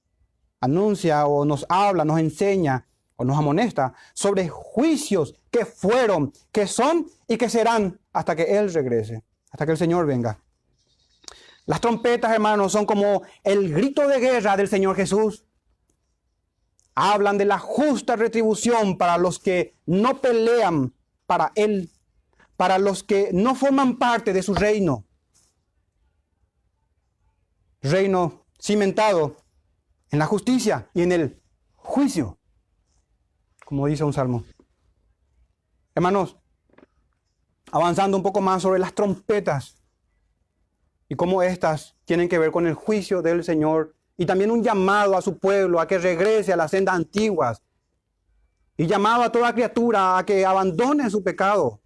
anuncia 0.59 1.25
o 1.27 1.43
nos 1.45 1.65
habla, 1.69 2.05
nos 2.05 2.19
enseña 2.19 2.87
nos 3.25 3.37
amonesta 3.37 3.93
sobre 4.13 4.49
juicios 4.49 5.35
que 5.49 5.65
fueron, 5.65 6.33
que 6.51 6.67
son 6.67 7.07
y 7.27 7.37
que 7.37 7.49
serán 7.49 7.99
hasta 8.13 8.35
que 8.35 8.43
Él 8.43 8.73
regrese, 8.73 9.23
hasta 9.51 9.65
que 9.65 9.73
el 9.73 9.77
Señor 9.77 10.05
venga. 10.05 10.39
Las 11.65 11.81
trompetas, 11.81 12.31
hermanos, 12.31 12.71
son 12.71 12.85
como 12.85 13.21
el 13.43 13.73
grito 13.73 14.07
de 14.07 14.19
guerra 14.19 14.57
del 14.57 14.67
Señor 14.67 14.95
Jesús. 14.95 15.45
Hablan 16.95 17.37
de 17.37 17.45
la 17.45 17.59
justa 17.59 18.15
retribución 18.15 18.97
para 18.97 19.17
los 19.17 19.39
que 19.39 19.75
no 19.85 20.19
pelean 20.19 20.93
para 21.25 21.51
Él, 21.55 21.89
para 22.57 22.77
los 22.77 23.03
que 23.03 23.29
no 23.31 23.55
forman 23.55 23.97
parte 23.97 24.33
de 24.33 24.43
su 24.43 24.53
reino. 24.53 25.05
Reino 27.81 28.45
cimentado 28.59 29.37
en 30.09 30.19
la 30.19 30.25
justicia 30.25 30.89
y 30.93 31.01
en 31.01 31.11
el 31.11 31.41
juicio 31.75 32.37
como 33.71 33.87
dice 33.87 34.03
un 34.03 34.11
salmo. 34.11 34.43
Hermanos, 35.95 36.35
avanzando 37.71 38.17
un 38.17 38.23
poco 38.23 38.41
más 38.41 38.61
sobre 38.61 38.81
las 38.81 38.93
trompetas 38.93 39.77
y 41.07 41.15
cómo 41.15 41.41
éstas 41.41 41.95
tienen 42.03 42.27
que 42.27 42.37
ver 42.37 42.51
con 42.51 42.67
el 42.67 42.73
juicio 42.73 43.21
del 43.21 43.45
Señor 43.45 43.95
y 44.17 44.25
también 44.25 44.51
un 44.51 44.61
llamado 44.61 45.15
a 45.15 45.21
su 45.21 45.37
pueblo 45.37 45.79
a 45.79 45.87
que 45.87 45.99
regrese 45.99 46.51
a 46.51 46.57
las 46.57 46.71
sendas 46.71 46.95
antiguas 46.95 47.63
y 48.75 48.87
llamado 48.87 49.23
a 49.23 49.31
toda 49.31 49.53
criatura 49.53 50.17
a 50.17 50.25
que 50.25 50.45
abandone 50.45 51.09
su 51.09 51.23
pecado. 51.23 51.79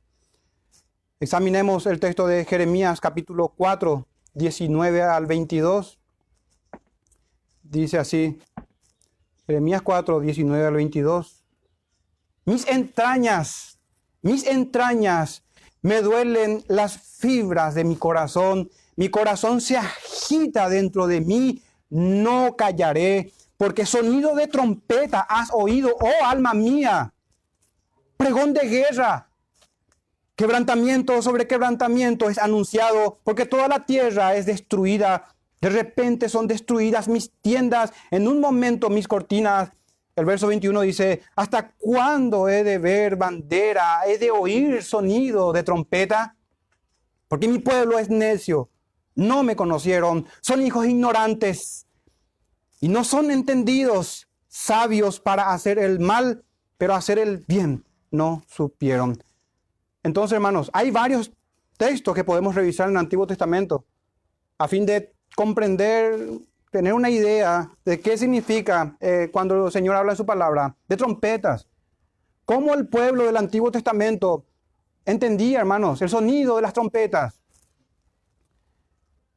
Examinemos 1.19 1.85
el 1.85 1.99
texto 1.99 2.25
de 2.25 2.45
Jeremías 2.45 2.99
capítulo 2.99 3.49
4, 3.55 4.07
19 4.35 5.01
al 5.01 5.25
22. 5.25 5.99
Dice 7.63 7.97
así, 7.97 8.39
Jeremías 9.47 9.81
4, 9.81 10.19
19 10.19 10.65
al 10.65 10.73
22. 10.73 11.43
Mis 12.45 12.67
entrañas, 12.67 13.79
mis 14.21 14.45
entrañas, 14.45 15.43
me 15.81 16.01
duelen 16.01 16.63
las 16.67 16.97
fibras 16.97 17.75
de 17.75 17.83
mi 17.83 17.95
corazón. 17.95 18.69
Mi 18.95 19.09
corazón 19.09 19.61
se 19.61 19.77
agita 19.77 20.69
dentro 20.69 21.07
de 21.07 21.21
mí. 21.21 21.63
No 21.89 22.55
callaré, 22.55 23.31
porque 23.57 23.85
sonido 23.85 24.35
de 24.35 24.47
trompeta 24.47 25.21
has 25.21 25.49
oído, 25.53 25.95
oh 25.99 26.25
alma 26.25 26.53
mía. 26.53 27.13
Pregón 28.17 28.53
de 28.53 28.67
guerra. 28.67 29.29
Quebrantamiento 30.35 31.21
sobre 31.21 31.47
quebrantamiento 31.47 32.29
es 32.29 32.37
anunciado, 32.37 33.19
porque 33.23 33.45
toda 33.45 33.67
la 33.67 33.85
tierra 33.85 34.35
es 34.35 34.45
destruida. 34.45 35.35
De 35.61 35.69
repente 35.69 36.29
son 36.29 36.47
destruidas 36.47 37.07
mis 37.07 37.31
tiendas, 37.41 37.93
en 38.11 38.27
un 38.27 38.39
momento 38.39 38.89
mis 38.89 39.07
cortinas 39.07 39.71
el 40.15 40.23
verso 40.23 40.47
21 40.47 40.81
dice, 40.81 41.21
¿hasta 41.35 41.71
cuándo 41.71 42.47
he 42.47 42.63
de 42.63 42.77
ver 42.77 43.17
bandera? 43.17 44.01
¿He 44.07 44.17
de 44.17 44.31
oír 44.31 44.81
sonido 44.81 45.51
de 45.51 45.63
trompeta? 45.63 46.37
Porque 47.27 47.49
mi 47.49 47.59
pueblo 47.59 47.99
es 47.99 48.09
necio, 48.09 48.69
no 49.15 49.43
me 49.43 49.57
conocieron, 49.57 50.25
son 50.39 50.61
hijos 50.61 50.85
ignorantes 50.85 51.85
y 52.79 52.87
no 52.87 53.03
son 53.03 53.29
entendidos, 53.29 54.29
sabios 54.47 55.19
para 55.19 55.51
hacer 55.51 55.79
el 55.79 55.99
mal, 55.99 56.45
pero 56.77 56.93
hacer 56.93 57.19
el 57.19 57.39
bien 57.39 57.83
no 58.09 58.41
supieron. 58.47 59.21
Entonces, 60.05 60.35
hermanos, 60.35 60.69
hay 60.71 60.91
varios 60.91 61.31
textos 61.77 62.13
que 62.13 62.23
podemos 62.23 62.53
revisar 62.53 62.87
en 62.87 62.91
el 62.91 62.99
Antiguo 62.99 63.25
Testamento 63.25 63.85
a 64.59 64.67
fin 64.67 64.85
de 64.85 65.11
comprender 65.35 66.29
tener 66.69 66.93
una 66.93 67.09
idea 67.09 67.71
de 67.83 67.99
qué 67.99 68.15
significa 68.15 68.95
eh, 68.99 69.29
cuando 69.33 69.65
el 69.65 69.71
Señor 69.71 69.95
habla 69.95 70.11
en 70.11 70.17
su 70.17 70.25
palabra, 70.25 70.75
de 70.87 70.95
trompetas. 70.95 71.67
Cómo 72.45 72.75
el 72.75 72.87
pueblo 72.87 73.25
del 73.25 73.35
Antiguo 73.35 73.71
Testamento 73.71 74.45
entendía, 75.05 75.59
hermanos, 75.59 75.99
el 76.03 76.09
sonido 76.09 76.57
de 76.57 76.61
las 76.61 76.73
trompetas. 76.73 77.39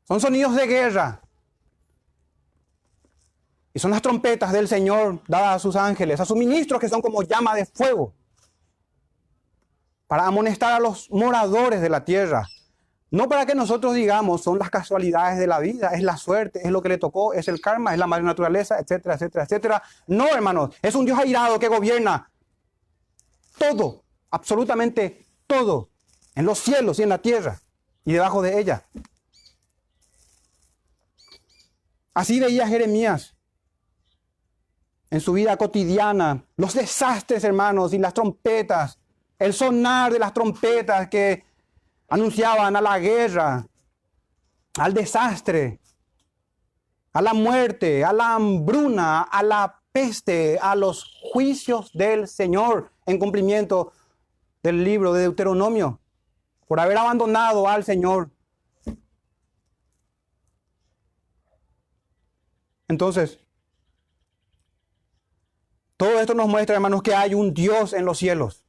Son 0.04 0.20
sonidos 0.20 0.54
de 0.54 0.66
guerra. 0.66 1.22
Y 3.72 3.78
son 3.78 3.90
las 3.90 4.02
trompetas 4.02 4.52
del 4.52 4.68
Señor 4.68 5.22
dadas 5.28 5.56
a 5.56 5.58
sus 5.60 5.76
ángeles, 5.76 6.20
a 6.20 6.26
sus 6.26 6.36
ministros 6.36 6.78
que 6.78 6.90
son 6.90 7.00
como 7.00 7.22
llama 7.22 7.54
de 7.54 7.64
fuego, 7.64 8.12
para 10.08 10.26
amonestar 10.26 10.72
a 10.72 10.80
los 10.80 11.08
moradores 11.10 11.80
de 11.80 11.88
la 11.88 12.04
tierra, 12.04 12.48
no 13.10 13.28
para 13.28 13.46
que 13.46 13.54
nosotros 13.54 13.94
digamos, 13.94 14.42
son 14.42 14.58
las 14.58 14.70
casualidades 14.70 15.38
de 15.38 15.46
la 15.46 15.60
vida, 15.60 15.90
es 15.90 16.02
la 16.02 16.16
suerte, 16.16 16.60
es 16.64 16.70
lo 16.70 16.82
que 16.82 16.88
le 16.88 16.98
tocó, 16.98 17.32
es 17.32 17.46
el 17.46 17.60
karma, 17.60 17.92
es 17.92 17.98
la 17.98 18.06
madre 18.06 18.24
naturaleza, 18.24 18.78
etcétera, 18.78 19.14
etcétera, 19.14 19.44
etcétera. 19.44 19.82
No, 20.08 20.26
hermanos, 20.26 20.74
es 20.82 20.94
un 20.94 21.04
Dios 21.04 21.18
airado 21.18 21.58
que 21.58 21.68
gobierna 21.68 22.30
todo, 23.58 24.02
absolutamente 24.30 25.26
todo, 25.46 25.90
en 26.34 26.44
los 26.44 26.58
cielos 26.58 26.98
y 26.98 27.02
en 27.02 27.08
la 27.10 27.18
tierra 27.18 27.60
y 28.04 28.12
debajo 28.12 28.42
de 28.42 28.58
ella. 28.58 28.84
Así 32.14 32.40
veía 32.40 32.66
Jeremías 32.66 33.34
en 35.10 35.20
su 35.20 35.32
vida 35.32 35.56
cotidiana 35.56 36.44
los 36.56 36.74
desastres, 36.74 37.44
hermanos, 37.44 37.92
y 37.94 37.98
las 37.98 38.12
trompetas, 38.12 38.98
el 39.38 39.54
sonar 39.54 40.12
de 40.12 40.18
las 40.18 40.34
trompetas 40.34 41.08
que 41.08 41.44
anunciaban 42.08 42.74
a 42.74 42.80
la 42.80 42.98
guerra, 42.98 43.66
al 44.78 44.94
desastre, 44.94 45.80
a 47.12 47.22
la 47.22 47.34
muerte, 47.34 48.04
a 48.04 48.12
la 48.12 48.34
hambruna, 48.34 49.22
a 49.22 49.42
la 49.42 49.80
peste, 49.92 50.58
a 50.60 50.74
los 50.74 51.18
juicios 51.32 51.92
del 51.92 52.26
Señor 52.28 52.90
en 53.06 53.18
cumplimiento 53.18 53.92
del 54.62 54.82
libro 54.84 55.12
de 55.12 55.22
Deuteronomio, 55.22 56.00
por 56.66 56.80
haber 56.80 56.98
abandonado 56.98 57.68
al 57.68 57.84
Señor. 57.84 58.30
Entonces, 62.88 63.38
todo 65.96 66.20
esto 66.20 66.34
nos 66.34 66.48
muestra, 66.48 66.76
hermanos, 66.76 67.02
que 67.02 67.14
hay 67.14 67.34
un 67.34 67.52
Dios 67.52 67.92
en 67.92 68.04
los 68.04 68.18
cielos 68.18 68.67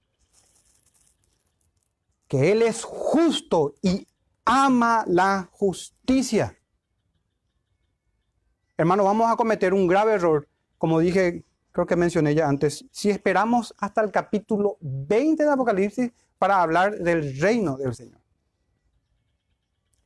que 2.29 2.51
Él 2.51 2.61
es 2.61 2.85
justo 2.85 3.73
y 3.81 4.07
ama 4.45 5.03
la 5.07 5.49
justicia. 5.51 6.55
hermano, 8.77 9.03
vamos 9.03 9.29
a 9.29 9.35
cometer 9.35 9.73
un 9.73 9.87
grave 9.87 10.13
error, 10.13 10.47
como 10.77 10.99
dije, 10.99 11.43
creo 11.71 11.85
que 11.85 11.97
mencioné 11.97 12.33
ya 12.33 12.47
antes, 12.47 12.85
si 12.91 13.09
esperamos 13.09 13.75
hasta 13.77 14.01
el 14.01 14.11
capítulo 14.11 14.77
20 14.79 15.43
de 15.43 15.51
Apocalipsis 15.51 16.11
para 16.37 16.61
hablar 16.61 16.99
del 16.99 17.37
reino 17.41 17.75
del 17.77 17.93
Señor. 17.93 18.21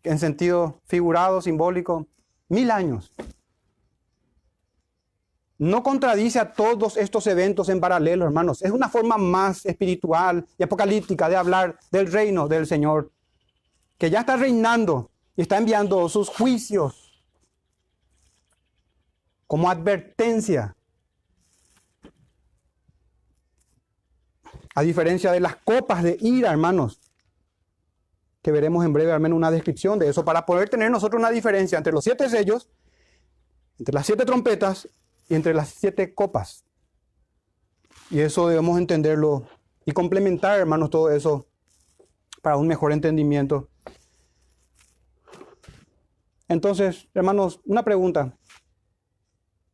En 0.02 0.18
sentido 0.18 0.82
figurado, 0.86 1.42
simbólico, 1.42 2.08
mil 2.48 2.72
años. 2.72 3.14
No 5.64 5.82
contradice 5.82 6.40
a 6.40 6.52
todos 6.52 6.98
estos 6.98 7.26
eventos 7.26 7.70
en 7.70 7.80
paralelo, 7.80 8.26
hermanos. 8.26 8.62
Es 8.62 8.72
una 8.72 8.90
forma 8.90 9.18
más 9.18 9.66
espiritual 9.66 10.46
y 10.58 10.64
apocalíptica 10.64 11.30
de 11.30 11.38
hablar 11.38 11.80
del 11.90 12.12
reino 12.12 12.50
del 12.50 12.68
Señor, 12.68 13.14
que 13.98 14.10
ya 14.10 14.20
está 14.20 14.36
reinando 14.36 15.10
y 15.38 15.42
está 15.42 15.58
enviando 15.58 16.10
sus 16.10 16.28
juicios 16.28 17.24
como 19.48 19.70
advertencia. 19.70 20.76
A 24.76 24.82
diferencia 24.82 25.32
de 25.32 25.40
las 25.40 25.56
copas 25.56 26.04
de 26.04 26.18
ira, 26.20 26.52
hermanos, 26.52 27.00
que 28.42 28.52
veremos 28.52 28.84
en 28.84 28.92
breve 28.92 29.14
al 29.14 29.22
menos 29.22 29.38
una 29.38 29.50
descripción 29.50 29.98
de 29.98 30.10
eso, 30.10 30.26
para 30.26 30.46
poder 30.46 30.68
tener 30.68 30.92
nosotros 30.92 31.22
una 31.22 31.30
diferencia 31.30 31.78
entre 31.78 31.94
los 31.94 32.04
siete 32.04 32.30
sellos, 32.30 32.68
entre 33.80 33.94
las 33.94 34.06
siete 34.06 34.26
trompetas 34.26 34.90
y 35.30 35.36
entre 35.36 35.54
las 35.54 35.70
siete 35.70 36.14
copas. 36.14 36.66
Y 38.10 38.20
eso 38.20 38.48
debemos 38.48 38.78
entenderlo 38.78 39.48
y 39.86 39.92
complementar, 39.92 40.60
hermanos, 40.60 40.90
todo 40.90 41.12
eso 41.12 41.48
para 42.42 42.58
un 42.58 42.68
mejor 42.68 42.92
entendimiento. 42.92 43.70
Entonces, 46.48 47.08
hermanos, 47.14 47.62
una 47.66 47.84
pregunta. 47.84 48.38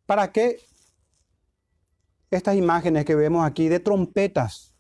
¿Para 0.06 0.32
qué 0.32 0.58
estas 2.32 2.56
imágenes 2.56 3.06
que 3.06 3.16
vemos 3.16 3.46
aquí 3.46 3.68
de 3.68 3.80
trompetas? 3.80 4.76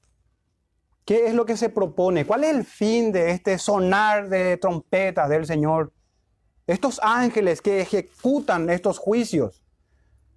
¿Qué 1.03 1.25
es 1.27 1.33
lo 1.33 1.45
que 1.45 1.57
se 1.57 1.69
propone? 1.69 2.25
¿Cuál 2.25 2.43
es 2.43 2.55
el 2.55 2.63
fin 2.63 3.11
de 3.11 3.31
este 3.31 3.57
sonar 3.57 4.29
de 4.29 4.57
trompetas 4.57 5.27
del 5.27 5.45
Señor? 5.45 5.91
Estos 6.67 6.99
ángeles 7.01 7.61
que 7.61 7.81
ejecutan 7.81 8.69
estos 8.69 8.99
juicios. 8.99 9.58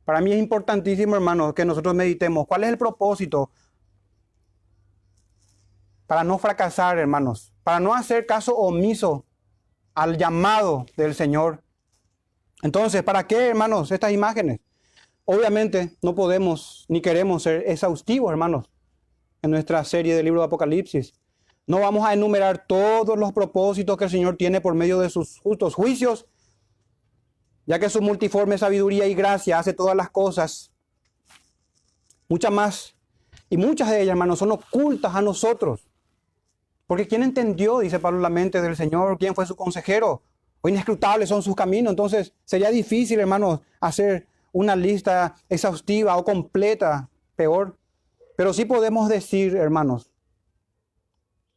Para 0.05 0.21
mí 0.21 0.33
es 0.33 0.39
importantísimo, 0.39 1.15
hermanos, 1.15 1.55
que 1.55 1.65
nosotros 1.65 1.95
meditemos. 1.95 2.47
¿Cuál 2.47 2.65
es 2.65 2.71
el 2.71 2.79
propósito? 2.79 3.51
Para 6.07 6.25
no 6.25 6.39
fracasar, 6.39 6.99
hermanos. 6.99 7.53
Para 7.63 7.81
no 7.81 7.95
hacer 7.95 8.27
caso 8.27 8.57
omiso 8.57 9.25
al 9.95 10.17
llamado 10.17 10.87
del 10.97 11.15
Señor. 11.15 11.63
Entonces, 12.63 13.03
¿para 13.03 13.27
qué, 13.27 13.49
hermanos, 13.49 13.91
estas 13.91 14.13
imágenes? 14.13 14.61
Obviamente 15.25 15.97
no 16.03 16.15
podemos 16.15 16.85
ni 16.89 17.01
queremos 17.01 17.45
ser 17.45 17.65
exhaustivos, 17.67 18.31
hermanos, 18.31 18.69
en 19.41 19.51
nuestra 19.53 19.85
serie 19.85 20.17
del 20.17 20.25
libro 20.25 20.41
de 20.41 20.47
Apocalipsis. 20.47 21.15
No 21.67 21.79
vamos 21.79 22.05
a 22.05 22.13
enumerar 22.13 22.67
todos 22.67 23.17
los 23.17 23.33
propósitos 23.33 23.97
que 23.97 24.05
el 24.05 24.11
Señor 24.11 24.37
tiene 24.37 24.61
por 24.61 24.75
medio 24.75 24.99
de 24.99 25.11
sus 25.11 25.39
justos 25.39 25.75
juicios, 25.75 26.27
ya 27.67 27.79
que 27.79 27.89
su 27.89 28.01
multiforme 28.01 28.59
sabiduría 28.59 29.07
y 29.07 29.15
gracia 29.15 29.59
hace 29.59 29.73
todas 29.73 29.97
las 29.97 30.11
cosas. 30.11 30.73
Muchas 32.29 32.53
más. 32.53 32.97
Y 33.49 33.57
muchas 33.57 33.91
de 33.91 34.01
ellas, 34.01 34.13
hermanos, 34.13 34.39
son 34.39 34.53
ocultas 34.53 35.15
a 35.15 35.23
nosotros. 35.23 35.87
Porque 36.87 37.07
¿quién 37.07 37.23
entendió, 37.23 37.79
dice 37.79 37.99
Pablo, 37.99 38.21
la 38.21 38.29
mente 38.29 38.61
del 38.61 38.77
Señor? 38.77 39.19
¿Quién 39.19 39.35
fue 39.35 39.47
su 39.47 39.57
consejero? 39.57 40.23
O 40.61 40.69
inescrutables 40.69 41.29
son 41.29 41.43
sus 41.43 41.55
caminos. 41.55 41.93
Entonces 41.93 42.35
sería 42.45 42.71
difícil, 42.71 43.21
hermanos, 43.21 43.61
hacer 43.81 44.27
una 44.53 44.77
lista 44.77 45.35
exhaustiva 45.49 46.17
o 46.17 46.25
completa, 46.25 47.09
peor. 47.37 47.79
Pero 48.37 48.53
sí 48.53 48.65
podemos 48.65 49.09
decir, 49.09 49.57
hermanos, 49.57 50.11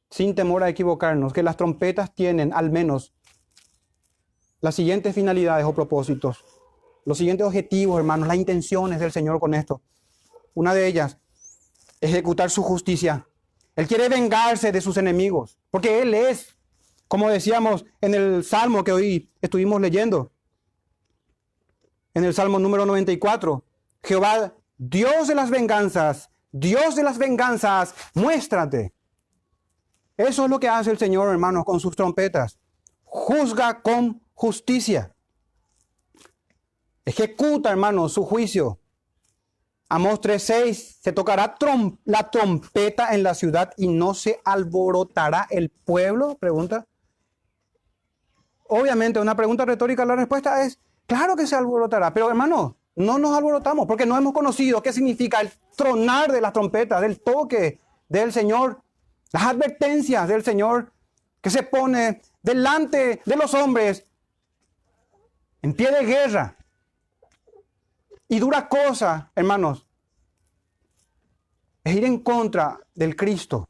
sin 0.09 0.35
temor 0.35 0.63
a 0.63 0.69
equivocarnos, 0.69 1.33
que 1.33 1.43
las 1.43 1.57
trompetas 1.57 2.13
tienen 2.13 2.53
al 2.53 2.69
menos 2.71 3.13
las 4.65 4.73
siguientes 4.73 5.13
finalidades 5.13 5.63
o 5.63 5.75
propósitos, 5.75 6.43
los 7.05 7.19
siguientes 7.19 7.45
objetivos, 7.45 7.99
hermanos, 7.99 8.27
las 8.27 8.35
intenciones 8.35 8.99
del 8.99 9.11
Señor 9.11 9.39
con 9.39 9.53
esto. 9.53 9.83
Una 10.55 10.73
de 10.73 10.87
ellas, 10.87 11.19
ejecutar 12.01 12.49
su 12.49 12.63
justicia. 12.63 13.27
Él 13.75 13.87
quiere 13.87 14.09
vengarse 14.09 14.71
de 14.71 14.81
sus 14.81 14.97
enemigos, 14.97 15.59
porque 15.69 16.01
Él 16.01 16.15
es, 16.15 16.57
como 17.07 17.29
decíamos 17.29 17.85
en 18.01 18.15
el 18.15 18.43
Salmo 18.43 18.83
que 18.83 18.91
hoy 18.91 19.31
estuvimos 19.39 19.79
leyendo, 19.79 20.31
en 22.15 22.23
el 22.23 22.33
Salmo 22.33 22.57
número 22.57 22.87
94. 22.87 23.63
Jehová, 24.01 24.55
Dios 24.79 25.27
de 25.27 25.35
las 25.35 25.51
venganzas, 25.51 26.31
Dios 26.51 26.95
de 26.95 27.03
las 27.03 27.19
venganzas, 27.19 27.93
muéstrate. 28.15 28.95
Eso 30.17 30.45
es 30.45 30.49
lo 30.49 30.59
que 30.59 30.69
hace 30.69 30.89
el 30.89 30.97
Señor, 30.97 31.29
hermanos, 31.29 31.65
con 31.65 31.79
sus 31.79 31.95
trompetas. 31.95 32.57
Juzga 33.03 33.83
con 33.83 34.24
justicia. 34.35 35.15
Ejecuta, 37.03 37.71
hermanos, 37.71 38.13
su 38.13 38.23
juicio. 38.23 38.79
Amos 39.89 40.21
3:6, 40.21 40.99
se 41.01 41.11
tocará 41.11 41.55
la 42.05 42.29
trompeta 42.29 43.15
en 43.15 43.23
la 43.23 43.33
ciudad 43.33 43.71
y 43.77 43.87
no 43.87 44.13
se 44.13 44.39
alborotará 44.43 45.47
el 45.49 45.69
pueblo, 45.69 46.37
pregunta. 46.37 46.85
Obviamente, 48.67 49.19
una 49.19 49.35
pregunta 49.35 49.65
retórica, 49.65 50.05
la 50.05 50.15
respuesta 50.15 50.63
es 50.63 50.79
Claro 51.07 51.35
que 51.35 51.45
se 51.45 51.55
alborotará, 51.55 52.13
pero 52.13 52.29
hermano, 52.29 52.77
no 52.95 53.19
nos 53.19 53.37
alborotamos 53.37 53.85
porque 53.85 54.05
no 54.05 54.17
hemos 54.17 54.33
conocido 54.33 54.81
qué 54.81 54.91
significa 54.91 55.41
el 55.41 55.51
tronar 55.75 56.31
de 56.31 56.41
las 56.41 56.53
trompetas, 56.53 57.01
del 57.01 57.19
toque 57.19 57.79
del 58.09 58.33
Señor, 58.33 58.81
las 59.31 59.43
advertencias 59.43 60.27
del 60.27 60.43
Señor 60.43 60.91
que 61.41 61.49
se 61.49 61.63
pone 61.63 62.21
delante 62.41 63.21
de 63.23 63.35
los 63.35 63.53
hombres 63.53 64.05
en 65.65 65.73
pie 65.73 65.89
de 65.91 66.05
guerra. 66.05 66.55
Y 68.27 68.37
dura 68.37 68.69
cosa, 68.69 69.31
hermanos, 69.33 69.87
es 71.83 71.95
ir 71.95 72.05
en 72.05 72.19
contra 72.19 72.79
del 72.93 73.15
Cristo. 73.15 73.67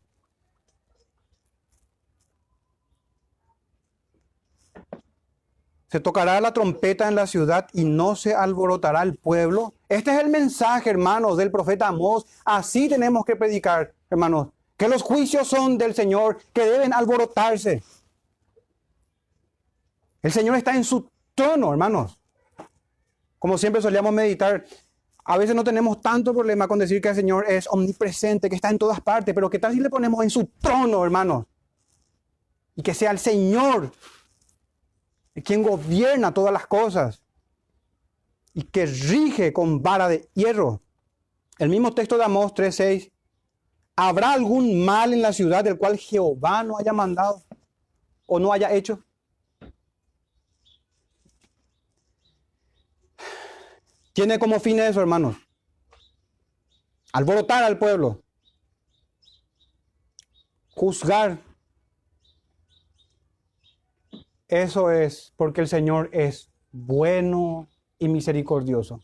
Se 5.88 6.02
tocará 6.02 6.42
la 6.42 6.52
trompeta 6.52 7.08
en 7.08 7.16
la 7.16 7.28
ciudad 7.28 7.70
y 7.72 7.86
no 7.86 8.18
se 8.18 8.36
alborotará 8.36 9.02
el 9.02 9.16
pueblo. 9.16 9.74
Este 9.88 10.12
es 10.12 10.20
el 10.20 10.28
mensaje, 10.28 10.90
hermanos, 10.90 11.38
del 11.38 11.50
profeta 11.50 11.88
Amós. 11.88 12.26
Así 12.44 12.90
tenemos 12.90 13.24
que 13.24 13.38
predicar, 13.38 13.94
hermanos, 14.10 14.50
que 14.76 14.90
los 14.90 15.02
juicios 15.02 15.48
son 15.48 15.78
del 15.78 15.96
Señor, 15.96 16.40
que 16.52 16.66
deben 16.66 16.92
alborotarse. 16.92 17.82
El 20.22 20.32
Señor 20.34 20.58
está 20.58 20.76
en 20.76 20.84
su 20.84 21.10
trono, 21.36 21.72
hermanos. 21.72 22.20
Como 23.38 23.58
siempre 23.58 23.82
solíamos 23.82 24.14
meditar, 24.14 24.66
a 25.26 25.38
veces 25.38 25.56
no 25.56 25.64
tenemos 25.64 26.02
tanto 26.02 26.34
problema 26.34 26.68
con 26.68 26.80
decir 26.80 27.02
que 27.02 27.10
el 27.10 27.16
Señor 27.16 27.46
es 27.48 27.68
omnipresente, 27.70 28.50
que 28.50 28.56
está 28.56 28.70
en 28.70 28.80
todas 28.80 29.02
partes, 29.02 29.36
pero 29.36 29.50
¿qué 29.50 29.60
tal 29.60 29.74
si 29.74 29.80
le 29.80 29.90
ponemos 29.90 30.24
en 30.24 30.30
su 30.30 30.46
trono, 30.46 31.04
hermanos? 31.04 31.46
Y 32.76 32.82
que 32.82 32.94
sea 32.94 33.12
el 33.12 33.20
Señor 33.20 33.92
quien 35.44 35.64
gobierna 35.64 36.34
todas 36.34 36.54
las 36.54 36.66
cosas 36.68 37.22
y 38.54 38.64
que 38.64 38.86
rige 38.86 39.52
con 39.52 39.82
vara 39.84 40.08
de 40.08 40.30
hierro. 40.34 40.82
El 41.58 41.70
mismo 41.70 41.94
texto 41.94 42.18
de 42.18 42.24
Amós 42.24 42.54
3:6. 42.54 43.12
¿Habrá 43.98 44.34
algún 44.34 44.84
mal 44.84 45.14
en 45.14 45.22
la 45.22 45.32
ciudad 45.32 45.64
del 45.64 45.78
cual 45.78 45.98
Jehová 45.98 46.64
no 46.64 46.78
haya 46.78 46.92
mandado 46.92 47.44
o 48.26 48.40
no 48.40 48.52
haya 48.52 48.74
hecho? 48.74 49.05
Tiene 54.16 54.40
como 54.40 54.62
fin 54.62 54.80
eso, 54.80 55.02
hermanos. 55.02 55.36
Alborotar 57.12 57.66
al 57.66 57.78
pueblo. 57.78 58.24
Juzgar 60.70 61.38
eso 64.48 64.90
es 64.90 65.34
porque 65.36 65.60
el 65.60 65.68
Señor 65.68 66.10
es 66.14 66.50
bueno 66.72 67.68
y 68.00 68.08
misericordioso. 68.08 69.02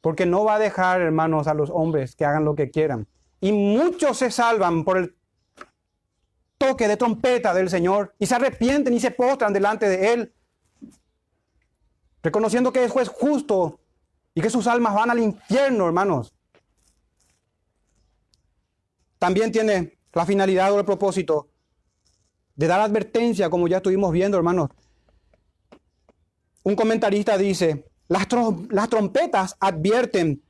Porque 0.00 0.26
no 0.26 0.42
va 0.42 0.56
a 0.56 0.58
dejar, 0.58 1.00
hermanos, 1.00 1.46
a 1.46 1.54
los 1.54 1.70
hombres 1.70 2.16
que 2.16 2.24
hagan 2.24 2.44
lo 2.44 2.56
que 2.56 2.72
quieran. 2.72 3.06
Y 3.40 3.52
muchos 3.52 4.18
se 4.18 4.32
salvan 4.32 4.82
por 4.82 4.98
el 4.98 5.16
toque 6.58 6.88
de 6.88 6.96
trompeta 6.96 7.54
del 7.54 7.70
Señor 7.70 8.16
y 8.18 8.26
se 8.26 8.34
arrepienten 8.34 8.94
y 8.94 8.98
se 8.98 9.12
postran 9.12 9.52
delante 9.52 9.88
de 9.88 10.12
Él, 10.12 10.34
reconociendo 12.20 12.72
que 12.72 12.82
es 12.82 12.90
juez 12.90 13.08
justo 13.08 13.78
y 14.34 14.40
que 14.40 14.50
sus 14.50 14.66
almas 14.66 14.94
van 14.94 15.10
al 15.10 15.20
infierno, 15.20 15.86
hermanos. 15.86 16.34
También 19.18 19.52
tiene 19.52 19.96
la 20.12 20.26
finalidad 20.26 20.72
o 20.72 20.78
el 20.78 20.84
propósito 20.84 21.48
de 22.56 22.66
dar 22.66 22.80
advertencia, 22.80 23.48
como 23.48 23.68
ya 23.68 23.78
estuvimos 23.78 24.12
viendo, 24.12 24.36
hermanos. 24.36 24.70
Un 26.62 26.76
comentarista 26.76 27.36
dice, 27.38 27.84
Las, 28.08 28.28
trompetas 28.88 29.56
advierten, 29.60 30.42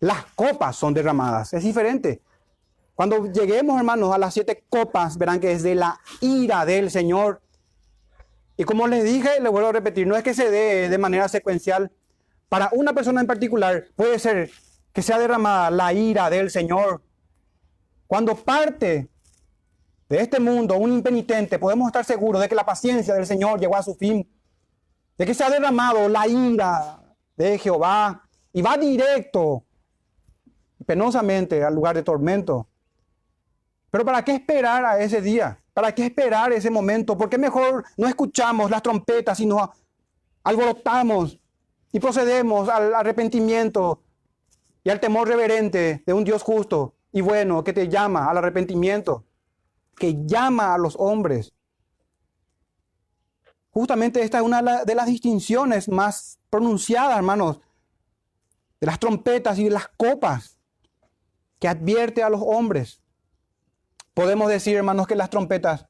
las 0.00 0.24
copas 0.34 0.76
son 0.76 0.94
derramadas. 0.94 1.52
Es 1.52 1.64
diferente. 1.64 2.22
Cuando 2.94 3.30
lleguemos, 3.30 3.78
hermanos, 3.78 4.12
a 4.12 4.18
las 4.18 4.34
siete 4.34 4.64
copas, 4.68 5.18
verán 5.18 5.38
que 5.38 5.52
es 5.52 5.62
de 5.62 5.74
la 5.74 6.00
ira 6.20 6.64
del 6.64 6.90
Señor. 6.90 7.40
Y 8.56 8.64
como 8.64 8.88
les 8.88 9.04
dije, 9.04 9.40
le 9.40 9.48
vuelvo 9.48 9.68
a 9.68 9.72
repetir, 9.72 10.06
no 10.06 10.16
es 10.16 10.22
que 10.22 10.34
se 10.34 10.50
dé 10.50 10.88
de 10.88 10.98
manera 10.98 11.28
secuencial. 11.28 11.92
Para 12.48 12.70
una 12.72 12.92
persona 12.92 13.20
en 13.20 13.26
particular 13.26 13.84
puede 13.94 14.18
ser 14.18 14.50
que 14.92 15.02
sea 15.02 15.18
derramada 15.18 15.70
la 15.70 15.92
ira 15.92 16.30
del 16.30 16.50
Señor. 16.50 17.02
Cuando 18.06 18.34
parte 18.34 19.08
de 20.08 20.20
este 20.20 20.40
mundo 20.40 20.76
un 20.76 20.92
impenitente, 20.92 21.58
podemos 21.58 21.88
estar 21.88 22.04
seguros 22.04 22.40
de 22.40 22.48
que 22.48 22.54
la 22.54 22.64
paciencia 22.64 23.14
del 23.14 23.26
Señor 23.26 23.60
llegó 23.60 23.76
a 23.76 23.82
su 23.82 23.94
fin, 23.94 24.26
de 25.18 25.26
que 25.26 25.34
se 25.34 25.44
ha 25.44 25.50
derramado 25.50 26.08
la 26.08 26.26
ira 26.26 27.00
de 27.36 27.58
Jehová 27.58 28.24
y 28.52 28.62
va 28.62 28.78
directo, 28.78 29.64
penosamente, 30.86 31.62
al 31.62 31.74
lugar 31.74 31.94
de 31.94 32.02
tormento. 32.02 32.66
Pero 33.90 34.04
¿para 34.04 34.24
qué 34.24 34.32
esperar 34.32 34.84
a 34.84 34.98
ese 34.98 35.20
día? 35.20 35.58
¿Para 35.74 35.94
qué 35.94 36.06
esperar 36.06 36.52
ese 36.52 36.70
momento? 36.70 37.16
¿Por 37.16 37.28
qué 37.28 37.36
mejor 37.36 37.84
no 37.96 38.08
escuchamos 38.08 38.70
las 38.70 38.82
trompetas, 38.82 39.36
sino 39.36 39.70
alborotamos 40.42 41.38
y 41.92 42.00
procedemos 42.00 42.68
al 42.68 42.94
arrepentimiento 42.94 44.02
y 44.84 44.90
al 44.90 45.00
temor 45.00 45.28
reverente 45.28 46.02
de 46.06 46.12
un 46.12 46.24
Dios 46.24 46.42
justo 46.42 46.94
y 47.12 47.20
bueno 47.20 47.64
que 47.64 47.72
te 47.72 47.88
llama 47.88 48.30
al 48.30 48.38
arrepentimiento? 48.38 49.24
que 49.98 50.16
llama 50.24 50.74
a 50.74 50.78
los 50.78 50.94
hombres. 50.98 51.52
Justamente 53.70 54.22
esta 54.22 54.38
es 54.38 54.44
una 54.44 54.84
de 54.84 54.94
las 54.94 55.06
distinciones 55.06 55.88
más 55.88 56.38
pronunciadas, 56.48 57.16
hermanos, 57.16 57.60
de 58.80 58.86
las 58.86 58.98
trompetas 58.98 59.58
y 59.58 59.64
de 59.64 59.70
las 59.70 59.88
copas, 59.88 60.58
que 61.58 61.68
advierte 61.68 62.22
a 62.22 62.30
los 62.30 62.40
hombres. 62.42 63.02
Podemos 64.14 64.48
decir, 64.48 64.76
hermanos, 64.76 65.06
que 65.06 65.16
las 65.16 65.30
trompetas, 65.30 65.86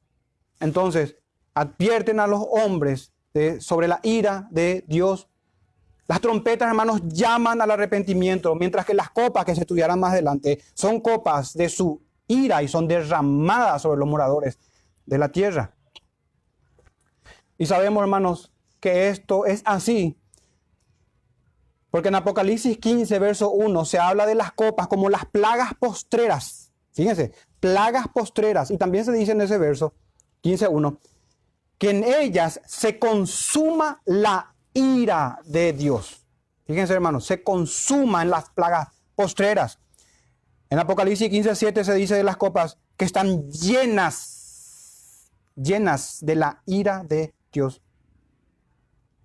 entonces, 0.59 1.15
advierten 1.53 2.19
a 2.19 2.27
los 2.27 2.43
hombres 2.49 3.13
sobre 3.59 3.87
la 3.87 3.99
ira 4.03 4.47
de 4.51 4.83
Dios. 4.87 5.29
Las 6.09 6.21
trompetas, 6.21 6.67
hermanos, 6.67 7.01
llaman 7.05 7.61
al 7.61 7.69
arrepentimiento, 7.69 8.55
mientras 8.55 8.83
que 8.83 8.95
las 8.95 9.11
copas 9.11 9.45
que 9.45 9.53
se 9.53 9.61
estudiarán 9.61 9.99
más 9.99 10.13
adelante 10.13 10.59
son 10.73 11.01
copas 11.01 11.53
de 11.53 11.69
su 11.69 12.01
ira 12.25 12.63
y 12.63 12.67
son 12.67 12.87
derramadas 12.87 13.83
sobre 13.83 13.99
los 13.99 14.09
moradores 14.09 14.57
de 15.05 15.19
la 15.19 15.31
tierra. 15.31 15.75
Y 17.59 17.67
sabemos, 17.67 18.01
hermanos, 18.01 18.51
que 18.79 19.09
esto 19.09 19.45
es 19.45 19.61
así. 19.65 20.17
Porque 21.91 22.07
en 22.07 22.15
Apocalipsis 22.15 22.79
15, 22.79 23.19
verso 23.19 23.51
1, 23.51 23.85
se 23.85 23.99
habla 23.99 24.25
de 24.25 24.33
las 24.33 24.51
copas 24.51 24.87
como 24.87 25.11
las 25.11 25.25
plagas 25.25 25.75
postreras. 25.79 26.71
Fíjense, 26.91 27.33
plagas 27.59 28.07
postreras. 28.07 28.71
Y 28.71 28.79
también 28.79 29.05
se 29.05 29.11
dice 29.11 29.33
en 29.33 29.41
ese 29.41 29.59
verso 29.59 29.93
15.1, 30.41 30.97
que 31.77 31.91
en 31.91 32.03
ellas 32.03 32.61
se 32.65 32.97
consuma 32.97 34.01
la 34.05 34.55
ira 34.73 35.39
de 35.45 35.73
Dios. 35.73 36.25
Fíjense, 36.65 36.93
hermanos, 36.93 37.25
se 37.25 37.43
consuma 37.43 38.21
en 38.21 38.29
las 38.29 38.49
plagas 38.49 38.89
postreras. 39.15 39.79
En 40.69 40.77
Apocalipsis 40.77 41.29
15, 41.29 41.55
se 41.55 41.93
dice 41.95 42.15
de 42.15 42.23
las 42.23 42.37
copas 42.37 42.77
que 42.95 43.05
están 43.05 43.49
llenas, 43.49 45.31
llenas 45.55 46.19
de 46.21 46.35
la 46.35 46.61
ira 46.65 47.03
de 47.03 47.33
Dios. 47.51 47.81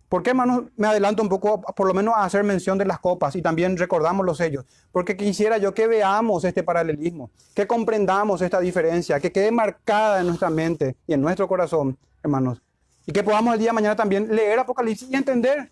¿Por 0.08 0.22
qué, 0.22 0.30
hermanos, 0.30 0.64
me 0.76 0.86
adelanto 0.86 1.22
un 1.22 1.28
poco, 1.28 1.60
por 1.60 1.86
lo 1.86 1.92
menos 1.92 2.14
a 2.16 2.24
hacer 2.24 2.44
mención 2.44 2.78
de 2.78 2.84
las 2.84 3.00
copas 3.00 3.34
y 3.36 3.42
también 3.42 3.76
recordamos 3.76 4.24
los 4.24 4.38
sellos? 4.38 4.64
Porque 4.92 5.16
quisiera 5.16 5.58
yo 5.58 5.74
que 5.74 5.86
veamos 5.86 6.44
este 6.44 6.62
paralelismo, 6.62 7.30
que 7.54 7.66
comprendamos 7.66 8.40
esta 8.40 8.60
diferencia, 8.60 9.20
que 9.20 9.32
quede 9.32 9.50
marcada 9.50 10.20
en 10.20 10.28
nuestra 10.28 10.50
mente 10.50 10.96
y 11.06 11.14
en 11.14 11.20
nuestro 11.20 11.48
corazón, 11.48 11.98
hermanos. 12.22 12.63
Y 13.06 13.12
que 13.12 13.22
podamos 13.22 13.54
el 13.54 13.60
día 13.60 13.70
de 13.70 13.74
mañana 13.74 13.96
también 13.96 14.34
leer 14.34 14.58
Apocalipsis 14.58 15.08
y 15.10 15.14
entender 15.14 15.70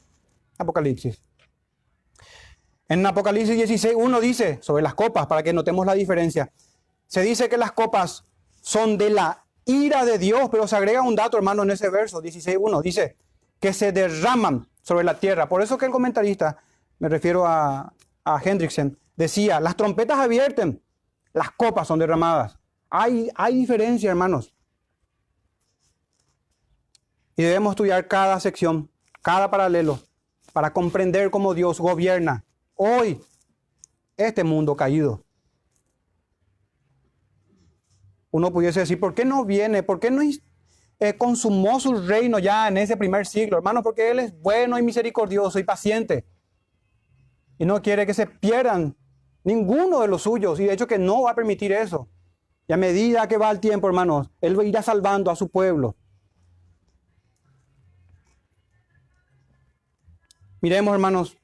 Apocalipsis. 0.59 1.23
En 2.89 3.05
Apocalipsis 3.07 3.57
16, 3.57 3.95
uno 3.97 4.21
dice 4.21 4.59
sobre 4.61 4.83
las 4.83 4.95
copas, 4.95 5.27
para 5.27 5.43
que 5.43 5.53
notemos 5.53 5.87
la 5.87 5.95
diferencia. 5.95 6.53
Se 7.07 7.23
dice 7.23 7.49
que 7.49 7.57
las 7.57 7.73
copas 7.73 8.25
son 8.61 8.99
de 8.99 9.11
la 9.11 9.45
ira 9.65 10.05
de 10.05 10.19
Dios, 10.19 10.49
pero 10.51 10.67
se 10.67 10.77
agrega 10.77 11.03
un 11.03 11.15
dato, 11.15 11.37
hermano, 11.37 11.63
en 11.63 11.71
ese 11.71 11.89
verso 11.89 12.23
16.1. 12.23 12.83
Dice 12.83 13.17
que 13.61 13.73
se 13.73 13.93
derraman 13.93 14.69
sobre 14.83 15.05
la 15.05 15.19
tierra. 15.19 15.49
Por 15.49 15.63
eso 15.63 15.79
que 15.79 15.87
el 15.87 15.93
comentarista, 15.93 16.59
me 16.99 17.09
refiero 17.09 17.47
a, 17.47 17.93
a 18.25 18.43
Hendrickson, 18.45 18.99
decía, 19.17 19.61
las 19.61 19.77
trompetas 19.77 20.19
abierten, 20.19 20.83
las 21.33 21.51
copas 21.53 21.89
son 21.89 21.99
derramadas. 21.99 22.59
Hay, 22.91 23.31
hay 23.35 23.55
diferencia, 23.55 24.11
hermanos. 24.11 24.52
Y 27.37 27.43
debemos 27.43 27.73
estudiar 27.73 28.09
cada 28.09 28.39
sección, 28.41 28.91
cada 29.23 29.51
paralelo, 29.51 29.99
para 30.53 30.73
comprender 30.73 31.31
cómo 31.31 31.55
Dios 31.55 31.81
gobierna 31.81 32.45
hoy 32.75 33.21
este 34.17 34.45
mundo 34.45 34.77
caído. 34.77 35.25
Uno 38.31 38.53
pudiese 38.53 38.81
decir, 38.81 38.99
¿por 38.99 39.15
qué 39.15 39.25
no 39.25 39.45
viene? 39.45 39.83
¿Por 39.83 40.01
qué 40.01 40.11
no 40.11 40.23
eh, 40.23 41.17
consumó 41.17 41.79
su 41.81 41.95
reino 42.07 42.39
ya 42.39 42.69
en 42.69 42.79
ese 42.79 42.97
primer 42.97 43.27
siglo? 43.27 43.59
Hermano, 43.59 43.83
porque 43.83 44.11
Él 44.11 44.19
es 44.19 44.39
bueno 44.41 44.79
y 44.79 44.83
misericordioso 44.83 45.59
y 45.59 45.65
paciente. 45.65 46.25
Y 47.59 47.67
no 47.67 47.83
quiere 47.83 48.07
que 48.07 48.15
se 48.15 48.27
pierdan 48.27 48.97
ninguno 49.45 50.01
de 50.01 50.09
los 50.09 50.23
suyos. 50.23 50.59
Y 50.61 50.65
de 50.65 50.73
hecho 50.73 50.87
que 50.87 50.99
no 50.99 51.23
va 51.23 51.33
a 51.33 51.35
permitir 51.35 51.73
eso. 51.73 52.09
Y 52.67 52.73
a 52.73 52.79
medida 52.79 53.29
que 53.29 53.37
va 53.37 53.51
el 53.51 53.61
tiempo, 53.61 53.87
hermanos, 53.87 54.31
Él 54.41 54.59
irá 54.65 54.83
salvando 54.83 55.31
a 55.31 55.37
su 55.37 55.51
pueblo. 55.51 55.97
Miremos, 60.63 60.95
hermanos, 60.95 61.37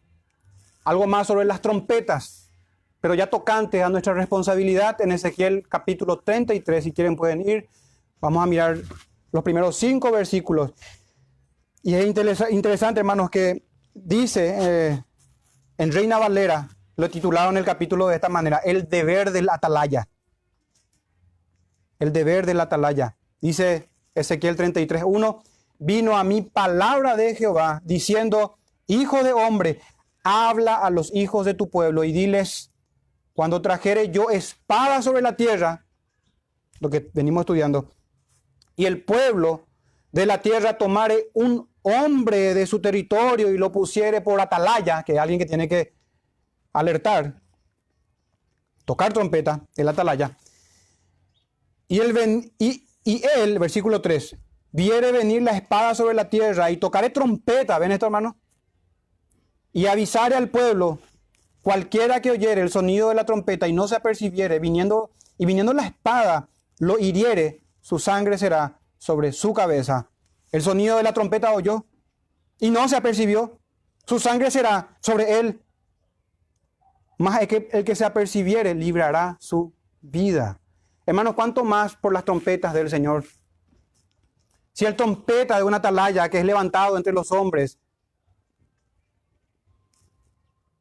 algo 0.85 1.09
más 1.09 1.27
sobre 1.27 1.45
las 1.45 1.61
trompetas, 1.61 2.53
pero 3.01 3.15
ya 3.15 3.29
tocante 3.29 3.83
a 3.83 3.89
nuestra 3.89 4.15
responsabilidad 4.15 5.01
en 5.01 5.11
Ezequiel 5.11 5.67
capítulo 5.69 6.21
33, 6.21 6.85
si 6.85 6.93
quieren 6.93 7.17
pueden 7.17 7.41
ir. 7.41 7.69
Vamos 8.21 8.45
a 8.45 8.47
mirar 8.47 8.79
los 9.33 9.43
primeros 9.43 9.77
cinco 9.77 10.13
versículos. 10.13 10.73
Y 11.83 11.95
es 11.95 12.07
interesante, 12.07 13.01
hermanos, 13.01 13.29
que 13.29 13.65
dice 13.93 14.57
eh, 14.61 15.03
en 15.79 15.93
Reina 15.93 16.19
Valera, 16.19 16.69
lo 16.95 17.11
titularon 17.11 17.57
el 17.57 17.65
capítulo 17.65 18.07
de 18.07 18.15
esta 18.15 18.29
manera, 18.29 18.59
el 18.59 18.89
deber 18.89 19.33
del 19.33 19.49
atalaya. 19.51 20.07
El 21.99 22.13
deber 22.13 22.47
del 22.47 22.61
atalaya. 22.61 23.17
Dice 23.41 23.89
Ezequiel 24.15 24.55
33, 24.55 25.03
1, 25.05 25.43
vino 25.81 26.17
a 26.17 26.23
mí 26.23 26.43
palabra 26.43 27.17
de 27.17 27.35
Jehová 27.35 27.83
diciendo, 27.85 28.58
hijo 28.89 29.23
de 29.23 29.33
hombre, 29.33 29.81
habla 30.25 30.75
a 30.75 30.91
los 30.91 31.15
hijos 31.15 31.47
de 31.47 31.55
tu 31.55 31.71
pueblo 31.71 32.03
y 32.03 32.13
diles, 32.13 32.73
cuando 33.33 33.63
trajere 33.63 34.11
yo 34.11 34.31
espada 34.31 35.01
sobre 35.01 35.23
la 35.23 35.37
tierra, 35.37 35.87
lo 36.81 36.91
que 36.91 37.09
venimos 37.15 37.43
estudiando, 37.43 37.93
y 38.75 38.87
el 38.87 39.05
pueblo 39.05 39.67
de 40.11 40.27
la 40.27 40.43
tierra 40.43 40.77
tomare 40.77 41.31
un 41.35 41.69
hombre 41.83 42.55
de 42.55 42.67
su 42.67 42.81
territorio 42.81 43.53
y 43.53 43.59
lo 43.59 43.71
pusiere 43.71 44.21
por 44.21 44.41
atalaya, 44.41 45.03
que 45.05 45.13
es 45.13 45.19
alguien 45.19 45.39
que 45.39 45.47
tiene 45.47 45.69
que 45.69 45.95
alertar, 46.73 47.41
tocar 48.85 49.13
trompeta, 49.13 49.65
el 49.77 49.89
atalaya, 49.89 50.37
y 51.87 52.01
él, 52.01 52.53
y, 52.59 52.87
y 53.05 53.23
él, 53.37 53.59
versículo 53.59 54.03
3, 54.03 54.37
viere 54.73 55.13
venir 55.13 55.43
la 55.43 55.53
espada 55.53 55.95
sobre 55.95 56.15
la 56.15 56.29
tierra 56.29 56.71
y 56.71 56.77
tocaré 56.77 57.11
trompeta, 57.11 57.79
¿ven 57.79 57.93
esto 57.93 58.07
hermano? 58.07 58.37
Y 59.79 59.87
avisare 59.87 60.35
al 60.35 60.49
pueblo, 60.49 60.99
cualquiera 61.63 62.21
que 62.21 62.33
oyere 62.33 62.63
el 62.63 62.69
sonido 62.69 63.11
de 63.11 63.15
la 63.15 63.25
trompeta 63.25 63.69
y 63.69 63.73
no 63.73 63.87
se 63.87 63.95
apercibiere, 63.95 64.59
viniendo, 64.59 65.13
y 65.39 65.47
viniendo 65.47 65.73
la 65.73 65.87
espada, 65.87 66.49
lo 66.81 66.99
hiriere, 66.99 67.63
su 67.81 68.01
sangre 68.01 68.39
será 68.39 68.81
sobre 68.99 69.31
su 69.31 69.55
cabeza. 69.55 70.11
El 70.51 70.63
sonido 70.63 70.97
de 70.97 71.05
la 71.05 71.13
trompeta 71.13 71.53
oyó 71.53 71.87
y 72.59 72.71
no 72.71 72.89
se 72.89 72.97
apercibió, 72.97 73.61
su 74.05 74.19
sangre 74.19 74.51
será 74.51 74.99
sobre 75.01 75.39
él. 75.39 75.63
Más 77.17 77.41
el 77.41 77.47
que, 77.47 77.69
el 77.71 77.85
que 77.85 77.95
se 77.95 78.05
apercibiere 78.05 78.75
librará 78.75 79.37
su 79.39 79.73
vida. 80.01 80.59
Hermanos, 81.07 81.35
¿cuánto 81.35 81.63
más 81.63 81.95
por 81.95 82.13
las 82.13 82.25
trompetas 82.25 82.75
del 82.75 82.91
Señor? 82.91 83.27
Si 84.73 84.87
el 84.87 84.97
trompeta 84.97 85.57
de 85.57 85.63
una 85.63 85.77
atalaya 85.77 86.29
que 86.29 86.41
es 86.41 86.45
levantado 86.45 86.97
entre 86.97 87.13
los 87.13 87.31
hombres 87.31 87.79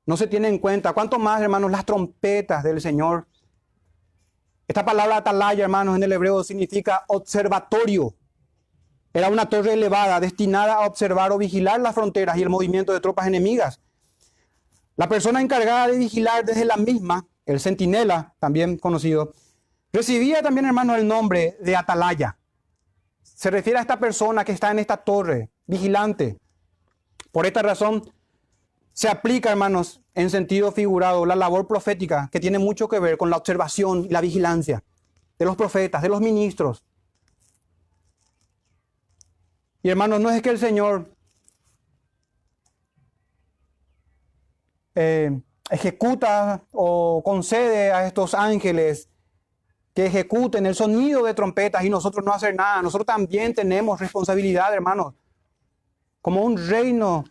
no 0.08 0.16
se 0.18 0.26
tiene 0.26 0.48
en 0.48 0.58
cuenta. 0.58 0.94
¿Cuánto 0.94 1.20
más, 1.20 1.42
hermanos, 1.42 1.70
las 1.70 1.86
trompetas 1.86 2.64
del 2.64 2.82
Señor? 2.82 3.28
Esta 4.66 4.84
palabra 4.84 5.18
atalaya, 5.18 5.66
hermanos, 5.66 5.98
en 5.98 6.04
el 6.04 6.12
hebreo 6.14 6.44
significa 6.46 7.04
observatorio. 7.08 8.16
Era 9.14 9.30
una 9.30 9.50
torre 9.50 9.74
elevada 9.74 10.20
destinada 10.22 10.76
a 10.76 10.88
observar 10.88 11.34
o 11.34 11.38
vigilar 11.38 11.82
las 11.82 11.94
fronteras 11.94 12.38
y 12.38 12.42
el 12.42 12.50
movimiento 12.50 12.94
de 12.94 13.00
tropas 13.00 13.28
enemigas 13.28 13.82
La 14.96 15.10
persona 15.10 15.42
encargada 15.42 15.88
de 15.88 15.98
vigilar 15.98 16.46
desde 16.46 16.66
la 16.66 16.78
misma, 16.78 17.28
el 17.46 17.60
centinela, 17.60 18.34
también 18.40 18.78
conocido, 18.78 19.34
recibía 19.92 20.42
también, 20.42 20.68
hermano, 20.68 20.96
el 20.96 21.06
nombre 21.06 21.58
de 21.60 21.76
atalaya. 21.76 22.38
Se 23.24 23.52
refiere 23.52 23.80
a 23.80 23.82
esta 23.82 24.00
persona 24.00 24.46
que 24.46 24.54
está 24.54 24.72
en 24.72 24.80
esta 24.80 24.98
torre, 24.98 25.50
vigilante. 25.66 26.38
Por 27.32 27.46
esta 27.46 27.62
razón, 27.62 28.04
se 28.98 29.10
aplica, 29.10 29.52
hermanos, 29.52 30.02
en 30.16 30.32
sentido 30.32 30.72
figurado, 30.72 31.28
la 31.28 31.36
labor 31.36 31.68
profética, 31.68 32.30
que 32.32 32.40
tiene 32.40 32.58
mucho 32.58 32.90
que 32.90 32.98
ver 32.98 33.16
con 33.16 33.30
la 33.30 33.38
observación 33.38 34.06
y 34.06 34.10
la 34.10 34.22
vigilancia 34.22 34.84
de 35.38 35.46
los 35.46 35.56
profetas, 35.56 36.02
de 36.02 36.10
los 36.10 36.20
ministros. 36.20 36.84
Y 39.84 39.90
hermanos, 39.90 40.20
no 40.20 40.32
es 40.32 40.42
que 40.42 40.50
el 40.50 40.58
Señor 40.58 41.12
eh, 44.96 45.42
ejecuta 45.70 46.64
o 46.72 47.22
concede 47.24 47.92
a 47.92 48.08
estos 48.08 48.34
ángeles 48.34 49.10
que 49.94 50.08
ejecuten 50.08 50.66
el 50.66 50.74
sonido 50.74 51.24
de 51.24 51.36
trompetas 51.36 51.86
y 51.86 51.92
nosotros 51.92 52.26
no 52.26 52.34
hacer 52.34 52.56
nada. 52.56 52.82
Nosotros 52.82 53.06
también 53.06 53.54
tenemos 53.54 54.00
responsabilidad, 54.00 54.74
hermanos, 54.74 55.14
como 56.20 56.42
un 56.42 56.58
reino 56.58 57.26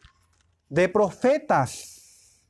de 0.69 0.89
profetas, 0.89 2.41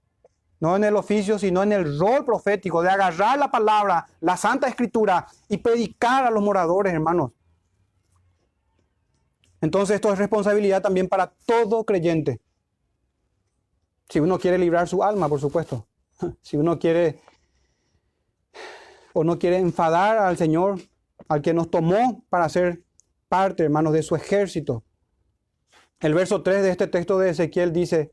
no 0.61 0.77
en 0.77 0.85
el 0.85 0.97
oficio, 0.97 1.39
sino 1.39 1.63
en 1.63 1.73
el 1.73 1.99
rol 1.99 2.25
profético, 2.25 2.83
de 2.83 2.89
agarrar 2.89 3.39
la 3.39 3.51
palabra, 3.51 4.07
la 4.21 4.37
Santa 4.37 4.69
Escritura 4.69 5.27
y 5.49 5.59
predicar 5.59 6.25
a 6.25 6.31
los 6.31 6.43
moradores, 6.43 6.93
hermanos. 6.93 7.33
Entonces 9.61 9.97
esto 9.97 10.13
es 10.13 10.19
responsabilidad 10.19 10.83
también 10.83 11.09
para 11.09 11.33
todo 11.45 11.85
creyente. 11.85 12.41
Si 14.09 14.21
uno 14.21 14.39
quiere 14.39 14.59
librar 14.59 14.89
su 14.89 15.03
alma, 15.03 15.29
por 15.29 15.41
supuesto. 15.41 15.87
Si 16.41 16.57
uno 16.57 16.79
quiere 16.79 17.21
o 19.13 19.25
no 19.25 19.39
quiere 19.39 19.59
enfadar 19.59 20.19
al 20.19 20.37
Señor, 20.37 20.79
al 21.29 21.43
que 21.43 21.55
nos 21.55 21.71
tomó 21.71 22.23
para 22.29 22.49
ser 22.49 22.85
parte, 23.29 23.65
hermanos, 23.65 23.93
de 23.93 24.03
su 24.03 24.15
ejército. 24.15 24.85
El 26.01 26.15
verso 26.15 26.43
3 26.43 26.63
de 26.63 26.71
este 26.71 26.87
texto 26.87 27.19
de 27.19 27.31
Ezequiel 27.31 27.73
dice, 27.73 28.13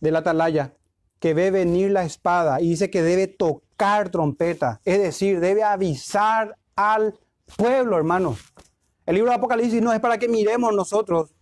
de 0.00 0.10
la 0.10 0.20
atalaya, 0.20 0.74
que 1.18 1.34
ve 1.34 1.50
venir 1.50 1.90
la 1.90 2.04
espada 2.04 2.60
y 2.60 2.68
dice 2.68 2.90
que 2.90 3.02
debe 3.02 3.26
tocar 3.26 4.10
trompeta, 4.10 4.80
es 4.84 4.98
decir, 4.98 5.40
debe 5.40 5.64
avisar 5.64 6.56
al 6.76 7.18
pueblo, 7.56 7.96
hermanos. 7.96 8.38
El 9.06 9.16
libro 9.16 9.30
de 9.30 9.36
Apocalipsis 9.36 9.82
no 9.82 9.92
es 9.92 10.00
para 10.00 10.18
que 10.18 10.28
miremos 10.28 10.74
nosotros 10.74 11.34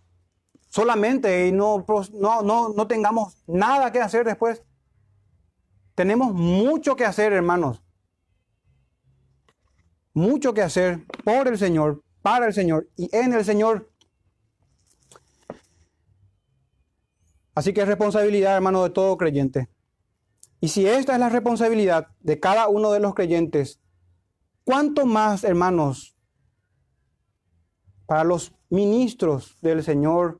solamente 0.69 1.47
y 1.47 1.51
no, 1.51 1.85
no, 2.13 2.41
no, 2.41 2.69
no 2.69 2.87
tengamos 2.87 3.43
nada 3.45 3.91
que 3.91 3.99
hacer 3.99 4.25
después. 4.25 4.63
Tenemos 5.95 6.33
mucho 6.33 6.95
que 6.95 7.05
hacer, 7.05 7.33
hermanos. 7.33 7.81
Mucho 10.13 10.53
que 10.53 10.61
hacer 10.61 11.05
por 11.23 11.47
el 11.47 11.57
Señor, 11.57 12.03
para 12.21 12.47
el 12.47 12.53
Señor 12.53 12.87
y 12.95 13.13
en 13.15 13.33
el 13.33 13.43
Señor. 13.43 13.89
Así 17.57 17.73
que 17.73 17.81
es 17.81 17.87
responsabilidad, 17.87 18.55
hermano, 18.55 18.83
de 18.83 18.91
todo 18.91 19.17
creyente. 19.17 19.67
Y 20.61 20.67
si 20.67 20.85
esta 20.85 21.13
es 21.13 21.19
la 21.19 21.29
responsabilidad 21.29 22.09
de 22.19 22.39
cada 22.39 22.67
uno 22.67 22.91
de 22.91 22.99
los 22.99 23.15
creyentes, 23.15 23.81
¿cuánto 24.63 25.07
más, 25.07 25.43
hermanos, 25.43 26.15
para 28.05 28.23
los 28.23 28.53
ministros 28.69 29.57
del 29.63 29.83
Señor 29.83 30.39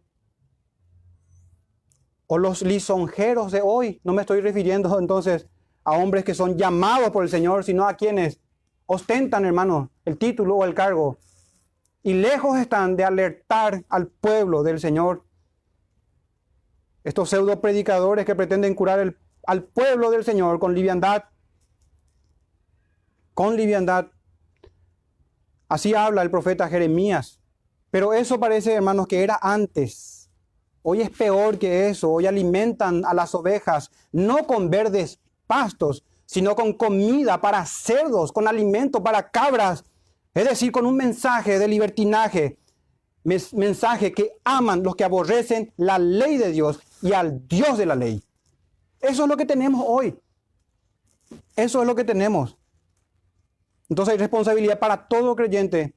o 2.28 2.38
los 2.38 2.62
lisonjeros 2.62 3.52
de 3.52 3.62
hoy? 3.64 4.00
No 4.04 4.14
me 4.14 4.22
estoy 4.22 4.40
refiriendo 4.42 5.00
entonces 5.00 5.48
a 5.86 5.94
hombres 5.94 6.24
que 6.24 6.36
son 6.36 6.56
llamados 6.56 7.10
por 7.10 7.24
el 7.24 7.32
Señor, 7.32 7.64
sino 7.64 7.88
a 7.88 7.96
quienes 7.96 8.40
ostentan, 8.86 9.44
hermanos, 9.44 9.90
el 10.06 10.20
título 10.20 10.58
o 10.58 10.66
el 10.66 10.76
cargo. 10.76 11.18
Y 12.04 12.14
lejos 12.14 12.60
están 12.60 12.96
de 12.96 13.06
alertar 13.06 13.84
al 13.90 14.06
pueblo 14.06 14.62
del 14.62 14.80
Señor 14.80 15.27
estos 17.08 17.30
pseudo 17.30 17.62
predicadores 17.62 18.26
que 18.26 18.36
pretenden 18.36 18.76
curar 18.76 19.16
al 19.46 19.64
pueblo 19.64 20.12
del 20.12 20.26
Señor 20.26 20.60
con 20.60 20.76
liviandad. 20.76 21.24
Con 23.34 23.56
liviandad. 23.56 24.08
Así 25.70 25.94
habla 25.94 26.22
el 26.22 26.30
profeta 26.30 26.68
Jeremías. 26.68 27.40
Pero 27.92 28.12
eso 28.12 28.42
parece, 28.42 28.74
hermanos, 28.74 29.08
que 29.08 29.24
era 29.24 29.40
antes. 29.42 30.30
Hoy 30.82 31.00
es 31.00 31.10
peor 31.10 31.58
que 31.58 31.88
eso. 31.88 32.12
Hoy 32.12 32.28
alimentan 32.28 33.06
a 33.06 33.14
las 33.14 33.34
ovejas 33.34 33.90
no 34.12 34.46
con 34.46 34.70
verdes 34.70 35.22
pastos, 35.48 36.04
sino 36.26 36.58
con 36.58 36.74
comida 36.74 37.40
para 37.40 37.66
cerdos, 37.66 38.34
con 38.34 38.50
alimento 38.50 39.02
para 39.02 39.30
cabras. 39.30 39.86
Es 40.34 40.44
decir, 40.44 40.74
con 40.74 40.86
un 40.86 40.98
mensaje 40.98 41.58
de 41.58 41.70
libertinaje, 41.70 42.60
mensaje 43.24 44.12
que 44.12 44.34
aman 44.44 44.84
los 44.84 44.98
que 44.98 45.06
aborrecen 45.06 45.72
la 45.78 46.00
ley 46.00 46.36
de 46.36 46.52
Dios 46.52 46.82
y 47.02 47.14
al 47.14 47.48
Dios 47.48 47.78
de 47.78 47.86
la 47.86 47.96
ley. 47.96 48.24
Eso 49.00 49.24
es 49.24 49.30
lo 49.30 49.38
que 49.38 49.46
tenemos 49.46 49.84
hoy. 49.86 50.20
Eso 51.56 51.82
es 51.82 51.88
lo 51.88 51.96
que 51.96 52.04
tenemos. 52.04 52.58
Entonces 53.90 54.14
hay 54.14 54.18
responsabilidad 54.18 54.80
para 54.80 55.08
todo 55.08 55.36
creyente 55.36 55.96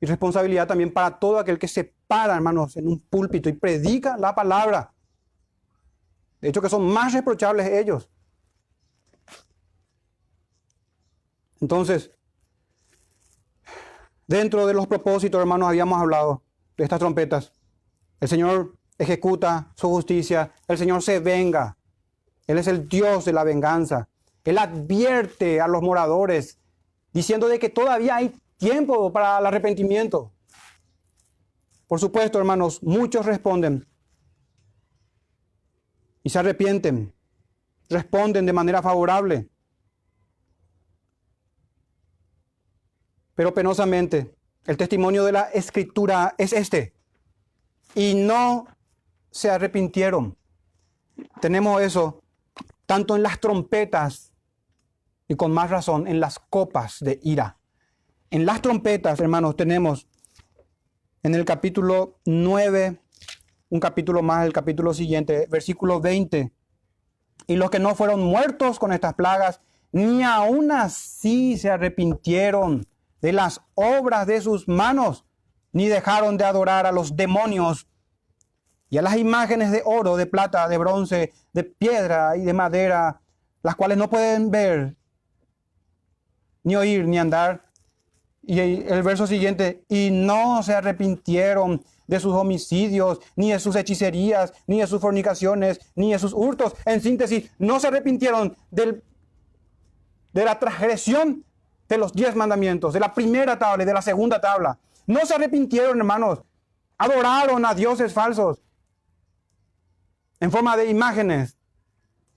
y 0.00 0.06
responsabilidad 0.06 0.66
también 0.66 0.92
para 0.92 1.18
todo 1.18 1.38
aquel 1.38 1.58
que 1.58 1.68
se 1.68 1.94
para, 2.06 2.34
hermanos, 2.34 2.76
en 2.76 2.88
un 2.88 3.00
púlpito 3.00 3.48
y 3.48 3.52
predica 3.52 4.16
la 4.16 4.34
palabra. 4.34 4.92
De 6.40 6.48
hecho, 6.48 6.60
que 6.60 6.68
son 6.68 6.86
más 6.92 7.12
reprochables 7.12 7.66
ellos. 7.68 8.10
Entonces, 11.60 12.10
Dentro 14.26 14.66
de 14.66 14.72
los 14.72 14.86
propósitos, 14.86 15.38
hermanos, 15.38 15.68
habíamos 15.68 16.00
hablado 16.00 16.42
de 16.76 16.84
estas 16.84 16.98
trompetas. 16.98 17.52
El 18.20 18.28
Señor 18.28 18.76
ejecuta 18.98 19.72
su 19.74 19.88
justicia, 19.88 20.52
el 20.68 20.78
Señor 20.78 21.02
se 21.02 21.20
venga. 21.20 21.76
Él 22.46 22.58
es 22.58 22.66
el 22.66 22.88
Dios 22.88 23.24
de 23.24 23.32
la 23.32 23.44
venganza. 23.44 24.08
Él 24.44 24.58
advierte 24.58 25.60
a 25.60 25.68
los 25.68 25.82
moradores 25.82 26.58
diciendo 27.12 27.48
de 27.48 27.58
que 27.58 27.70
todavía 27.70 28.16
hay 28.16 28.34
tiempo 28.58 29.12
para 29.12 29.38
el 29.38 29.46
arrepentimiento. 29.46 30.32
Por 31.86 32.00
supuesto, 32.00 32.38
hermanos, 32.38 32.82
muchos 32.82 33.24
responden 33.24 33.86
y 36.22 36.30
se 36.30 36.38
arrepienten, 36.38 37.14
responden 37.88 38.46
de 38.46 38.52
manera 38.52 38.82
favorable. 38.82 39.48
Pero 43.34 43.52
penosamente, 43.52 44.34
el 44.66 44.76
testimonio 44.76 45.24
de 45.24 45.32
la 45.32 45.42
escritura 45.50 46.34
es 46.38 46.52
este. 46.52 46.94
Y 47.94 48.14
no 48.14 48.66
se 49.34 49.50
arrepintieron. 49.50 50.38
Tenemos 51.40 51.82
eso 51.82 52.22
tanto 52.86 53.16
en 53.16 53.24
las 53.24 53.40
trompetas 53.40 54.32
y 55.26 55.34
con 55.34 55.50
más 55.50 55.70
razón 55.70 56.06
en 56.06 56.20
las 56.20 56.38
copas 56.38 56.98
de 57.00 57.18
ira. 57.24 57.58
En 58.30 58.46
las 58.46 58.62
trompetas, 58.62 59.18
hermanos, 59.18 59.56
tenemos 59.56 60.06
en 61.24 61.34
el 61.34 61.44
capítulo 61.44 62.20
9, 62.26 63.02
un 63.70 63.80
capítulo 63.80 64.22
más, 64.22 64.46
el 64.46 64.52
capítulo 64.52 64.94
siguiente, 64.94 65.48
versículo 65.50 66.00
20. 66.00 66.52
Y 67.48 67.56
los 67.56 67.70
que 67.70 67.80
no 67.80 67.96
fueron 67.96 68.22
muertos 68.22 68.78
con 68.78 68.92
estas 68.92 69.14
plagas, 69.14 69.60
ni 69.90 70.22
aún 70.22 70.70
así 70.70 71.58
se 71.58 71.70
arrepintieron 71.70 72.86
de 73.20 73.32
las 73.32 73.62
obras 73.74 74.28
de 74.28 74.40
sus 74.40 74.68
manos, 74.68 75.24
ni 75.72 75.88
dejaron 75.88 76.36
de 76.36 76.44
adorar 76.44 76.86
a 76.86 76.92
los 76.92 77.16
demonios 77.16 77.88
y 78.94 78.98
a 78.98 79.02
las 79.02 79.16
imágenes 79.16 79.72
de 79.72 79.82
oro, 79.84 80.16
de 80.16 80.24
plata, 80.24 80.68
de 80.68 80.78
bronce, 80.78 81.32
de 81.52 81.64
piedra 81.64 82.36
y 82.36 82.42
de 82.42 82.52
madera, 82.52 83.20
las 83.60 83.74
cuales 83.74 83.98
no 83.98 84.08
pueden 84.08 84.52
ver, 84.52 84.94
ni 86.62 86.76
oír, 86.76 87.04
ni 87.04 87.18
andar. 87.18 87.64
Y 88.40 88.60
el 88.60 89.02
verso 89.02 89.26
siguiente, 89.26 89.82
y 89.88 90.10
no 90.12 90.62
se 90.62 90.76
arrepintieron 90.76 91.84
de 92.06 92.20
sus 92.20 92.34
homicidios, 92.34 93.18
ni 93.34 93.50
de 93.50 93.58
sus 93.58 93.74
hechicerías, 93.74 94.52
ni 94.68 94.78
de 94.78 94.86
sus 94.86 95.00
fornicaciones, 95.00 95.80
ni 95.96 96.12
de 96.12 96.20
sus 96.20 96.32
hurtos. 96.32 96.76
En 96.84 97.00
síntesis, 97.00 97.50
no 97.58 97.80
se 97.80 97.88
arrepintieron 97.88 98.56
del, 98.70 99.02
de 100.32 100.44
la 100.44 100.56
transgresión 100.60 101.44
de 101.88 101.98
los 101.98 102.12
diez 102.12 102.36
mandamientos, 102.36 102.94
de 102.94 103.00
la 103.00 103.12
primera 103.12 103.58
tabla 103.58 103.82
y 103.82 103.86
de 103.86 103.94
la 103.94 104.02
segunda 104.02 104.40
tabla. 104.40 104.78
No 105.08 105.26
se 105.26 105.34
arrepintieron, 105.34 105.98
hermanos. 105.98 106.42
Adoraron 106.96 107.66
a 107.66 107.74
dioses 107.74 108.12
falsos 108.12 108.60
en 110.40 110.50
forma 110.50 110.76
de 110.76 110.88
imágenes. 110.88 111.56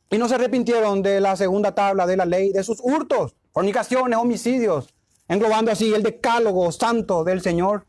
Y 0.09 0.17
no 0.17 0.27
se 0.27 0.35
arrepintieron 0.35 1.01
de 1.01 1.19
la 1.19 1.35
segunda 1.35 1.75
tabla 1.75 2.05
de 2.05 2.17
la 2.17 2.25
ley, 2.25 2.51
de 2.51 2.63
sus 2.63 2.79
hurtos, 2.81 3.35
fornicaciones, 3.51 4.17
homicidios, 4.17 4.93
englobando 5.27 5.71
así 5.71 5.93
el 5.93 6.03
decálogo 6.03 6.71
santo 6.71 7.23
del 7.23 7.41
Señor. 7.41 7.85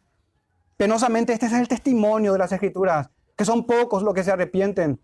Penosamente 0.77 1.33
este 1.33 1.47
es 1.47 1.53
el 1.53 1.69
testimonio 1.69 2.33
de 2.33 2.39
las 2.39 2.53
escrituras, 2.53 3.11
que 3.37 3.45
son 3.45 3.67
pocos 3.67 4.03
los 4.03 4.15
que 4.15 4.25
se 4.25 4.33
arrepienten. 4.33 5.01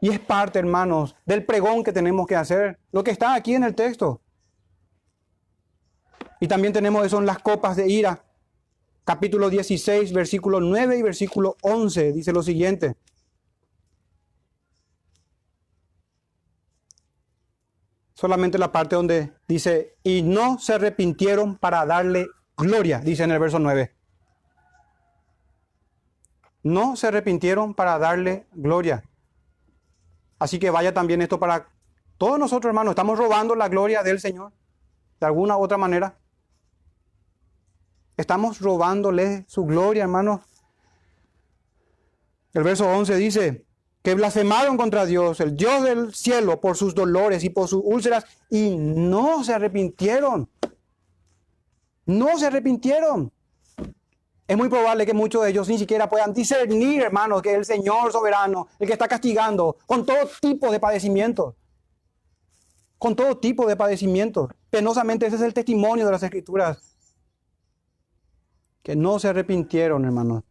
Y 0.00 0.10
es 0.10 0.18
parte, 0.20 0.58
hermanos, 0.58 1.16
del 1.24 1.44
pregón 1.44 1.82
que 1.82 1.92
tenemos 1.92 2.26
que 2.26 2.36
hacer. 2.36 2.78
Lo 2.92 3.02
que 3.02 3.10
está 3.10 3.34
aquí 3.34 3.54
en 3.54 3.64
el 3.64 3.74
texto. 3.74 4.20
Y 6.40 6.48
también 6.48 6.72
tenemos 6.72 7.04
eso 7.06 7.18
en 7.18 7.26
las 7.26 7.38
copas 7.38 7.76
de 7.76 7.88
ira. 7.88 8.22
Capítulo 9.04 9.48
16, 9.48 10.12
versículo 10.12 10.60
9 10.60 10.98
y 10.98 11.02
versículo 11.02 11.56
11. 11.62 12.12
Dice 12.12 12.32
lo 12.32 12.42
siguiente. 12.42 12.96
Solamente 18.16 18.56
la 18.56 18.72
parte 18.72 18.96
donde 18.96 19.34
dice, 19.46 19.98
y 20.02 20.22
no 20.22 20.58
se 20.58 20.72
arrepintieron 20.72 21.58
para 21.58 21.84
darle 21.84 22.28
gloria, 22.56 22.98
dice 22.98 23.24
en 23.24 23.30
el 23.30 23.38
verso 23.38 23.58
9. 23.58 23.94
No 26.62 26.96
se 26.96 27.08
arrepintieron 27.08 27.74
para 27.74 27.98
darle 27.98 28.46
gloria. 28.52 29.04
Así 30.38 30.58
que 30.58 30.70
vaya 30.70 30.94
también 30.94 31.20
esto 31.20 31.38
para 31.38 31.68
todos 32.16 32.38
nosotros, 32.38 32.70
hermanos. 32.70 32.92
Estamos 32.92 33.18
robando 33.18 33.54
la 33.54 33.68
gloria 33.68 34.02
del 34.02 34.18
Señor. 34.18 34.50
De 35.20 35.26
alguna 35.26 35.58
u 35.58 35.62
otra 35.62 35.76
manera. 35.76 36.18
Estamos 38.16 38.60
robándole 38.62 39.44
su 39.46 39.66
gloria, 39.66 40.04
hermanos. 40.04 40.40
El 42.54 42.62
verso 42.62 42.88
11 42.88 43.16
dice 43.16 43.65
que 44.06 44.14
blasfemaron 44.14 44.76
contra 44.76 45.04
Dios, 45.04 45.40
el 45.40 45.56
Dios 45.56 45.82
del 45.82 46.14
cielo, 46.14 46.60
por 46.60 46.76
sus 46.76 46.94
dolores 46.94 47.42
y 47.42 47.50
por 47.50 47.66
sus 47.66 47.82
úlceras, 47.84 48.24
y 48.48 48.76
no 48.76 49.42
se 49.42 49.52
arrepintieron. 49.52 50.48
No 52.04 52.38
se 52.38 52.46
arrepintieron. 52.46 53.32
Es 54.46 54.56
muy 54.56 54.68
probable 54.68 55.06
que 55.06 55.12
muchos 55.12 55.42
de 55.42 55.50
ellos 55.50 55.68
ni 55.68 55.76
siquiera 55.76 56.08
puedan 56.08 56.32
discernir, 56.32 57.02
hermanos, 57.02 57.42
que 57.42 57.52
el 57.52 57.64
Señor 57.64 58.12
soberano, 58.12 58.68
el 58.78 58.86
que 58.86 58.92
está 58.92 59.08
castigando 59.08 59.76
con 59.86 60.06
todo 60.06 60.18
tipo 60.40 60.70
de 60.70 60.78
padecimientos. 60.78 61.56
Con 62.98 63.16
todo 63.16 63.38
tipo 63.38 63.66
de 63.66 63.74
padecimientos. 63.74 64.50
Penosamente 64.70 65.26
ese 65.26 65.34
es 65.34 65.42
el 65.42 65.52
testimonio 65.52 66.06
de 66.06 66.12
las 66.12 66.22
Escrituras. 66.22 66.96
Que 68.84 68.94
no 68.94 69.18
se 69.18 69.26
arrepintieron, 69.26 70.04
hermanos. 70.04 70.44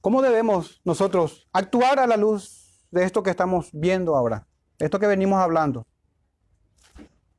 ¿Cómo 0.00 0.22
debemos 0.22 0.80
nosotros 0.84 1.46
actuar 1.52 1.98
a 1.98 2.06
la 2.06 2.16
luz 2.16 2.86
de 2.90 3.04
esto 3.04 3.22
que 3.22 3.30
estamos 3.30 3.68
viendo 3.72 4.16
ahora? 4.16 4.46
Esto 4.78 4.98
que 4.98 5.06
venimos 5.06 5.38
hablando. 5.38 5.86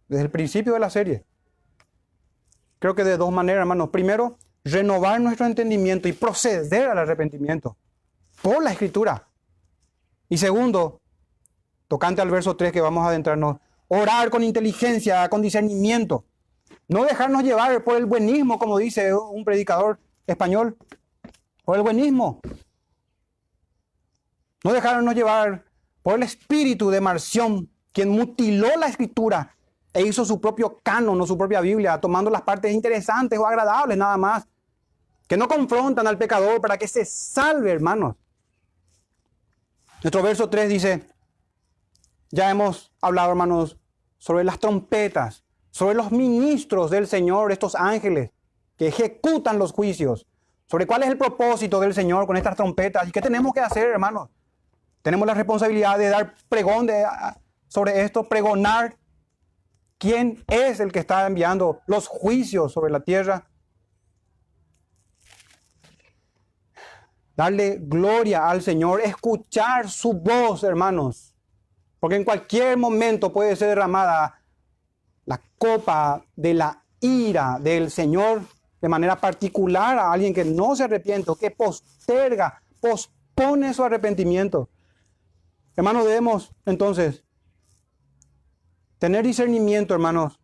Desde 0.07 0.25
el 0.25 0.29
principio 0.29 0.73
de 0.73 0.79
la 0.79 0.91
serie. 0.91 1.25
Creo 2.77 2.93
que 2.93 3.03
de 3.03 3.17
dos 3.17 3.31
maneras, 3.31 3.61
hermanos. 3.61 3.89
Primero, 3.89 4.37
renovar 4.63 5.19
nuestro 5.21 5.47
entendimiento 5.47 6.07
y 6.07 6.13
proceder 6.13 6.89
al 6.89 6.99
arrepentimiento 6.99 7.77
por 8.43 8.63
la 8.63 8.71
escritura. 8.71 9.27
Y 10.29 10.37
segundo, 10.37 11.01
tocante 11.87 12.21
al 12.21 12.29
verso 12.29 12.55
3 12.55 12.71
que 12.71 12.81
vamos 12.81 13.03
a 13.03 13.09
adentrarnos, 13.09 13.57
orar 13.87 14.29
con 14.29 14.43
inteligencia, 14.43 15.27
con 15.29 15.41
discernimiento. 15.41 16.25
No 16.87 17.05
dejarnos 17.05 17.43
llevar 17.43 17.83
por 17.83 17.97
el 17.97 18.05
buenismo, 18.05 18.59
como 18.59 18.77
dice 18.77 19.13
un 19.15 19.43
predicador 19.43 19.99
español, 20.27 20.77
por 21.63 21.77
el 21.77 21.83
buenismo. 21.83 22.39
No 24.63 24.73
dejarnos 24.73 25.15
llevar 25.15 25.65
por 26.03 26.15
el 26.15 26.23
espíritu 26.23 26.89
de 26.89 27.01
Marción, 27.01 27.69
quien 27.91 28.09
mutiló 28.09 28.75
la 28.77 28.87
escritura 28.87 29.55
e 29.93 30.03
hizo 30.03 30.23
su 30.23 30.39
propio 30.39 30.79
canon 30.81 31.19
o 31.19 31.27
su 31.27 31.37
propia 31.37 31.61
Biblia, 31.61 31.99
tomando 31.99 32.29
las 32.31 32.43
partes 32.43 32.71
interesantes 32.71 33.37
o 33.37 33.45
agradables 33.45 33.97
nada 33.97 34.17
más, 34.17 34.47
que 35.27 35.37
no 35.37 35.47
confrontan 35.47 36.07
al 36.07 36.17
pecador 36.17 36.61
para 36.61 36.77
que 36.77 36.87
se 36.87 37.05
salve, 37.05 37.71
hermanos. 37.71 38.15
Nuestro 40.03 40.23
verso 40.23 40.49
3 40.49 40.69
dice, 40.69 41.07
ya 42.31 42.49
hemos 42.49 42.91
hablado, 43.01 43.29
hermanos, 43.29 43.77
sobre 44.17 44.43
las 44.43 44.59
trompetas, 44.59 45.43
sobre 45.69 45.95
los 45.95 46.11
ministros 46.11 46.89
del 46.91 47.07
Señor, 47.07 47.51
estos 47.51 47.75
ángeles 47.75 48.31
que 48.77 48.87
ejecutan 48.87 49.59
los 49.59 49.73
juicios, 49.73 50.25
sobre 50.71 50.87
cuál 50.87 51.03
es 51.03 51.09
el 51.09 51.17
propósito 51.17 51.79
del 51.81 51.93
Señor 51.93 52.25
con 52.25 52.37
estas 52.37 52.55
trompetas 52.55 53.07
y 53.07 53.11
qué 53.11 53.21
tenemos 53.21 53.53
que 53.53 53.59
hacer, 53.59 53.89
hermanos. 53.89 54.29
Tenemos 55.01 55.27
la 55.27 55.33
responsabilidad 55.33 55.99
de 55.99 56.07
dar 56.09 56.33
pregón 56.47 56.87
de, 56.87 57.05
sobre 57.67 58.01
esto, 58.01 58.27
pregonar 58.27 58.95
¿Quién 60.01 60.43
es 60.47 60.79
el 60.79 60.91
que 60.91 60.97
está 60.97 61.27
enviando 61.27 61.81
los 61.85 62.07
juicios 62.07 62.73
sobre 62.73 62.91
la 62.91 63.01
tierra? 63.01 63.47
Darle 67.35 67.77
gloria 67.79 68.49
al 68.49 68.63
Señor, 68.63 69.01
escuchar 69.01 69.87
su 69.91 70.13
voz, 70.13 70.63
hermanos. 70.63 71.35
Porque 71.99 72.15
en 72.15 72.23
cualquier 72.23 72.77
momento 72.77 73.31
puede 73.31 73.55
ser 73.55 73.67
derramada 73.67 74.41
la 75.25 75.39
copa 75.59 76.25
de 76.35 76.55
la 76.55 76.83
ira 76.99 77.59
del 77.61 77.91
Señor 77.91 78.41
de 78.81 78.89
manera 78.89 79.15
particular 79.15 79.97
a 79.97 80.11
alguien 80.11 80.33
que 80.33 80.43
no 80.43 80.75
se 80.75 80.83
arrepiente, 80.83 81.31
que 81.39 81.51
posterga, 81.51 82.61
pospone 82.79 83.73
su 83.73 83.83
arrepentimiento. 83.83 84.69
Hermanos, 85.75 86.05
debemos 86.05 86.51
entonces 86.65 87.23
tener 88.97 89.23
discernimiento, 89.23 89.93
hermanos, 89.93 90.39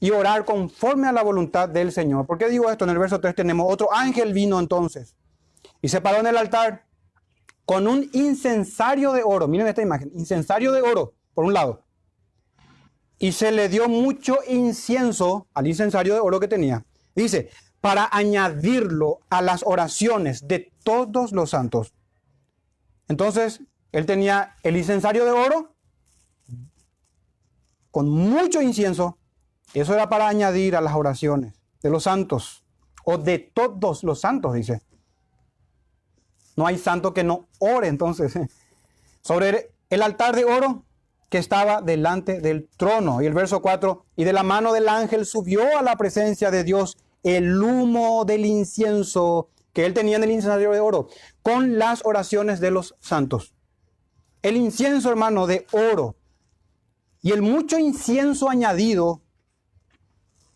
y 0.00 0.10
orar 0.10 0.44
conforme 0.44 1.08
a 1.08 1.12
la 1.12 1.22
voluntad 1.22 1.68
del 1.68 1.90
Señor. 1.90 2.26
¿Por 2.26 2.38
qué 2.38 2.48
digo 2.48 2.70
esto? 2.70 2.84
En 2.84 2.90
el 2.90 2.98
verso 2.98 3.20
3 3.20 3.34
tenemos 3.34 3.66
otro 3.72 3.92
ángel 3.92 4.32
vino 4.32 4.60
entonces 4.60 5.16
y 5.82 5.88
se 5.88 6.00
paró 6.00 6.20
en 6.20 6.26
el 6.26 6.36
altar 6.36 6.86
con 7.64 7.86
un 7.86 8.08
incensario 8.12 9.12
de 9.12 9.22
oro. 9.24 9.48
Miren 9.48 9.66
esta 9.66 9.82
imagen, 9.82 10.10
incensario 10.14 10.72
de 10.72 10.82
oro, 10.82 11.14
por 11.34 11.44
un 11.44 11.52
lado. 11.52 11.84
Y 13.18 13.32
se 13.32 13.50
le 13.50 13.68
dio 13.68 13.88
mucho 13.88 14.38
incienso 14.46 15.48
al 15.52 15.66
incensario 15.66 16.14
de 16.14 16.20
oro 16.20 16.38
que 16.38 16.48
tenía. 16.48 16.84
Dice, 17.18 17.50
para 17.80 18.08
añadirlo 18.12 19.20
a 19.28 19.42
las 19.42 19.62
oraciones 19.66 20.46
de 20.46 20.72
todos 20.84 21.32
los 21.32 21.50
santos. 21.50 21.92
Entonces, 23.08 23.60
él 23.90 24.06
tenía 24.06 24.54
el 24.62 24.76
incensario 24.76 25.24
de 25.24 25.32
oro 25.32 25.74
con 27.90 28.08
mucho 28.08 28.62
incienso. 28.62 29.18
Eso 29.74 29.94
era 29.94 30.08
para 30.08 30.28
añadir 30.28 30.76
a 30.76 30.80
las 30.80 30.94
oraciones 30.94 31.54
de 31.82 31.90
los 31.90 32.04
santos, 32.04 32.64
o 33.04 33.18
de 33.18 33.38
todos 33.38 34.04
los 34.04 34.20
santos, 34.20 34.54
dice. 34.54 34.82
No 36.56 36.66
hay 36.66 36.78
santo 36.78 37.14
que 37.14 37.24
no 37.24 37.48
ore 37.58 37.88
entonces. 37.88 38.34
Sobre 39.22 39.72
el 39.90 40.02
altar 40.02 40.36
de 40.36 40.44
oro 40.44 40.84
que 41.28 41.38
estaba 41.38 41.82
delante 41.82 42.40
del 42.40 42.68
trono. 42.76 43.22
Y 43.22 43.26
el 43.26 43.34
verso 43.34 43.60
4, 43.60 44.04
y 44.16 44.24
de 44.24 44.32
la 44.32 44.42
mano 44.42 44.72
del 44.72 44.88
ángel 44.88 45.26
subió 45.26 45.78
a 45.78 45.82
la 45.82 45.96
presencia 45.96 46.50
de 46.50 46.64
Dios 46.64 46.96
el 47.22 47.62
humo 47.62 48.24
del 48.24 48.46
incienso 48.46 49.50
que 49.72 49.86
él 49.86 49.94
tenía 49.94 50.16
en 50.16 50.24
el 50.24 50.30
incensario 50.30 50.72
de 50.72 50.80
oro, 50.80 51.08
con 51.42 51.78
las 51.78 52.04
oraciones 52.04 52.60
de 52.60 52.70
los 52.70 52.96
santos. 53.00 53.54
El 54.42 54.56
incienso, 54.56 55.10
hermano, 55.10 55.46
de 55.46 55.66
oro, 55.72 56.16
y 57.20 57.32
el 57.32 57.42
mucho 57.42 57.78
incienso 57.78 58.48
añadido 58.48 59.22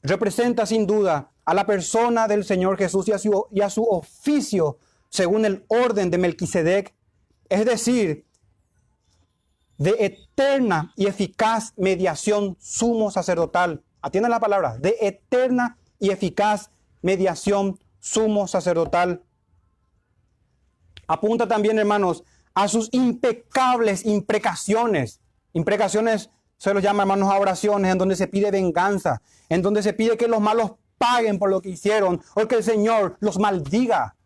representa 0.02 0.66
sin 0.66 0.86
duda 0.86 1.32
a 1.44 1.54
la 1.54 1.66
persona 1.66 2.28
del 2.28 2.44
Señor 2.44 2.78
Jesús 2.78 3.08
y 3.08 3.12
a 3.12 3.18
su, 3.18 3.46
su 3.70 3.84
oficio 3.84 4.78
según 5.08 5.44
el 5.44 5.64
orden 5.68 6.10
de 6.10 6.18
Melquisedec, 6.18 6.94
es 7.48 7.64
decir, 7.66 8.24
de 9.76 9.96
eterna 9.98 10.92
y 10.96 11.06
eficaz 11.06 11.74
mediación 11.76 12.56
sumo 12.60 13.10
sacerdotal. 13.10 13.82
Atiendan 14.00 14.30
la 14.30 14.40
palabra, 14.40 14.78
de 14.78 14.96
eterna 15.00 15.78
y 16.02 16.10
eficaz 16.10 16.70
mediación 17.00 17.78
sumo 18.00 18.48
sacerdotal. 18.48 19.22
Apunta 21.06 21.46
también, 21.46 21.78
hermanos, 21.78 22.24
a 22.54 22.66
sus 22.66 22.88
impecables 22.92 24.04
imprecaciones. 24.04 25.20
Imprecaciones 25.52 26.30
se 26.58 26.74
los 26.74 26.82
llama, 26.82 27.04
hermanos, 27.04 27.30
a 27.30 27.38
oraciones 27.38 27.92
en 27.92 27.98
donde 27.98 28.16
se 28.16 28.26
pide 28.26 28.50
venganza, 28.50 29.22
en 29.48 29.62
donde 29.62 29.82
se 29.82 29.92
pide 29.92 30.16
que 30.16 30.26
los 30.26 30.40
malos 30.40 30.72
paguen 30.98 31.38
por 31.38 31.50
lo 31.50 31.62
que 31.62 31.70
hicieron 31.70 32.20
o 32.34 32.48
que 32.48 32.56
el 32.56 32.64
Señor 32.64 33.16
los 33.20 33.38
maldiga. 33.38 34.16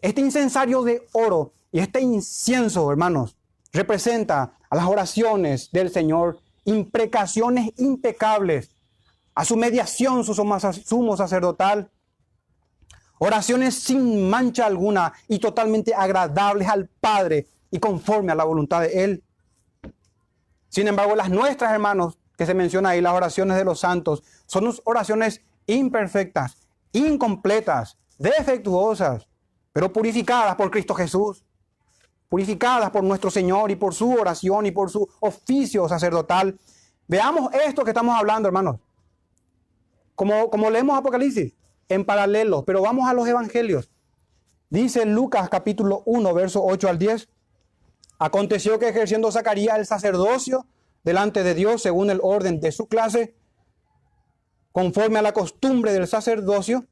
Este 0.00 0.20
incensario 0.20 0.82
de 0.82 1.06
oro 1.12 1.52
y 1.70 1.78
este 1.78 2.00
incienso, 2.00 2.90
hermanos, 2.90 3.36
representa 3.72 4.58
a 4.68 4.76
las 4.76 4.86
oraciones 4.86 5.70
del 5.70 5.90
Señor, 5.90 6.40
imprecaciones 6.64 7.70
impecables, 7.76 8.75
a 9.36 9.44
su 9.44 9.56
mediación, 9.56 10.24
su 10.24 10.34
sumo 10.34 11.16
sacerdotal, 11.16 11.90
oraciones 13.18 13.74
sin 13.74 14.28
mancha 14.28 14.66
alguna 14.66 15.12
y 15.28 15.38
totalmente 15.38 15.94
agradables 15.94 16.66
al 16.68 16.88
Padre 16.88 17.46
y 17.70 17.78
conforme 17.78 18.32
a 18.32 18.34
la 18.34 18.44
voluntad 18.44 18.80
de 18.80 19.04
Él. 19.04 19.24
Sin 20.68 20.88
embargo, 20.88 21.14
las 21.14 21.30
nuestras, 21.30 21.70
hermanos, 21.72 22.18
que 22.36 22.46
se 22.46 22.54
menciona 22.54 22.90
ahí, 22.90 23.00
las 23.00 23.12
oraciones 23.12 23.56
de 23.58 23.64
los 23.64 23.80
santos, 23.80 24.22
son 24.46 24.74
oraciones 24.84 25.42
imperfectas, 25.66 26.56
incompletas, 26.92 27.98
defectuosas, 28.18 29.28
pero 29.72 29.92
purificadas 29.92 30.56
por 30.56 30.70
Cristo 30.70 30.94
Jesús. 30.94 31.44
purificadas 32.28 32.90
por 32.90 33.04
nuestro 33.04 33.30
Señor 33.30 33.70
y 33.70 33.76
por 33.76 33.94
su 33.94 34.12
oración 34.12 34.66
y 34.66 34.72
por 34.72 34.90
su 34.90 35.08
oficio 35.20 35.88
sacerdotal. 35.88 36.58
Veamos 37.06 37.54
esto 37.54 37.84
que 37.84 37.90
estamos 37.90 38.18
hablando, 38.18 38.48
hermanos. 38.48 38.76
Como, 40.16 40.50
como 40.50 40.70
leemos 40.70 40.98
Apocalipsis, 40.98 41.54
en 41.88 42.04
paralelo, 42.04 42.64
pero 42.64 42.82
vamos 42.82 43.08
a 43.08 43.14
los 43.14 43.28
evangelios. 43.28 43.90
Dice 44.68 45.06
Lucas 45.06 45.48
capítulo 45.48 46.02
1, 46.06 46.34
verso 46.34 46.64
8 46.64 46.88
al 46.88 46.98
10. 46.98 47.28
Aconteció 48.18 48.78
que 48.78 48.88
ejerciendo 48.88 49.30
Zacarías 49.30 49.78
el 49.78 49.86
sacerdocio 49.86 50.66
delante 51.04 51.44
de 51.44 51.54
Dios 51.54 51.82
según 51.82 52.10
el 52.10 52.18
orden 52.22 52.60
de 52.60 52.72
su 52.72 52.88
clase, 52.88 53.36
conforme 54.72 55.20
a 55.20 55.22
la 55.22 55.32
costumbre 55.32 55.92
del 55.92 56.08
sacerdocio, 56.08 56.84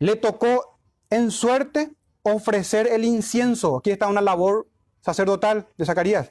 le 0.00 0.16
tocó 0.16 0.78
en 1.10 1.30
suerte 1.30 1.92
ofrecer 2.22 2.88
el 2.88 3.04
incienso. 3.04 3.78
Aquí 3.78 3.90
está 3.90 4.08
una 4.08 4.20
labor 4.20 4.68
sacerdotal 5.00 5.68
de 5.76 5.84
Zacarías. 5.84 6.30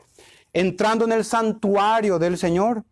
Entrando 0.53 1.05
en 1.05 1.13
el 1.13 1.25
santuario 1.25 2.19
del 2.19 2.37
Señor. 2.37 2.83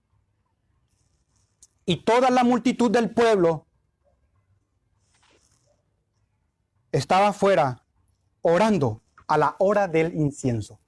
Y 1.85 1.97
toda 1.97 2.29
la 2.29 2.43
multitud 2.43 2.89
del 2.89 3.11
pueblo 3.11 3.65
estaba 6.91 7.27
afuera 7.27 7.83
orando 8.41 9.01
a 9.27 9.37
la 9.37 9.55
hora 9.59 9.87
del 9.87 10.13
incienso. 10.15 10.79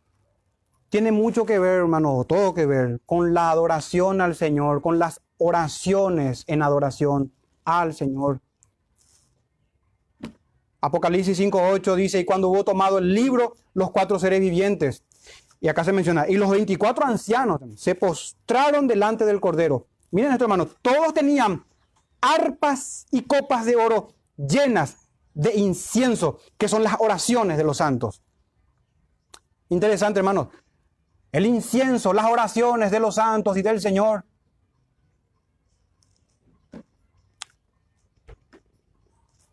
Tiene 0.90 1.12
mucho 1.12 1.46
que 1.46 1.60
ver, 1.60 1.80
hermano, 1.80 2.24
todo 2.24 2.54
que 2.54 2.66
ver 2.66 3.02
con 3.06 3.34
la 3.34 3.52
adoración 3.52 4.22
al 4.22 4.36
Señor, 4.36 4.82
con 4.82 5.00
las 5.00 5.22
oraciones 5.38 6.46
en 6.48 6.62
adoración 6.62 7.34
al 7.66 7.94
Señor. 7.94 8.42
Apocalipsis 10.80 11.40
5.8 11.40 11.96
dice, 11.96 12.20
y 12.20 12.26
cuando 12.26 12.50
hubo 12.50 12.64
tomado 12.64 13.00
el 13.00 13.14
libro, 13.14 13.56
los 13.74 13.92
cuatro 13.92 14.18
seres 14.20 14.40
vivientes, 14.40 15.04
y 15.60 15.68
acá 15.68 15.84
se 15.84 15.92
menciona, 15.92 16.28
y 16.30 16.38
los 16.38 16.50
24 16.50 17.06
ancianos 17.06 17.60
se 17.76 17.96
postraron 17.96 18.88
delante 18.88 19.26
del 19.26 19.42
Cordero. 19.42 19.88
Miren 20.12 20.32
esto, 20.32 20.46
hermano, 20.46 20.68
todos 20.82 21.14
tenían 21.14 21.66
arpas 22.22 23.06
y 23.12 23.24
copas 23.24 23.66
de 23.66 23.76
oro 23.76 24.14
llenas 24.38 25.10
de 25.34 25.56
incienso, 25.56 26.40
que 26.58 26.68
son 26.68 26.84
las 26.84 26.96
oraciones 27.00 27.58
de 27.58 27.64
los 27.64 27.78
santos. 27.78 28.24
Interesante, 29.70 30.20
hermano. 30.20 30.50
El 31.32 31.46
incienso, 31.46 32.14
las 32.14 32.26
oraciones 32.26 32.90
de 32.90 33.00
los 33.00 33.16
santos 33.16 33.58
y 33.58 33.62
del 33.62 33.82
Señor. 33.82 34.26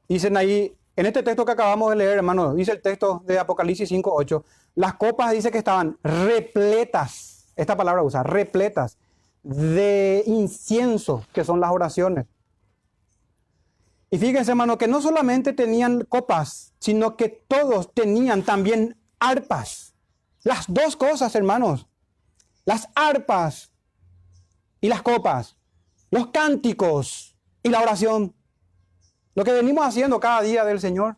Dicen 0.09 0.37
ahí, 0.37 0.77
en 0.97 1.07
este 1.07 1.23
texto 1.23 1.45
que 1.45 1.53
acabamos 1.53 1.91
de 1.91 1.97
leer, 1.97 2.19
hermano, 2.19 2.55
dice 2.55 2.73
el 2.73 2.81
texto 2.81 3.23
de 3.27 3.39
Apocalipsis 3.39 3.91
5.8, 3.91 4.45
las 4.77 4.95
copas 4.95 5.33
dice 5.33 5.51
que 5.51 5.59
estaban 5.59 5.99
repletas, 6.03 7.53
esta 7.57 7.77
palabra 7.77 8.03
usa, 8.03 8.23
repletas 8.23 8.97
de 9.45 10.25
incienso, 10.27 11.25
que 11.33 11.45
son 11.45 11.61
las 11.61 11.71
oraciones. 11.71 12.27
Y 14.11 14.19
fíjense, 14.19 14.53
hermano, 14.53 14.79
que 14.79 14.89
no 14.89 15.01
solamente 15.01 15.53
tenían 15.53 16.05
copas, 16.05 16.73
sino 16.79 17.17
que 17.17 17.29
todos 17.29 17.93
tenían 17.93 18.43
también 18.43 18.97
arpas. 19.19 19.95
Las 20.43 20.67
dos 20.69 20.97
cosas, 20.97 21.35
hermanos. 21.35 21.87
Las 22.65 22.89
arpas 22.95 23.71
y 24.81 24.89
las 24.89 25.03
copas. 25.03 25.57
Los 26.11 26.29
cánticos 26.29 27.37
y 27.63 27.71
la 27.71 27.81
oración. 27.81 28.35
Lo 29.35 29.45
que 29.45 29.53
venimos 29.53 29.85
haciendo 29.85 30.21
cada 30.21 30.43
día 30.43 30.65
del 30.65 30.81
Señor. 30.81 31.17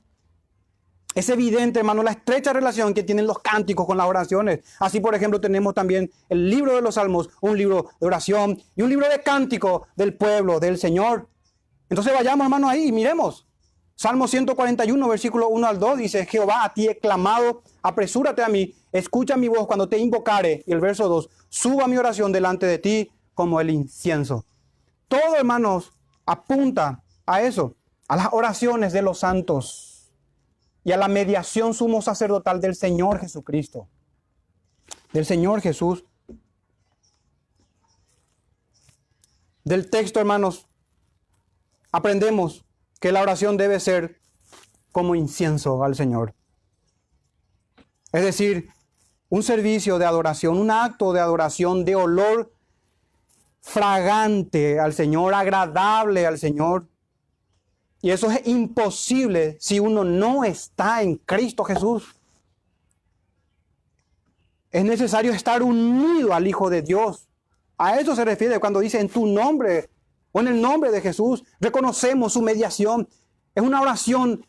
Es 1.17 1.31
evidente, 1.31 1.79
hermano, 1.79 2.03
la 2.03 2.11
estrecha 2.11 2.53
relación 2.53 2.93
que 2.93 3.03
tienen 3.03 3.27
los 3.27 3.39
cánticos 3.39 3.87
con 3.87 3.97
las 3.97 4.07
oraciones. 4.07 4.61
Así, 4.79 5.01
por 5.01 5.15
ejemplo, 5.15 5.41
tenemos 5.41 5.73
también 5.73 6.11
el 6.29 6.51
libro 6.51 6.77
de 6.77 6.83
los 6.83 6.97
Salmos, 6.97 7.31
un 7.41 7.57
libro 7.57 7.89
de 7.99 8.07
oración 8.07 8.63
y 8.77 8.83
un 8.83 8.91
libro 8.91 9.09
de 9.09 9.23
cántico 9.23 9.87
del 9.97 10.13
pueblo, 10.13 10.61
del 10.61 10.77
Señor. 10.77 11.27
Entonces 11.89 12.13
vayamos, 12.13 12.45
hermano, 12.45 12.69
ahí 12.69 12.89
y 12.89 12.93
miremos. 12.93 13.47
Salmo 13.95 14.29
141, 14.29 15.09
versículo 15.09 15.49
1 15.49 15.67
al 15.67 15.79
2 15.79 15.97
dice, 15.97 16.27
Jehová, 16.27 16.65
a 16.65 16.75
ti 16.75 16.87
he 16.87 16.99
clamado, 16.99 17.63
apresúrate 17.81 18.43
a 18.45 18.49
mí, 18.51 18.75
escucha 18.93 19.39
mi 19.39 19.49
voz 19.49 19.67
cuando 19.67 19.89
te 19.89 19.97
invocare. 19.97 20.65
Y 20.67 20.73
el 20.73 20.81
verso 20.81 21.09
2, 21.09 21.31
suba 21.49 21.87
mi 21.87 21.97
oración 21.97 22.31
delante 22.31 22.67
de 22.67 22.77
ti 22.77 23.11
como 23.33 23.59
el 23.63 23.71
incienso. 23.71 24.45
Todo, 25.09 25.35
hermanos, 25.35 25.95
apunta 26.27 27.03
a 27.25 27.41
eso 27.41 27.75
a 28.07 28.17
las 28.17 28.29
oraciones 28.33 28.93
de 28.93 29.01
los 29.01 29.21
santos 29.21 29.86
y 30.87 30.93
a 30.93 30.97
la 30.97 31.09
mediación 31.09 31.75
sumo 31.75 32.01
sacerdotal 32.01 32.61
del 32.61 32.77
Señor 32.77 33.19
Jesucristo, 33.19 33.89
del 35.13 35.27
Señor 35.27 35.61
Jesús. 35.61 36.05
Del 39.65 39.91
texto, 39.91 40.21
hermanos, 40.21 40.69
aprendemos 41.91 42.65
que 43.01 43.11
la 43.11 43.21
oración 43.21 43.57
debe 43.57 43.81
ser 43.81 44.21
como 44.93 45.17
incienso 45.17 45.83
al 45.83 45.97
Señor. 45.97 46.37
Es 48.13 48.23
decir, 48.23 48.69
un 49.29 49.43
servicio 49.43 49.99
de 49.99 50.07
adoración, 50.07 50.57
un 50.57 50.71
acto 50.71 51.13
de 51.13 51.19
adoración 51.19 51.85
de 51.85 51.97
olor 51.97 52.53
fragante 53.61 54.79
al 54.79 54.93
Señor, 54.93 55.35
agradable 55.35 56.27
al 56.27 56.39
Señor. 56.39 56.87
Y 58.07 58.13
eso 58.13 58.31
es 58.31 58.47
imposible 58.47 59.57
si 59.59 59.81
uno 59.81 60.05
no 60.05 60.45
está 60.45 61.03
en 61.03 61.17
Cristo 61.17 61.65
Jesús. 61.65 62.15
Es 64.71 64.85
necesario 64.85 65.33
estar 65.33 65.61
unido 65.61 66.33
al 66.33 66.47
Hijo 66.47 66.71
de 66.71 66.83
Dios. 66.83 67.27
A 67.77 67.99
eso 67.99 68.15
se 68.15 68.25
refiere 68.25 68.61
cuando 68.61 68.79
dice 68.79 69.01
en 69.01 69.09
tu 69.09 69.27
nombre 69.27 69.91
o 70.31 70.39
en 70.39 70.47
el 70.47 70.63
nombre 70.63 70.93
de 70.93 71.01
Jesús. 71.01 71.43
Reconocemos 71.59 72.35
su 72.35 72.43
mediación. 72.43 73.09
Es 73.57 73.65
una 73.65 73.81
oración 73.81 74.47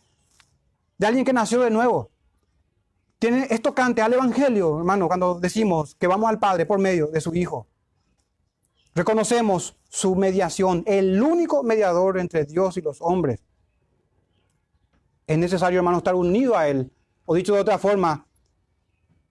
de 0.99 1.07
alguien 1.07 1.25
que 1.25 1.33
nació 1.33 1.61
de 1.61 1.71
nuevo. 1.71 2.11
Tiene 3.17 3.47
esto 3.49 3.73
cante 3.73 4.03
al 4.03 4.13
Evangelio, 4.13 4.77
hermano, 4.77 5.07
cuando 5.07 5.39
decimos 5.39 5.95
que 5.95 6.05
vamos 6.05 6.29
al 6.29 6.37
Padre 6.37 6.67
por 6.67 6.77
medio 6.77 7.07
de 7.07 7.21
su 7.21 7.33
Hijo. 7.33 7.65
Reconocemos 8.97 9.77
su 9.89 10.15
mediación, 10.15 10.81
el 10.87 11.21
único 11.21 11.61
mediador 11.61 12.17
entre 12.17 12.45
Dios 12.45 12.77
y 12.77 12.81
los 12.81 12.97
hombres. 12.99 13.43
Es 15.27 15.37
necesario, 15.37 15.77
hermano, 15.77 15.99
estar 15.99 16.15
unido 16.15 16.57
a 16.57 16.67
Él. 16.67 16.91
O 17.27 17.35
dicho 17.35 17.53
de 17.53 17.61
otra 17.61 17.77
forma, 17.77 18.25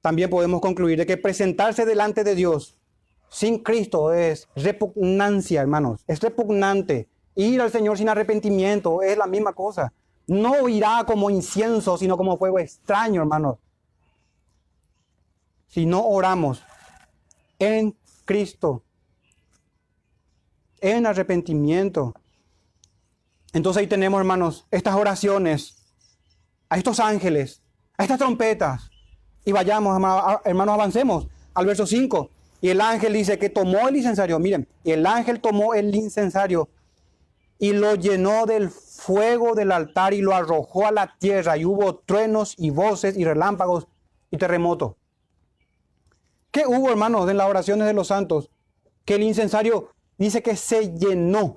también 0.00 0.30
podemos 0.30 0.60
concluir 0.60 0.98
de 0.98 1.04
que 1.04 1.16
presentarse 1.16 1.84
delante 1.84 2.22
de 2.22 2.36
Dios 2.36 2.78
sin 3.28 3.58
Cristo 3.58 4.12
es 4.12 4.46
repugnancia, 4.54 5.62
hermanos. 5.62 6.04
Es 6.06 6.20
repugnante. 6.20 7.08
Ir 7.34 7.60
al 7.60 7.72
Señor 7.72 7.98
sin 7.98 8.08
arrepentimiento 8.08 9.02
es 9.02 9.18
la 9.18 9.26
misma 9.26 9.52
cosa. 9.52 9.92
No 10.28 10.68
irá 10.68 11.02
como 11.04 11.28
incienso, 11.28 11.98
sino 11.98 12.16
como 12.16 12.38
fuego 12.38 12.60
extraño, 12.60 13.20
hermanos. 13.20 13.58
Si 15.66 15.86
no 15.86 16.06
oramos 16.06 16.62
en 17.58 17.96
Cristo, 18.24 18.84
en 20.80 21.06
arrepentimiento. 21.06 22.14
Entonces 23.52 23.80
ahí 23.80 23.86
tenemos, 23.86 24.18
hermanos, 24.18 24.66
estas 24.70 24.96
oraciones, 24.96 25.76
a 26.68 26.76
estos 26.76 27.00
ángeles, 27.00 27.62
a 27.96 28.02
estas 28.02 28.18
trompetas. 28.18 28.90
Y 29.44 29.52
vayamos, 29.52 29.96
hermanos, 30.44 30.74
avancemos 30.74 31.28
al 31.54 31.66
verso 31.66 31.86
5. 31.86 32.30
Y 32.60 32.70
el 32.70 32.80
ángel 32.80 33.12
dice 33.12 33.38
que 33.38 33.48
tomó 33.48 33.88
el 33.88 33.96
incensario. 33.96 34.38
Miren, 34.38 34.66
el 34.84 35.06
ángel 35.06 35.40
tomó 35.40 35.74
el 35.74 35.94
incensario 35.94 36.68
y 37.58 37.72
lo 37.72 37.94
llenó 37.94 38.44
del 38.44 38.70
fuego 38.70 39.54
del 39.54 39.72
altar 39.72 40.12
y 40.14 40.20
lo 40.20 40.34
arrojó 40.34 40.86
a 40.86 40.92
la 40.92 41.16
tierra. 41.18 41.56
Y 41.56 41.64
hubo 41.64 41.96
truenos 41.96 42.54
y 42.58 42.70
voces 42.70 43.16
y 43.16 43.24
relámpagos 43.24 43.86
y 44.30 44.36
terremoto. 44.36 44.96
¿Qué 46.50 46.66
hubo, 46.66 46.90
hermanos, 46.90 47.30
en 47.30 47.36
las 47.36 47.48
oraciones 47.48 47.86
de 47.86 47.92
los 47.92 48.08
santos? 48.08 48.50
Que 49.04 49.14
el 49.14 49.22
incensario 49.22 49.90
dice 50.18 50.42
que 50.42 50.56
se 50.56 50.96
llenó 50.96 51.56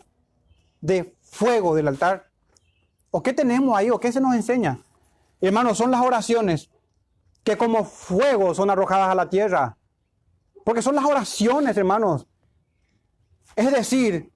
de 0.81 1.15
fuego 1.21 1.75
del 1.75 1.87
altar. 1.87 2.29
¿O 3.11 3.23
qué 3.23 3.33
tenemos 3.33 3.77
ahí? 3.77 3.89
¿O 3.89 3.99
qué 3.99 4.11
se 4.11 4.21
nos 4.21 4.35
enseña? 4.35 4.79
Hermanos, 5.41 5.77
son 5.77 5.91
las 5.91 6.01
oraciones 6.01 6.69
que 7.43 7.57
como 7.57 7.85
fuego 7.85 8.53
son 8.53 8.69
arrojadas 8.69 9.09
a 9.09 9.15
la 9.15 9.29
tierra. 9.29 9.77
Porque 10.63 10.81
son 10.81 10.95
las 10.95 11.05
oraciones, 11.05 11.75
hermanos. 11.77 12.27
Es 13.55 13.71
decir, 13.71 14.31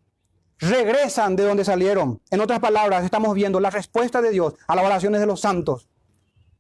regresan 0.58 1.36
de 1.36 1.44
donde 1.44 1.66
salieron. 1.66 2.22
En 2.32 2.42
otras 2.42 2.60
palabras, 2.60 3.04
estamos 3.04 3.34
viendo 3.36 3.60
la 3.60 3.70
respuesta 3.70 4.22
de 4.22 4.32
Dios 4.32 4.56
a 4.68 4.76
las 4.76 4.86
oraciones 4.86 5.22
de 5.22 5.28
los 5.28 5.42
santos, 5.42 5.90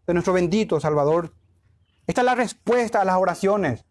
de 0.05 0.13
nuestro 0.13 0.33
bendito 0.33 0.79
Salvador. 0.79 1.33
Esta 2.05 2.21
es 2.21 2.25
la 2.25 2.35
respuesta 2.35 3.01
a 3.01 3.05
las 3.05 3.17
oraciones. 3.17 3.85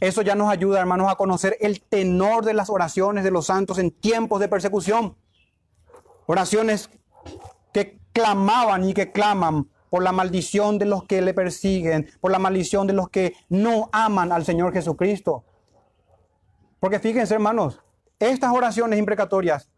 Eso 0.00 0.22
ya 0.22 0.34
nos 0.34 0.50
ayuda, 0.50 0.80
hermanos, 0.80 1.10
a 1.10 1.16
conocer 1.16 1.56
el 1.60 1.80
tenor 1.80 2.44
de 2.44 2.54
las 2.54 2.68
oraciones 2.68 3.24
de 3.24 3.30
los 3.30 3.46
santos 3.46 3.78
en 3.78 3.90
tiempos 3.90 4.40
de 4.40 4.48
persecución. 4.48 5.16
Oraciones 6.26 6.90
que 7.72 7.98
clamaban 8.12 8.84
y 8.84 8.92
que 8.92 9.12
claman 9.12 9.68
por 9.88 10.02
la 10.02 10.12
maldición 10.12 10.78
de 10.78 10.84
los 10.84 11.04
que 11.04 11.22
le 11.22 11.32
persiguen, 11.32 12.10
por 12.20 12.30
la 12.30 12.38
maldición 12.38 12.86
de 12.86 12.92
los 12.92 13.08
que 13.08 13.34
no 13.48 13.88
aman 13.92 14.32
al 14.32 14.44
Señor 14.44 14.72
Jesucristo. 14.72 15.44
Porque 16.80 16.98
fíjense, 16.98 17.34
hermanos, 17.34 17.80
estas 18.18 18.52
oraciones 18.52 18.98
imprecatorias 18.98 19.70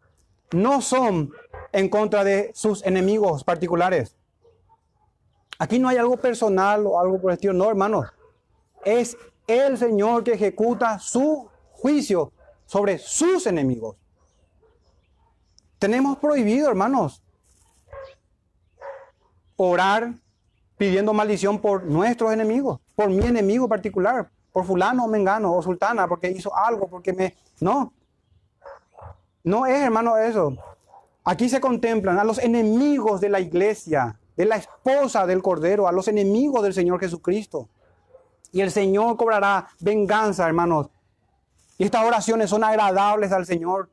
no 0.51 0.81
son 0.81 1.31
en 1.71 1.89
contra 1.89 2.23
de 2.23 2.51
sus 2.53 2.85
enemigos 2.85 3.43
particulares. 3.43 4.15
Aquí 5.59 5.77
no 5.77 5.89
hay 5.89 5.97
algo 5.97 6.17
personal 6.17 6.85
o 6.87 6.99
algo 6.99 7.21
por 7.21 7.31
el 7.31 7.57
no, 7.57 7.69
hermanos. 7.69 8.07
Es 8.85 9.17
el 9.49 9.77
Señor 9.77 10.23
que 10.23 10.33
ejecuta 10.33 10.99
su 10.99 11.49
juicio 11.71 12.31
sobre 12.65 12.97
sus 12.99 13.47
enemigos. 13.47 13.95
Tenemos 15.79 16.17
prohibido, 16.17 16.69
hermanos, 16.69 17.21
orar 19.55 20.13
pidiendo 20.77 21.13
maldición 21.13 21.59
por 21.59 21.83
nuestros 21.83 22.31
enemigos, 22.31 22.79
por 22.95 23.09
mi 23.09 23.25
enemigo 23.25 23.67
particular, 23.67 24.29
por 24.51 24.65
fulano 24.65 25.05
o 25.05 25.07
mengano 25.07 25.53
o 25.53 25.61
sultana, 25.61 26.07
porque 26.07 26.29
hizo 26.29 26.55
algo, 26.55 26.87
porque 26.87 27.11
me... 27.11 27.35
No, 27.59 27.91
no 29.43 29.65
es, 29.65 29.81
hermano, 29.81 30.17
eso. 30.17 30.55
Aquí 31.23 31.49
se 31.49 31.59
contemplan 31.59 32.19
a 32.19 32.23
los 32.23 32.39
enemigos 32.39 33.19
de 33.19 33.29
la 33.29 33.39
iglesia, 33.39 34.19
de 34.37 34.45
la 34.45 34.57
esposa 34.57 35.25
del 35.25 35.41
Cordero, 35.41 35.87
a 35.87 35.91
los 35.91 36.07
enemigos 36.07 36.63
del 36.63 36.73
Señor 36.73 36.99
Jesucristo. 36.99 37.67
Y 38.51 38.61
el 38.61 38.71
Señor 38.71 39.17
cobrará 39.17 39.67
venganza, 39.79 40.47
hermanos. 40.47 40.89
Y 41.77 41.85
estas 41.85 42.05
oraciones 42.05 42.49
son 42.49 42.63
agradables 42.63 43.31
al 43.31 43.45
Señor. 43.45 43.89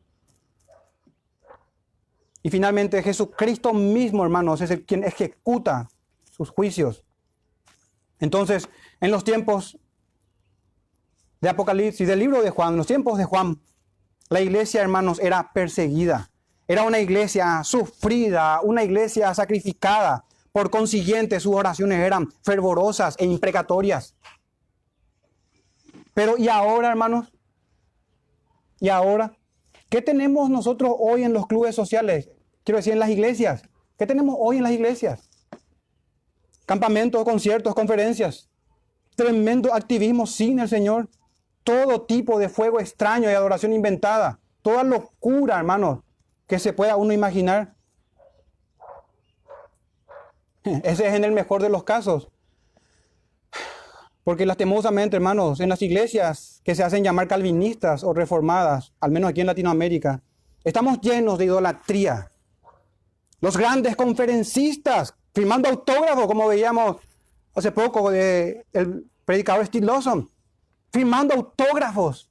Y 2.43 2.51
finalmente 2.51 3.03
Jesucristo 3.03 3.73
mismo, 3.73 4.23
hermanos, 4.23 4.61
es 4.61 4.71
el 4.71 4.85
quien 4.85 5.05
ejecuta 5.05 5.89
sus 6.31 6.51
juicios. 6.51 7.05
Entonces, 8.19 8.69
en 9.01 9.11
los 9.11 9.25
tiempos 9.25 9.79
de 11.41 11.49
Apocalipsis, 11.49 12.09
del 12.09 12.19
libro 12.19 12.43
de 12.43 12.51
Juan, 12.51 12.71
en 12.71 12.79
los 12.79 12.87
tiempos 12.87 13.19
de 13.19 13.25
Juan, 13.25 13.61
la 14.29 14.41
iglesia, 14.41 14.83
hermanos, 14.83 15.21
era 15.21 15.53
perseguida. 15.53 16.31
Era 16.69 16.83
una 16.83 16.99
iglesia 16.99 17.63
sufrida, 17.63 18.61
una 18.63 18.83
iglesia 18.83 19.33
sacrificada. 19.35 20.25
Por 20.51 20.71
consiguiente, 20.71 21.39
sus 21.39 21.55
oraciones 21.55 22.01
eran 22.01 22.29
fervorosas 22.43 23.15
e 23.19 23.25
imprecatorias. 23.25 24.17
Pero 26.17 26.39
¿y 26.39 26.49
ahora, 26.49 26.89
hermanos? 26.89 27.31
¿Y 28.81 28.89
ahora? 28.89 29.37
¿Qué 29.91 30.01
tenemos 30.01 30.49
nosotros 30.49 30.95
hoy 30.99 31.25
en 31.25 31.35
los 31.35 31.47
clubes 31.47 31.75
sociales? 31.75 32.31
Quiero 32.65 32.79
decir, 32.79 32.95
en 32.95 33.01
las 33.01 33.11
iglesias. 33.11 33.65
¿Qué 33.99 34.07
tenemos 34.07 34.35
hoy 34.39 34.57
en 34.57 34.63
las 34.63 34.73
iglesias? 34.73 35.29
Campamentos, 36.65 37.23
conciertos, 37.23 37.75
conferencias. 37.75 38.49
Tremendo 39.15 39.75
activismo 39.75 40.27
sin 40.27 40.59
el 40.59 40.71
Señor. 40.71 41.11
Todo 41.65 42.07
tipo 42.07 42.39
de 42.39 42.49
fuego 42.49 42.81
extraño 42.81 43.31
y 43.31 43.35
adoración 43.35 43.75
inventada. 43.75 44.41
Toda 44.63 44.85
locura, 44.85 45.59
hermanos, 45.59 45.99
que 46.47 46.59
se 46.59 46.73
pueda 46.73 46.97
uno 46.97 47.13
imaginar. 47.13 47.77
Ese 50.65 51.09
es 51.09 51.13
en 51.13 51.25
el 51.25 51.33
mejor 51.33 51.61
de 51.61 51.69
los 51.69 51.85
casos. 51.85 52.31
Porque 54.27 54.45
lastimosamente, 54.45 55.15
hermanos, 55.15 55.61
en 55.61 55.69
las 55.69 55.81
iglesias 55.83 56.61
que 56.65 56.75
se 56.75 56.83
hacen 56.83 57.05
llamar 57.05 57.29
calvinistas 57.29 58.03
o 58.03 58.13
reformadas, 58.13 58.93
al 58.99 59.13
menos 59.13 59.31
aquí 59.31 59.41
en 59.41 59.47
Latinoamérica, 59.47 60.21
estamos 60.65 61.01
llenos 61.01 61.39
de 61.39 61.45
idolatría. 61.45 62.33
Los 63.41 63.57
grandes 63.57 63.95
conferencistas 63.95 65.15
firmando 65.33 65.69
autógrafos, 65.69 66.27
como 66.27 66.49
veíamos 66.49 66.97
hace 67.55 67.71
poco 67.71 68.11
de 68.11 68.67
el 68.73 69.09
predicador 69.25 69.65
Steve 69.65 69.87
Lawson, 69.87 70.29
firmando 70.93 71.33
autógrafos, 71.33 72.29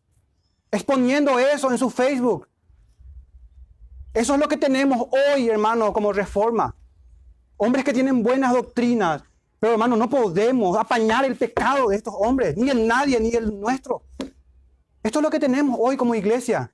exponiendo 0.72 1.39
eso 1.39 1.72
en 1.72 1.78
su 1.78 1.89
Facebook. 1.89 2.50
Eso 4.14 4.34
es 4.34 4.39
lo 4.41 4.50
que 4.50 4.58
tenemos 4.58 5.08
hoy, 5.34 5.48
hermano, 5.48 5.93
como 5.93 6.12
reforma. 6.12 6.76
Hombres 7.56 7.86
que 7.86 7.93
tienen 7.93 8.22
buenas 8.22 8.52
doctrinas, 8.52 9.24
pero 9.66 9.74
hermano, 9.74 9.95
no 9.95 10.07
podemos 10.07 10.78
apañar 10.78 11.26
el 11.26 11.36
pecado 11.36 11.88
de 11.88 11.95
estos 11.95 12.13
hombres, 12.16 12.55
ni 12.55 12.70
el 12.70 12.86
nadie, 12.86 13.20
ni 13.20 13.34
el 13.34 13.59
nuestro. 13.59 14.03
Esto 15.01 15.18
es 15.18 15.24
lo 15.24 15.32
que 15.32 15.39
tenemos 15.39 15.80
hoy 15.82 15.97
como 15.97 16.13
iglesia. 16.13 16.72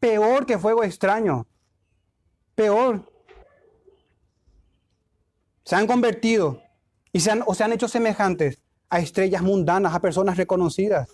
Peor 0.00 0.46
que 0.46 0.58
fuego 0.58 0.82
extraño. 0.82 1.46
Peor. 2.54 3.12
Se 5.66 5.76
han 5.76 5.86
convertido 5.86 6.62
y 7.12 7.20
se 7.20 7.30
han, 7.30 7.44
o 7.44 7.54
se 7.54 7.62
han 7.62 7.74
hecho 7.74 7.88
semejantes 7.88 8.58
a 8.88 9.00
estrellas 9.00 9.42
mundanas, 9.42 9.94
a 9.94 10.00
personas 10.00 10.38
reconocidas. 10.38 11.10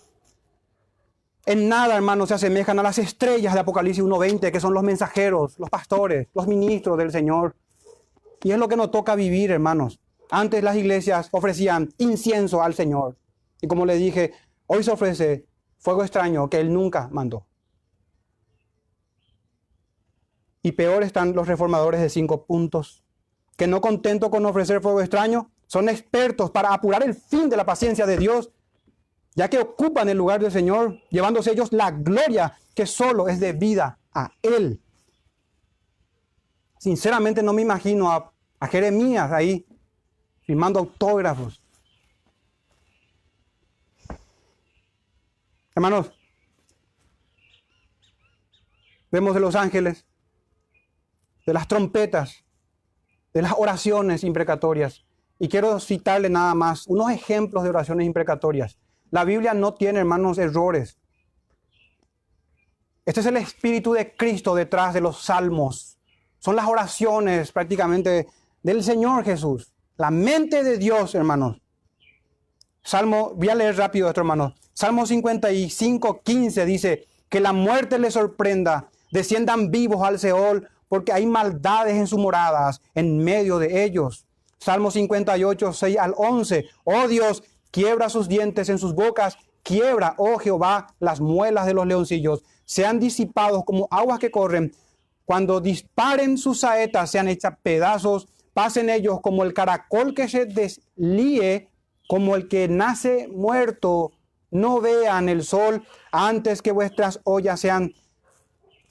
En 1.45 1.67
nada, 1.67 1.97
hermano, 1.97 2.25
se 2.25 2.35
asemejan 2.35 2.79
a 2.79 2.83
las 2.83 2.99
estrellas 2.99 3.53
de 3.53 3.59
Apocalipsis 3.59 4.01
1.20, 4.01 4.49
que 4.49 4.61
son 4.61 4.73
los 4.73 4.83
mensajeros, 4.83 5.59
los 5.59 5.69
pastores, 5.69 6.29
los 6.33 6.47
ministros 6.47 6.97
del 6.97 7.11
Señor. 7.11 7.57
Y 8.43 8.53
es 8.53 8.57
lo 8.57 8.69
que 8.69 8.77
nos 8.77 8.91
toca 8.91 9.15
vivir, 9.15 9.51
hermanos. 9.51 9.99
Antes 10.33 10.63
las 10.63 10.77
iglesias 10.77 11.27
ofrecían 11.31 11.93
incienso 11.97 12.63
al 12.63 12.73
Señor. 12.73 13.17
Y 13.61 13.67
como 13.67 13.85
le 13.85 13.95
dije, 13.95 14.31
hoy 14.65 14.81
se 14.81 14.91
ofrece 14.91 15.45
fuego 15.77 16.03
extraño 16.03 16.49
que 16.49 16.61
Él 16.61 16.73
nunca 16.73 17.09
mandó. 17.11 17.45
Y 20.63 20.71
peor 20.71 21.03
están 21.03 21.33
los 21.33 21.47
reformadores 21.47 21.99
de 21.99 22.09
cinco 22.09 22.45
puntos, 22.45 23.03
que 23.57 23.67
no 23.67 23.81
contento 23.81 24.31
con 24.31 24.45
ofrecer 24.45 24.81
fuego 24.81 25.01
extraño, 25.01 25.51
son 25.67 25.89
expertos 25.89 26.49
para 26.49 26.73
apurar 26.73 27.03
el 27.03 27.13
fin 27.13 27.49
de 27.49 27.57
la 27.57 27.65
paciencia 27.65 28.05
de 28.05 28.17
Dios, 28.17 28.51
ya 29.35 29.49
que 29.49 29.59
ocupan 29.59 30.07
el 30.07 30.17
lugar 30.17 30.39
del 30.39 30.51
Señor, 30.51 31.01
llevándose 31.09 31.51
ellos 31.51 31.73
la 31.73 31.91
gloria 31.91 32.57
que 32.73 32.85
solo 32.85 33.27
es 33.27 33.41
debida 33.41 33.99
a 34.13 34.31
Él. 34.41 34.81
Sinceramente 36.79 37.43
no 37.43 37.51
me 37.51 37.63
imagino 37.63 38.09
a, 38.09 38.31
a 38.59 38.67
Jeremías 38.67 39.29
ahí 39.33 39.65
firmando 40.51 40.79
autógrafos. 40.79 41.61
Hermanos, 45.73 46.11
vemos 49.09 49.33
de 49.33 49.39
los 49.39 49.55
ángeles, 49.55 50.05
de 51.45 51.53
las 51.53 51.69
trompetas, 51.69 52.43
de 53.33 53.41
las 53.43 53.53
oraciones 53.57 54.25
imprecatorias. 54.25 55.05
Y 55.39 55.47
quiero 55.47 55.79
citarle 55.79 56.29
nada 56.29 56.53
más 56.53 56.85
unos 56.87 57.11
ejemplos 57.11 57.63
de 57.63 57.69
oraciones 57.69 58.05
imprecatorias. 58.05 58.77
La 59.09 59.23
Biblia 59.23 59.53
no 59.53 59.73
tiene, 59.75 59.99
hermanos, 59.99 60.37
errores. 60.37 60.97
Este 63.05 63.21
es 63.21 63.25
el 63.25 63.37
Espíritu 63.37 63.93
de 63.93 64.17
Cristo 64.17 64.53
detrás 64.53 64.93
de 64.93 64.99
los 64.99 65.21
salmos. 65.23 65.97
Son 66.39 66.57
las 66.57 66.67
oraciones 66.67 67.53
prácticamente 67.53 68.27
del 68.61 68.83
Señor 68.83 69.23
Jesús. 69.23 69.71
La 70.01 70.09
mente 70.09 70.63
de 70.63 70.79
Dios, 70.79 71.13
hermanos. 71.13 71.61
Salmo, 72.81 73.33
voy 73.35 73.49
a 73.49 73.53
leer 73.53 73.77
rápido 73.77 74.07
esto, 74.07 74.21
hermanos. 74.21 74.53
Salmo 74.73 75.05
55, 75.05 76.21
15 76.23 76.65
dice, 76.65 77.05
que 77.29 77.39
la 77.39 77.53
muerte 77.53 77.99
le 77.99 78.09
sorprenda, 78.09 78.89
desciendan 79.11 79.69
vivos 79.69 80.01
al 80.01 80.17
Seol, 80.17 80.67
porque 80.87 81.13
hay 81.13 81.27
maldades 81.27 81.93
en 81.97 82.07
sus 82.07 82.17
moradas, 82.17 82.81
en 82.95 83.19
medio 83.19 83.59
de 83.59 83.83
ellos. 83.83 84.25
Salmo 84.57 84.89
58, 84.89 85.71
6 85.71 85.97
al 85.99 86.15
11. 86.17 86.65
Oh 86.83 87.07
Dios, 87.07 87.43
quiebra 87.69 88.09
sus 88.09 88.27
dientes 88.27 88.69
en 88.69 88.79
sus 88.79 88.95
bocas, 88.95 89.37
quiebra, 89.61 90.15
oh 90.17 90.39
Jehová, 90.39 90.95
las 90.99 91.21
muelas 91.21 91.67
de 91.67 91.75
los 91.75 91.85
leoncillos, 91.85 92.43
sean 92.65 92.99
disipados 92.99 93.63
como 93.65 93.87
aguas 93.91 94.17
que 94.17 94.31
corren. 94.31 94.73
Cuando 95.25 95.61
disparen 95.61 96.39
sus 96.39 96.61
saetas, 96.61 97.11
sean 97.11 97.27
hechas 97.27 97.53
pedazos 97.61 98.27
pasen 98.53 98.89
ellos 98.89 99.19
como 99.21 99.43
el 99.43 99.53
caracol 99.53 100.13
que 100.13 100.27
se 100.27 100.45
deslíe, 100.45 101.69
como 102.07 102.35
el 102.35 102.47
que 102.47 102.67
nace 102.67 103.27
muerto, 103.29 104.11
no 104.51 104.81
vean 104.81 105.29
el 105.29 105.43
sol 105.43 105.83
antes 106.11 106.61
que 106.61 106.71
vuestras 106.71 107.21
ollas 107.23 107.59
sean, 107.59 107.93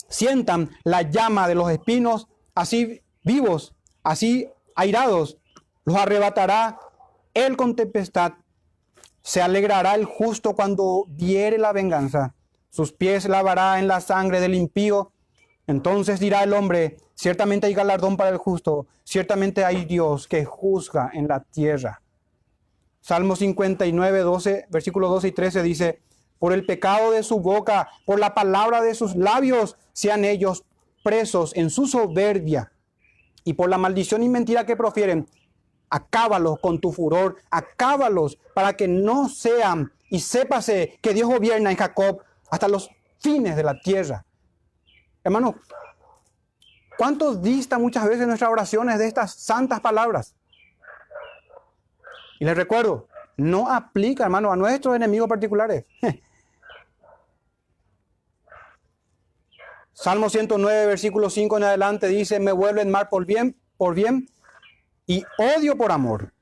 sientan 0.08 0.70
la 0.84 1.02
llama 1.02 1.46
de 1.46 1.54
los 1.54 1.70
espinos, 1.70 2.28
así 2.54 3.02
vivos, 3.22 3.74
así 4.02 4.48
airados, 4.74 5.36
los 5.84 5.96
arrebatará 5.96 6.78
él 7.34 7.56
con 7.56 7.76
tempestad. 7.76 8.32
Se 9.22 9.42
alegrará 9.42 9.94
el 9.94 10.04
justo 10.04 10.54
cuando 10.54 11.04
viere 11.08 11.58
la 11.58 11.72
venganza. 11.72 12.34
Sus 12.70 12.92
pies 12.92 13.28
lavará 13.28 13.78
en 13.78 13.88
la 13.88 14.00
sangre 14.00 14.40
del 14.40 14.54
impío. 14.54 15.12
Entonces 15.70 16.20
dirá 16.20 16.42
el 16.42 16.52
hombre, 16.52 16.98
Ciertamente 17.20 17.66
hay 17.66 17.74
galardón 17.74 18.16
para 18.16 18.30
el 18.30 18.38
justo, 18.38 18.86
ciertamente 19.04 19.62
hay 19.62 19.84
Dios 19.84 20.26
que 20.26 20.46
juzga 20.46 21.10
en 21.12 21.28
la 21.28 21.40
tierra. 21.40 22.00
Salmo 23.02 23.36
59, 23.36 24.20
12, 24.20 24.68
versículo 24.70 25.10
12 25.10 25.28
y 25.28 25.32
13 25.32 25.62
dice, 25.62 26.00
por 26.38 26.54
el 26.54 26.64
pecado 26.64 27.10
de 27.10 27.22
su 27.22 27.40
boca, 27.40 27.90
por 28.06 28.18
la 28.18 28.32
palabra 28.32 28.80
de 28.80 28.94
sus 28.94 29.16
labios, 29.16 29.76
sean 29.92 30.24
ellos 30.24 30.64
presos 31.04 31.54
en 31.54 31.68
su 31.68 31.86
soberbia, 31.86 32.72
y 33.44 33.52
por 33.52 33.68
la 33.68 33.76
maldición 33.76 34.22
y 34.22 34.30
mentira 34.30 34.64
que 34.64 34.74
profieren, 34.74 35.28
acábalos 35.90 36.58
con 36.60 36.80
tu 36.80 36.90
furor, 36.90 37.36
acábalos 37.50 38.38
para 38.54 38.72
que 38.78 38.88
no 38.88 39.28
sean 39.28 39.92
y 40.08 40.20
sépase 40.20 40.98
que 41.02 41.12
Dios 41.12 41.28
gobierna 41.28 41.70
en 41.70 41.76
Jacob 41.76 42.22
hasta 42.50 42.66
los 42.66 42.88
fines 43.18 43.56
de 43.56 43.62
la 43.62 43.78
tierra. 43.78 44.24
Hermano, 45.22 45.56
¿cuánto 46.96 47.34
dista 47.34 47.78
muchas 47.78 48.08
veces 48.08 48.26
nuestras 48.26 48.50
oraciones 48.50 48.98
de 48.98 49.06
estas 49.06 49.34
santas 49.34 49.80
palabras? 49.80 50.34
Y 52.38 52.44
les 52.44 52.56
recuerdo, 52.56 53.08
no 53.36 53.70
aplica, 53.70 54.24
hermano, 54.24 54.50
a 54.52 54.56
nuestros 54.56 54.96
enemigos 54.96 55.28
particulares. 55.28 55.84
Salmo 59.92 60.30
109, 60.30 60.86
versículo 60.86 61.28
5 61.28 61.58
en 61.58 61.64
adelante 61.64 62.08
dice, 62.08 62.40
me 62.40 62.52
vuelven 62.52 62.90
mal 62.90 63.10
por 63.10 63.26
bien, 63.26 63.60
por 63.76 63.94
bien 63.94 64.30
y 65.06 65.24
odio 65.36 65.76
por 65.76 65.92
amor. 65.92 66.32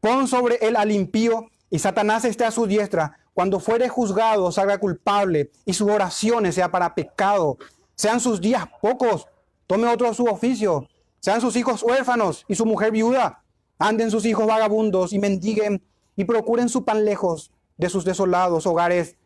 Pon 0.00 0.26
sobre 0.26 0.56
él 0.62 0.76
al 0.76 0.90
impío 0.90 1.50
y 1.68 1.78
Satanás 1.78 2.24
esté 2.24 2.46
a 2.46 2.50
su 2.50 2.66
diestra. 2.66 3.18
Cuando 3.34 3.60
fuere 3.60 3.90
juzgado, 3.90 4.50
salga 4.50 4.78
culpable 4.78 5.50
y 5.66 5.74
sus 5.74 5.90
oraciones 5.90 6.54
sea 6.54 6.70
para 6.70 6.94
pecado. 6.94 7.58
Sean 7.96 8.20
sus 8.20 8.42
días 8.42 8.66
pocos, 8.82 9.26
tome 9.66 9.88
otro 9.88 10.12
su 10.12 10.24
oficio. 10.26 10.86
Sean 11.18 11.40
sus 11.40 11.56
hijos 11.56 11.82
huérfanos 11.82 12.44
y 12.46 12.54
su 12.54 12.66
mujer 12.66 12.92
viuda. 12.92 13.42
Anden 13.78 14.10
sus 14.10 14.26
hijos 14.26 14.46
vagabundos 14.46 15.14
y 15.14 15.18
mendiguen 15.18 15.82
y 16.14 16.24
procuren 16.24 16.68
su 16.68 16.84
pan 16.84 17.06
lejos 17.06 17.50
de 17.78 17.88
sus 17.88 18.04
desolados 18.04 18.66
hogares. 18.66 19.16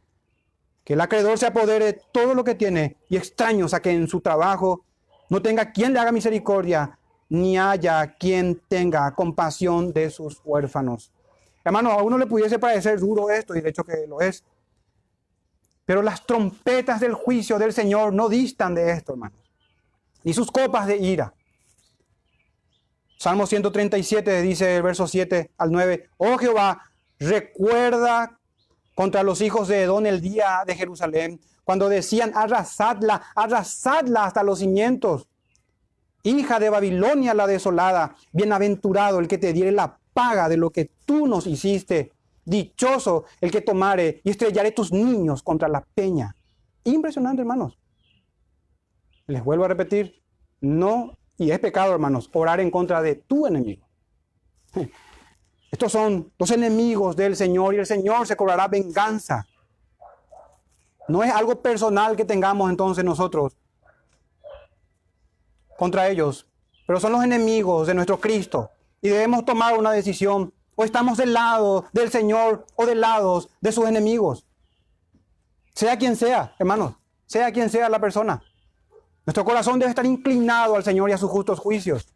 Que 0.84 0.92
el 0.92 1.00
acreedor 1.00 1.36
se 1.36 1.46
apodere 1.46 2.00
todo 2.12 2.34
lo 2.34 2.44
que 2.44 2.54
tiene 2.54 2.96
y 3.08 3.16
extraños 3.16 3.74
a 3.74 3.82
que 3.82 3.90
en 3.90 4.06
su 4.06 4.20
trabajo 4.20 4.84
no 5.28 5.42
tenga 5.42 5.72
quien 5.72 5.92
le 5.92 5.98
haga 5.98 6.12
misericordia, 6.12 6.96
ni 7.28 7.58
haya 7.58 8.14
quien 8.18 8.60
tenga 8.68 9.12
compasión 9.14 9.92
de 9.92 10.10
sus 10.10 10.40
huérfanos. 10.44 11.12
Hermano, 11.64 11.90
a 11.90 12.02
uno 12.02 12.18
le 12.18 12.26
pudiese 12.26 12.58
parecer 12.58 12.98
duro 12.98 13.30
esto, 13.30 13.54
y 13.54 13.60
de 13.60 13.70
hecho 13.70 13.84
que 13.84 14.06
lo 14.08 14.20
es. 14.20 14.44
Pero 15.90 16.02
las 16.02 16.24
trompetas 16.24 17.00
del 17.00 17.14
juicio 17.14 17.58
del 17.58 17.72
Señor 17.72 18.12
no 18.12 18.28
distan 18.28 18.76
de 18.76 18.92
esto, 18.92 19.14
hermanos. 19.14 19.40
Ni 20.22 20.32
sus 20.32 20.52
copas 20.52 20.86
de 20.86 20.98
ira. 20.98 21.34
Salmo 23.18 23.44
137 23.44 24.40
dice 24.40 24.76
el 24.76 24.84
verso 24.84 25.08
7 25.08 25.50
al 25.58 25.72
9, 25.72 26.10
oh 26.18 26.38
Jehová, 26.38 26.80
recuerda 27.18 28.38
contra 28.94 29.24
los 29.24 29.40
hijos 29.40 29.66
de 29.66 29.82
Edón 29.82 30.06
el 30.06 30.20
día 30.20 30.62
de 30.64 30.76
Jerusalén, 30.76 31.40
cuando 31.64 31.88
decían, 31.88 32.30
arrasadla, 32.36 33.22
arrasadla 33.34 34.26
hasta 34.26 34.44
los 34.44 34.60
cimientos. 34.60 35.26
Hija 36.22 36.60
de 36.60 36.70
Babilonia 36.70 37.34
la 37.34 37.48
desolada, 37.48 38.14
bienaventurado 38.30 39.18
el 39.18 39.26
que 39.26 39.38
te 39.38 39.52
diere 39.52 39.72
la 39.72 39.98
paga 40.14 40.48
de 40.48 40.56
lo 40.56 40.70
que 40.70 40.88
tú 41.04 41.26
nos 41.26 41.48
hiciste. 41.48 42.12
Dichoso 42.44 43.24
el 43.40 43.50
que 43.50 43.60
tomare 43.60 44.20
y 44.24 44.30
estrellaré 44.30 44.72
tus 44.72 44.92
niños 44.92 45.42
contra 45.42 45.68
la 45.68 45.84
peña. 45.94 46.34
Impresionante, 46.84 47.42
hermanos. 47.42 47.78
Les 49.26 49.44
vuelvo 49.44 49.64
a 49.64 49.68
repetir, 49.68 50.22
no, 50.60 51.16
y 51.38 51.50
es 51.50 51.58
pecado, 51.58 51.92
hermanos, 51.92 52.28
orar 52.32 52.60
en 52.60 52.70
contra 52.70 53.00
de 53.02 53.14
tu 53.14 53.46
enemigo. 53.46 53.86
Estos 55.70 55.92
son 55.92 56.32
los 56.38 56.50
enemigos 56.50 57.14
del 57.14 57.36
Señor 57.36 57.74
y 57.74 57.78
el 57.78 57.86
Señor 57.86 58.26
se 58.26 58.36
cobrará 58.36 58.66
venganza. 58.66 59.46
No 61.08 61.22
es 61.22 61.32
algo 61.32 61.60
personal 61.62 62.16
que 62.16 62.24
tengamos 62.24 62.68
entonces 62.70 63.04
nosotros 63.04 63.56
contra 65.76 66.08
ellos, 66.08 66.46
pero 66.86 67.00
son 67.00 67.12
los 67.12 67.24
enemigos 67.24 67.86
de 67.86 67.94
nuestro 67.94 68.20
Cristo 68.20 68.70
y 69.00 69.08
debemos 69.08 69.44
tomar 69.44 69.78
una 69.78 69.92
decisión. 69.92 70.52
O 70.80 70.84
estamos 70.84 71.18
del 71.18 71.34
lado 71.34 71.84
del 71.92 72.10
Señor 72.10 72.64
o 72.74 72.86
del 72.86 73.02
lado 73.02 73.46
de 73.60 73.70
sus 73.70 73.86
enemigos. 73.86 74.46
Sea 75.74 75.98
quien 75.98 76.16
sea, 76.16 76.54
hermanos, 76.58 76.94
sea 77.26 77.52
quien 77.52 77.68
sea 77.68 77.90
la 77.90 77.98
persona. 78.00 78.42
Nuestro 79.26 79.44
corazón 79.44 79.78
debe 79.78 79.90
estar 79.90 80.06
inclinado 80.06 80.76
al 80.76 80.82
Señor 80.82 81.10
y 81.10 81.12
a 81.12 81.18
sus 81.18 81.28
justos 81.28 81.58
juicios. 81.58 82.08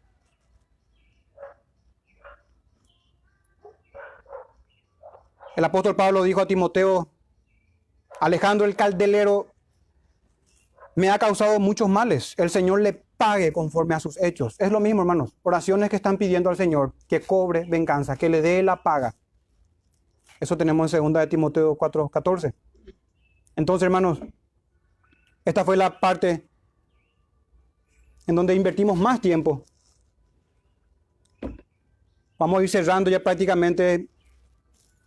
El 5.55 5.63
apóstol 5.63 5.95
Pablo 5.95 6.23
dijo 6.23 6.41
a 6.41 6.47
Timoteo, 6.47 7.11
Alejandro 8.19 8.65
el 8.65 8.75
caldelero 8.75 9.45
me 10.95 11.11
ha 11.11 11.19
causado 11.19 11.59
muchos 11.59 11.87
males. 11.87 12.33
El 12.37 12.49
Señor 12.49 12.81
le 12.81 13.04
pague 13.17 13.51
conforme 13.51 13.95
a 13.95 13.99
sus 13.99 14.21
hechos. 14.21 14.55
Es 14.59 14.71
lo 14.71 14.79
mismo, 14.79 15.01
hermanos. 15.01 15.35
Oraciones 15.43 15.89
que 15.89 15.95
están 15.95 16.17
pidiendo 16.17 16.49
al 16.49 16.57
Señor 16.57 16.93
que 17.07 17.21
cobre 17.21 17.65
venganza, 17.65 18.15
que 18.15 18.29
le 18.29 18.41
dé 18.41 18.63
la 18.63 18.81
paga. 18.81 19.15
Eso 20.39 20.57
tenemos 20.57 20.93
en 20.93 21.01
2 21.01 21.13
de 21.21 21.27
Timoteo 21.27 21.77
4:14. 21.77 22.53
Entonces, 23.55 23.85
hermanos, 23.85 24.19
esta 25.45 25.63
fue 25.63 25.77
la 25.77 25.99
parte 25.99 26.49
en 28.27 28.35
donde 28.35 28.55
invertimos 28.55 28.97
más 28.97 29.21
tiempo. 29.21 29.63
Vamos 32.37 32.59
a 32.59 32.63
ir 32.63 32.69
cerrando 32.69 33.09
ya 33.09 33.23
prácticamente 33.23 34.09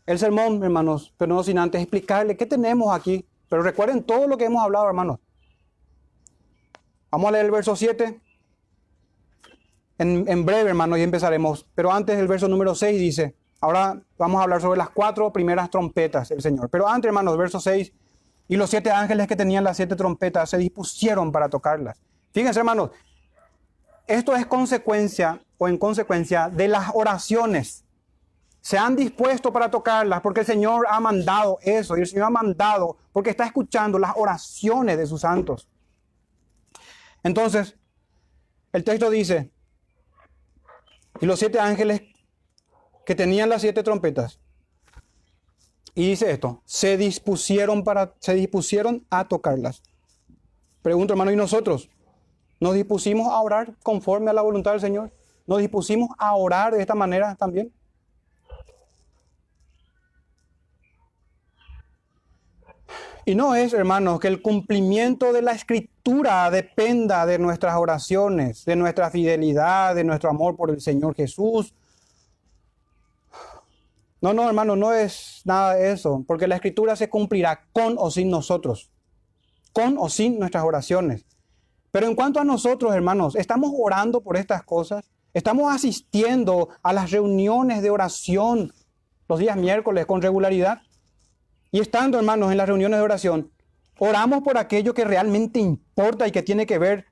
el 0.07 0.19
sermón, 0.19 0.63
hermanos, 0.63 1.13
pero 1.19 1.35
no 1.35 1.43
sin 1.43 1.59
antes 1.59 1.83
explicarle 1.83 2.37
qué 2.37 2.47
tenemos 2.47 2.95
aquí. 2.95 3.27
Pero 3.49 3.63
recuerden 3.63 4.03
todo 4.03 4.27
lo 4.27 4.39
que 4.39 4.47
hemos 4.47 4.63
hablado, 4.63 4.87
hermanos. 4.87 5.19
Vamos 7.11 7.29
a 7.29 7.33
leer 7.33 7.47
el 7.47 7.51
verso 7.51 7.75
7. 7.75 8.21
En, 9.99 10.45
breve, 10.45 10.71
hermanos, 10.71 10.99
y 10.99 11.03
empezaremos. 11.03 11.67
Pero 11.75 11.93
antes 11.93 12.19
el 12.19 12.29
verso 12.29 12.47
número 12.49 12.75
6 12.75 13.01
dice, 13.01 13.35
ahora 13.61 14.01
vamos 14.17 14.41
a 14.41 14.45
hablar 14.45 14.61
sobre 14.61 14.79
las 14.79 14.91
cuatro 14.91 15.33
primeras 15.33 15.71
trompetas 15.71 16.29
del 16.29 16.41
Señor. 16.41 16.69
Pero 16.71 16.89
antes, 16.89 17.09
hermanos, 17.09 17.37
verso 17.37 17.59
6, 17.59 17.93
y 18.49 18.57
los 18.57 18.71
siete 18.71 18.91
ángeles 18.91 19.27
que 19.27 19.37
tenían 19.37 19.65
las 19.65 19.77
siete 19.77 19.95
trompetas 19.97 20.51
se 20.51 20.57
dispusieron 20.57 21.33
para 21.33 21.49
tocarlas. 21.49 22.01
Fíjense, 22.33 22.61
hermanos, 22.61 22.91
esto 24.07 24.35
es 24.35 24.47
consecuencia 24.47 25.43
o 25.59 25.69
en 25.69 25.77
consecuencia 25.77 26.49
de 26.49 26.69
las 26.69 26.91
oraciones. 26.95 27.85
Se 28.61 28.79
han 28.79 28.97
dispuesto 28.97 29.53
para 29.53 29.71
tocarlas 29.71 30.21
porque 30.21 30.41
el 30.41 30.47
Señor 30.47 30.87
ha 30.89 30.99
mandado 31.01 31.59
eso 31.63 31.97
y 31.97 32.01
el 32.01 32.07
Señor 32.07 32.27
ha 32.27 32.31
mandado 32.31 32.97
porque 33.13 33.31
está 33.31 33.45
escuchando 33.45 33.99
las 33.99 34.13
oraciones 34.17 34.97
de 34.97 35.07
sus 35.07 35.21
santos. 35.21 35.69
Entonces, 37.23 37.77
el 38.73 38.85
texto 38.85 39.11
dice, 39.11 39.51
y 41.21 41.27
los 41.27 41.39
siete 41.39 41.59
ángeles 41.59 42.03
que 43.05 43.15
tenían 43.15 43.49
las 43.49 43.63
siete 43.63 43.83
trompetas, 43.83 44.41
y 45.95 46.11
dice 46.11 46.31
esto, 46.31 46.63
se 46.65 46.97
dispusieron, 46.97 47.83
para, 47.83 48.15
se 48.21 48.35
dispusieron 48.35 49.05
a 49.11 49.27
tocarlas. 49.27 49.83
Pregunto, 50.83 51.13
hermano, 51.15 51.33
¿y 51.33 51.37
nosotros? 51.37 51.91
¿Nos 52.61 52.75
dispusimos 52.75 53.27
a 53.33 53.41
orar 53.41 53.75
conforme 53.83 54.31
a 54.31 54.33
la 54.33 54.43
voluntad 54.43 54.73
del 54.73 54.81
Señor? 54.81 55.13
¿Nos 55.47 55.59
dispusimos 55.59 56.11
a 56.19 56.37
orar 56.37 56.75
de 56.75 56.81
esta 56.81 56.95
manera 56.95 57.35
también? 57.35 57.73
Y 63.29 63.35
no 63.35 63.55
es, 63.55 63.75
hermanos, 63.75 64.21
que 64.21 64.29
el 64.29 64.41
cumplimiento 64.41 65.35
de 65.35 65.43
la 65.43 65.53
escritura 65.53 66.51
dependa 66.51 67.27
de 67.27 67.39
nuestras 67.39 67.77
oraciones, 67.77 68.65
de 68.65 68.75
nuestra 68.75 69.11
fidelidad, 69.11 69.95
de 69.95 70.03
nuestro 70.03 70.31
amor 70.31 70.57
por 70.57 70.71
el 70.71 70.81
Señor 70.81 71.15
Jesús. 71.15 71.75
No, 74.23 74.33
no, 74.33 74.49
hermano, 74.49 74.77
no 74.77 74.95
es 74.95 75.43
nada 75.45 75.75
de 75.75 75.93
eso, 75.93 76.25
porque 76.27 76.49
la 76.49 76.55
escritura 76.55 76.97
se 76.97 77.11
cumplirá 77.11 77.67
con 77.75 77.97
o 77.99 78.11
sin 78.11 78.31
nosotros, 78.31 78.91
con 79.75 79.99
o 79.99 80.09
sin 80.09 80.39
nuestras 80.39 80.65
oraciones. 80.65 81.27
Pero 81.91 82.07
en 82.07 82.15
cuanto 82.15 82.41
a 82.41 82.45
nosotros, 82.45 82.95
hermanos, 82.95 83.37
¿estamos 83.37 83.73
orando 83.79 84.23
por 84.23 84.39
estas 84.39 84.63
cosas? 84.63 85.05
¿Estamos 85.35 85.71
asistiendo 85.71 86.71
a 86.83 86.95
las 86.95 87.11
reuniones 87.11 87.83
de 87.83 87.91
oración 87.91 88.73
los 89.29 89.39
días 89.39 89.59
miércoles 89.59 90.07
con 90.07 90.23
regularidad? 90.23 90.81
Y 91.71 91.81
estando, 91.81 92.19
hermanos, 92.19 92.51
en 92.51 92.57
las 92.57 92.69
reuniones 92.69 92.99
de 92.99 93.05
oración, 93.05 93.53
oramos 93.99 94.43
por 94.43 94.59
aquello 94.59 94.95
que 94.95 95.05
realmente 95.05 95.61
importa 95.61 96.27
y 96.27 96.33
que 96.33 96.43
tiene 96.43 96.67
que 96.67 96.79
ver 96.79 97.07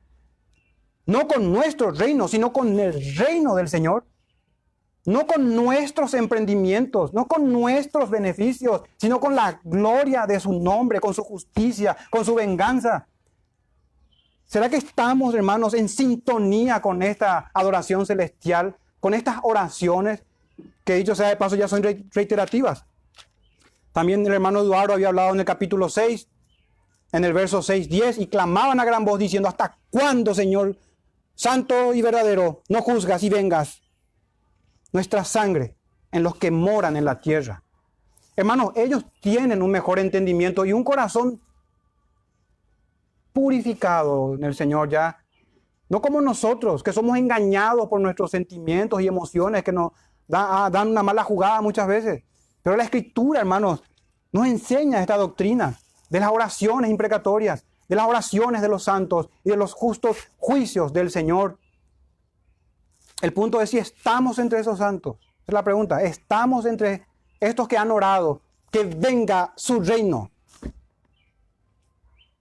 no 1.07 1.29
con 1.29 1.53
nuestro 1.53 1.93
reino, 1.93 2.27
sino 2.27 2.53
con 2.53 2.79
el 2.79 3.17
reino 3.17 3.55
del 3.55 3.69
Señor. 3.69 4.05
No 5.05 5.25
con 5.29 5.55
nuestros 5.55 6.15
emprendimientos, 6.15 7.15
no 7.15 7.29
con 7.29 7.53
nuestros 7.53 8.11
beneficios, 8.11 8.83
sino 8.97 9.21
con 9.21 9.37
la 9.37 9.61
gloria 9.63 10.27
de 10.27 10.41
su 10.41 10.53
nombre, 10.53 10.99
con 10.99 11.15
su 11.15 11.23
justicia, 11.23 11.97
con 12.11 12.25
su 12.25 12.35
venganza. 12.35 13.07
¿Será 14.47 14.69
que 14.69 14.77
estamos, 14.77 15.33
hermanos, 15.37 15.75
en 15.75 15.89
sintonía 15.89 16.83
con 16.83 17.03
esta 17.03 17.53
adoración 17.55 18.05
celestial, 18.05 18.77
con 18.99 19.15
estas 19.15 19.37
oraciones 19.45 20.25
que 20.83 20.95
dicho 20.95 21.15
sea 21.15 21.29
de 21.29 21.37
paso 21.37 21.55
ya 21.55 21.69
son 21.69 21.85
reiterativas? 22.13 22.85
También 23.97 24.27
el 24.27 24.33
hermano 24.35 24.61
Eduardo 24.61 24.93
había 24.93 25.09
hablado 25.09 25.33
en 25.33 25.41
el 25.41 25.47
capítulo 25.47 25.89
6, 25.89 26.29
en 27.13 27.25
el 27.25 27.33
verso 27.33 27.63
6, 27.63 27.89
10, 27.89 28.19
y 28.19 28.27
clamaban 28.27 28.79
a 28.79 28.85
gran 28.85 29.07
voz 29.07 29.19
diciendo, 29.19 29.49
¿hasta 29.49 29.79
cuándo, 29.89 30.35
Señor, 30.35 30.77
santo 31.35 31.95
y 31.95 32.03
verdadero, 32.03 32.63
no 32.69 32.83
juzgas 32.83 33.23
y 33.23 33.31
vengas? 33.31 33.81
nuestra 34.93 35.25
sangre 35.25 35.79
en 36.13 36.23
los 36.23 36.37
que 36.37 36.51
moran 36.51 36.95
en 36.95 37.07
la 37.07 37.19
tierra. 37.19 37.63
Hermanos, 38.37 38.73
ellos 38.77 39.07
tienen 39.23 39.63
un 39.63 39.71
mejor 39.71 39.99
entendimiento 39.99 40.67
y 40.67 40.75
un 40.75 40.85
corazón 40.85 41.41
purificado 43.33 44.35
en 44.35 44.45
el 44.45 44.55
Señor 44.55 44.91
ya. 44.91 45.17
No 45.89 46.03
como 46.03 46.21
nosotros, 46.21 46.83
que 46.83 46.93
somos 46.93 47.17
engañados 47.17 47.89
por 47.89 47.99
nuestros 47.99 48.31
sentimientos 48.31 49.01
y 49.01 49.07
emociones 49.07 49.65
que 49.65 49.73
nos 49.73 49.93
ah, 50.31 50.69
dan 50.71 50.89
una 50.89 51.03
mala 51.03 51.25
jugada 51.25 51.63
muchas 51.63 51.89
veces. 51.89 52.25
Pero 52.67 52.77
la 52.77 52.83
Escritura, 52.83 53.39
hermanos, 53.39 53.85
nos 54.33 54.49
enseña 54.49 55.01
esta 55.01 55.17
doctrina 55.17 55.79
de 56.11 56.19
las 56.19 56.33
oraciones 56.33 56.91
imprecatorias, 56.91 57.65
de 57.89 57.95
las 57.95 58.09
oraciones 58.09 58.61
de 58.61 58.67
los 58.67 58.83
santos 58.83 59.29
y 59.45 59.51
de 59.51 59.57
los 59.57 59.73
justos 59.73 60.17
juicios 60.37 60.93
del 60.93 61.13
Señor. 61.13 61.61
El 63.23 63.33
punto 63.33 63.61
es 63.61 63.71
si 63.71 63.79
estamos 63.79 64.41
entre 64.41 64.59
esos 64.59 64.79
santos. 64.79 65.17
es 65.47 65.55
la 65.55 65.63
pregunta. 65.63 66.03
¿Estamos 66.03 66.67
entre 66.67 67.07
estos 67.39 67.69
que 67.69 67.79
han 67.79 67.93
orado 67.93 68.41
que 68.73 68.83
venga 68.83 69.53
su 69.55 69.79
reino? 69.79 70.33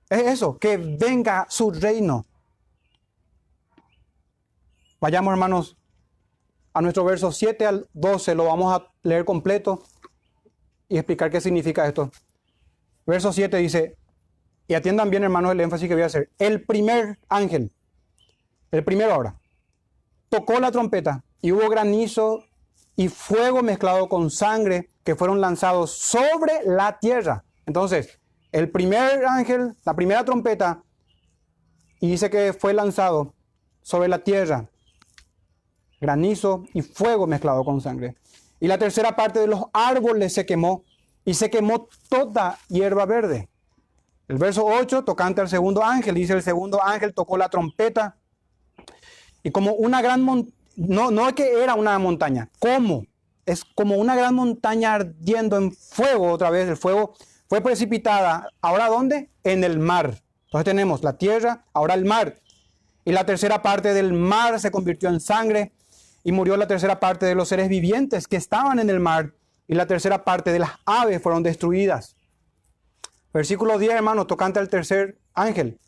Es 0.09 0.23
eso, 0.23 0.57
que 0.57 0.77
venga 0.77 1.45
su 1.49 1.69
reino. 1.69 2.25
Vayamos, 4.99 5.31
hermanos, 5.33 5.77
a 6.73 6.81
nuestro 6.81 7.03
verso 7.03 7.31
7 7.31 7.63
al 7.67 7.87
12. 7.93 8.33
Lo 8.33 8.45
vamos 8.45 8.73
a 8.73 8.91
leer 9.03 9.23
completo 9.23 9.83
y 10.87 10.97
explicar 10.97 11.31
qué 11.31 11.41
significa 11.41 11.87
esto. 11.87 12.11
Verso 13.05 13.31
7 13.31 13.57
dice, 13.57 13.97
y 14.67 14.73
atiendan 14.73 15.09
bien, 15.09 15.23
hermanos, 15.23 15.51
el 15.51 15.61
énfasis 15.61 15.87
que 15.87 15.93
voy 15.93 16.03
a 16.03 16.07
hacer. 16.07 16.29
El 16.39 16.63
primer 16.63 17.19
ángel, 17.29 17.71
el 18.71 18.83
primero 18.83 19.13
ahora, 19.13 19.39
tocó 20.29 20.59
la 20.59 20.71
trompeta 20.71 21.23
y 21.41 21.51
hubo 21.51 21.69
granizo 21.69 22.43
y 22.95 23.09
fuego 23.09 23.61
mezclado 23.61 24.09
con 24.09 24.31
sangre 24.31 24.89
que 25.03 25.15
fueron 25.15 25.39
lanzados 25.39 25.91
sobre 25.91 26.53
la 26.65 26.97
tierra. 26.99 27.43
Entonces, 27.65 28.19
el 28.51 28.71
primer 28.71 29.25
ángel, 29.25 29.75
la 29.85 29.95
primera 29.95 30.25
trompeta, 30.25 30.81
y 31.99 32.09
dice 32.09 32.29
que 32.29 32.53
fue 32.53 32.73
lanzado 32.73 33.33
sobre 33.81 34.07
la 34.07 34.19
tierra, 34.19 34.69
granizo 36.01 36.65
y 36.73 36.81
fuego 36.81 37.27
mezclado 37.27 37.63
con 37.63 37.81
sangre. 37.81 38.15
Y 38.65 38.67
la 38.67 38.79
tercera 38.79 39.15
parte 39.15 39.39
de 39.39 39.45
los 39.45 39.65
árboles 39.73 40.33
se 40.33 40.43
quemó 40.43 40.83
y 41.23 41.35
se 41.35 41.51
quemó 41.51 41.87
toda 42.09 42.57
hierba 42.67 43.05
verde. 43.05 43.47
El 44.27 44.39
verso 44.39 44.65
8, 44.65 45.03
tocante 45.03 45.39
al 45.39 45.49
segundo 45.49 45.83
ángel, 45.83 46.15
dice 46.15 46.33
el 46.33 46.41
segundo 46.41 46.83
ángel 46.83 47.13
tocó 47.13 47.37
la 47.37 47.47
trompeta 47.47 48.17
y 49.43 49.51
como 49.51 49.73
una 49.73 50.01
gran 50.01 50.23
montaña, 50.23 50.57
no, 50.77 51.11
no 51.11 51.27
es 51.27 51.35
que 51.35 51.61
era 51.61 51.75
una 51.75 51.99
montaña, 51.99 52.49
¿cómo? 52.57 53.05
Es 53.45 53.63
como 53.63 53.97
una 53.97 54.15
gran 54.15 54.33
montaña 54.33 54.95
ardiendo 54.95 55.57
en 55.57 55.71
fuego 55.71 56.31
otra 56.31 56.49
vez, 56.49 56.67
el 56.67 56.77
fuego 56.77 57.13
fue 57.47 57.61
precipitada, 57.61 58.49
¿ahora 58.61 58.89
dónde? 58.89 59.29
En 59.43 59.63
el 59.63 59.77
mar. 59.77 60.23
Entonces 60.45 60.65
tenemos 60.65 61.03
la 61.03 61.19
tierra, 61.19 61.65
ahora 61.71 61.93
el 61.93 62.05
mar. 62.05 62.41
Y 63.03 63.11
la 63.11 63.27
tercera 63.27 63.61
parte 63.61 63.93
del 63.93 64.13
mar 64.13 64.59
se 64.59 64.71
convirtió 64.71 65.09
en 65.09 65.19
sangre 65.19 65.71
y 66.25 66.31
murió 66.31 66.57
la 66.57 66.65
tercera 66.65 66.99
parte 66.99 67.27
de 67.27 67.35
los 67.35 67.47
seres 67.47 67.69
vivientes 67.69 68.27
que 68.27 68.35
estaban 68.35 68.79
en 68.79 68.89
el 68.89 68.99
mar 68.99 69.35
y 69.67 69.75
la 69.75 69.85
tercera 69.85 70.25
parte 70.25 70.51
de 70.51 70.57
las 70.57 70.71
aves 70.83 71.21
fueron 71.21 71.43
destruidas. 71.43 72.17
Versículo 73.31 73.77
10, 73.77 73.93
hermano, 73.93 74.25
tocante 74.25 74.57
al 74.57 74.67
tercer 74.67 75.19
ángel. 75.35 75.79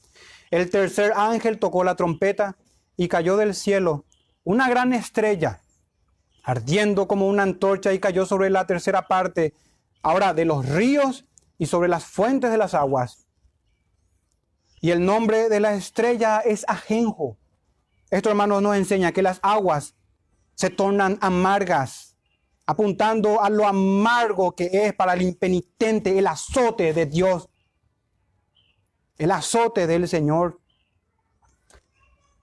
El 0.51 0.69
tercer 0.69 1.11
ángel 1.15 1.57
tocó 1.57 1.83
la 1.83 1.95
trompeta 1.95 2.55
y 2.95 3.07
cayó 3.07 3.35
del 3.35 3.55
cielo 3.55 4.05
una 4.43 4.69
gran 4.69 4.93
estrella, 4.93 5.61
ardiendo 6.43 7.07
como 7.07 7.27
una 7.27 7.41
antorcha 7.41 7.91
y 7.91 7.99
cayó 7.99 8.27
sobre 8.27 8.51
la 8.51 8.67
tercera 8.67 9.07
parte, 9.07 9.55
ahora 10.03 10.35
de 10.35 10.45
los 10.45 10.69
ríos 10.69 11.25
y 11.57 11.65
sobre 11.65 11.89
las 11.89 12.05
fuentes 12.05 12.51
de 12.51 12.57
las 12.59 12.75
aguas. 12.75 13.27
Y 14.81 14.91
el 14.91 15.03
nombre 15.03 15.49
de 15.49 15.59
la 15.59 15.73
estrella 15.73 16.41
es 16.41 16.63
Ajenjo. 16.67 17.37
Esto, 18.11 18.29
hermanos, 18.29 18.61
nos 18.61 18.75
enseña 18.75 19.11
que 19.11 19.23
las 19.23 19.39
aguas 19.41 19.96
se 20.57 20.71
tornan 20.71 21.19
amargas, 21.21 22.17
apuntando 22.65 23.41
a 23.43 23.49
lo 23.49 23.67
amargo 23.67 24.55
que 24.55 24.69
es 24.73 24.93
para 24.93 25.13
el 25.13 25.21
impenitente 25.21 26.17
el 26.17 26.25
azote 26.25 26.93
de 26.93 27.05
Dios, 27.05 27.47
el 29.19 29.29
azote 29.29 29.85
del 29.85 30.07
Señor. 30.07 30.59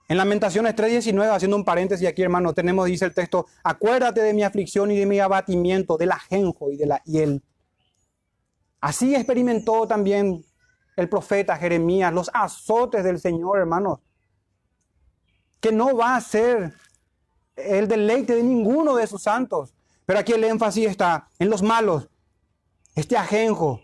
En 0.07 0.15
Lamentaciones 0.15 0.75
3:19, 0.75 1.35
haciendo 1.35 1.57
un 1.57 1.65
paréntesis 1.65 2.07
aquí, 2.07 2.21
hermano, 2.21 2.53
tenemos, 2.53 2.85
dice 2.85 3.03
el 3.03 3.13
texto, 3.13 3.47
acuérdate 3.63 4.21
de 4.21 4.33
mi 4.33 4.43
aflicción 4.43 4.91
y 4.91 4.97
de 4.97 5.05
mi 5.05 5.19
abatimiento, 5.19 5.97
del 5.97 6.13
ajenjo 6.13 6.71
y 6.71 6.77
de 6.77 6.85
la 6.85 7.01
hiel. 7.03 7.43
Así 8.79 9.13
experimentó 9.13 9.87
también 9.87 10.45
el 10.95 11.09
profeta 11.09 11.57
Jeremías 11.57 12.13
los 12.13 12.31
azotes 12.33 13.03
del 13.03 13.19
Señor, 13.19 13.59
hermanos, 13.59 13.99
que 15.59 15.73
no 15.73 15.97
va 15.97 16.15
a 16.15 16.21
ser 16.21 16.73
el 17.55 17.87
deleite 17.87 18.35
de 18.35 18.43
ninguno 18.43 18.95
de 18.95 19.07
sus 19.07 19.23
santos. 19.23 19.73
Pero 20.05 20.19
aquí 20.19 20.33
el 20.33 20.43
énfasis 20.43 20.87
está 20.87 21.29
en 21.39 21.49
los 21.49 21.63
malos, 21.63 22.09
este 22.95 23.17
ajenjo, 23.17 23.81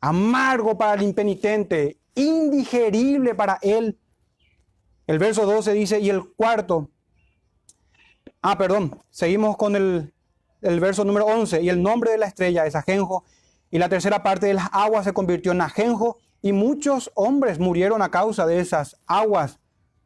amargo 0.00 0.76
para 0.76 0.94
el 0.94 1.02
impenitente, 1.02 1.98
indigerible 2.14 3.34
para 3.34 3.58
él. 3.62 3.98
El 5.06 5.18
verso 5.18 5.46
12 5.46 5.72
dice, 5.72 6.00
y 6.00 6.10
el 6.10 6.32
cuarto, 6.34 6.90
ah, 8.40 8.58
perdón, 8.58 9.00
seguimos 9.10 9.56
con 9.56 9.76
el, 9.76 10.12
el 10.60 10.80
verso 10.80 11.04
número 11.04 11.26
11, 11.26 11.62
y 11.62 11.68
el 11.68 11.82
nombre 11.82 12.10
de 12.10 12.18
la 12.18 12.26
estrella 12.26 12.66
es 12.66 12.74
ajenjo, 12.74 13.24
y 13.70 13.78
la 13.78 13.88
tercera 13.88 14.22
parte 14.22 14.46
de 14.46 14.54
las 14.54 14.68
aguas 14.72 15.04
se 15.04 15.14
convirtió 15.14 15.52
en 15.52 15.60
ajenjo 15.60 16.18
y 16.42 16.52
muchos 16.52 17.10
hombres 17.14 17.58
murieron 17.58 18.02
a 18.02 18.10
causa 18.10 18.46
de 18.46 18.60
esas 18.60 19.00
aguas, 19.06 19.60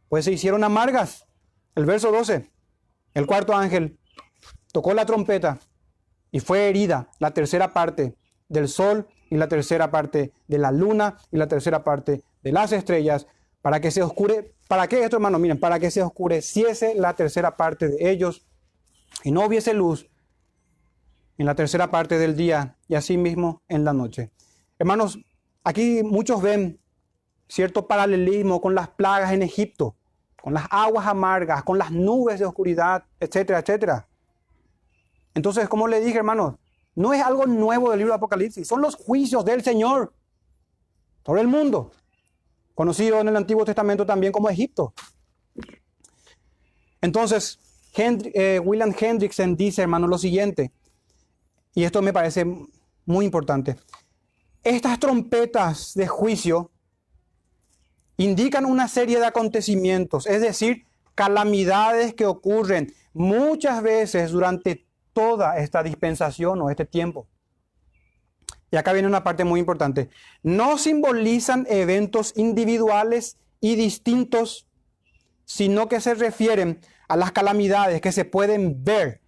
pues 0.09 0.25
se 0.25 0.33
hicieron 0.33 0.63
amargas. 0.63 1.27
El 1.75 1.85
verso 1.85 2.13
12, 2.13 2.51
el 3.17 3.27
cuarto 3.27 3.55
ángel 3.55 3.99
tocó 4.73 4.93
la 4.93 5.07
trompeta 5.07 5.59
y 6.31 6.41
fue 6.41 6.69
herida 6.69 7.09
la 7.19 7.31
tercera 7.31 7.73
parte 7.73 8.15
del 8.51 8.69
sol 8.69 9.09
y 9.31 9.37
la 9.37 9.49
tercera 9.49 9.91
parte 9.91 10.35
de 10.47 10.59
la 10.59 10.71
luna 10.71 11.17
y 11.33 11.39
la 11.39 11.49
tercera 11.49 11.83
parte 11.83 12.23
de 12.43 12.53
las 12.53 12.73
estrellas 12.73 13.27
para 13.63 13.81
que 13.81 13.91
se 13.91 14.03
oscure, 14.03 14.53
¿para 14.69 14.87
qué 14.87 15.03
esto 15.03 15.17
hermano? 15.17 15.39
Miren, 15.39 15.59
para 15.59 15.79
que 15.81 15.91
se 15.91 16.03
oscureciese 16.03 16.95
la 16.95 17.15
tercera 17.15 17.57
parte 17.57 17.89
de 17.89 18.11
ellos 18.11 18.47
y 19.25 19.31
no 19.31 19.47
hubiese 19.47 19.73
luz 19.73 20.11
en 21.39 21.47
la 21.47 21.55
tercera 21.55 21.91
parte 21.91 22.19
del 22.19 22.37
día 22.37 22.77
y 22.87 22.97
asimismo 22.97 23.63
en 23.69 23.87
la 23.87 23.95
noche. 23.95 24.31
Hermanos, 24.79 25.19
aquí 25.65 26.03
muchos 26.03 26.43
ven 26.43 26.79
cierto 27.49 27.89
paralelismo 27.89 28.61
con 28.61 28.75
las 28.75 28.89
plagas 28.89 29.33
en 29.33 29.43
Egipto, 29.43 29.96
con 30.47 30.55
las 30.55 30.69
aguas 30.71 31.05
amargas, 31.09 31.65
con 31.65 31.77
las 31.77 31.91
nubes 31.91 32.39
de 32.39 32.45
oscuridad, 32.45 33.03
etcétera, 33.19 33.59
etcétera. 33.59 34.07
Entonces, 35.35 35.69
como 35.69 35.89
le 35.89 36.01
dije, 36.01 36.19
hermanos, 36.19 36.55
no 36.95 37.13
es 37.13 37.21
algo 37.21 37.47
nuevo 37.47 37.91
del 37.91 37.99
libro 37.99 38.13
de 38.13 38.19
Apocalipsis, 38.19 38.69
son 38.69 38.81
los 38.81 38.95
juicios 38.95 39.45
del 39.45 39.65
Señor 39.65 40.15
sobre 41.25 41.41
el 41.41 41.49
mundo, 41.49 41.91
conocido 42.77 43.19
en 43.19 43.27
el 43.27 43.35
Antiguo 43.35 43.65
Testamento 43.65 44.07
también 44.07 44.33
como 44.33 44.49
Egipto. 44.49 44.95
Entonces, 47.01 47.59
eh, 47.97 48.61
William 48.65 48.95
Hendrickson 48.97 49.57
dice, 49.57 49.83
hermanos, 49.83 50.09
lo 50.09 50.17
siguiente, 50.17 50.71
y 51.75 51.83
esto 51.83 52.01
me 52.03 52.13
parece 52.13 52.47
muy 53.05 53.25
importante. 53.25 53.75
Estas 54.63 55.01
trompetas 55.01 55.95
de 55.95 56.07
juicio 56.07 56.71
indican 58.17 58.65
una 58.65 58.89
serie 58.89 59.19
de 59.19 59.27
acontecimientos, 59.27 60.27
es 60.27 60.41
decir, 60.41 60.87
calamidades 61.15 62.15
que 62.15 62.27
ocurren 62.27 62.93
muchas 63.13 63.83
veces 63.83 64.31
durante 64.31 64.87
toda 65.13 65.59
esta 65.59 65.83
dispensación 65.83 66.61
o 66.61 66.71
este 66.71 66.85
tiempo. 66.85 67.27
Y 68.71 68.77
acá 68.77 68.93
viene 68.93 69.09
una 69.09 69.25
parte 69.25 69.45
muy 69.45 69.61
importante. 69.61 70.11
No 70.43 70.77
simbolizan 70.77 71.67
eventos 71.71 72.33
individuales 72.37 73.39
y 73.61 73.77
distintos, 73.77 74.67
sino 75.45 75.89
que 75.89 76.01
se 76.01 76.15
refieren 76.15 76.81
a 77.09 77.17
las 77.17 77.33
calamidades 77.33 78.01
que 78.01 78.13
se 78.13 78.25
pueden 78.25 78.85
ver 78.85 79.21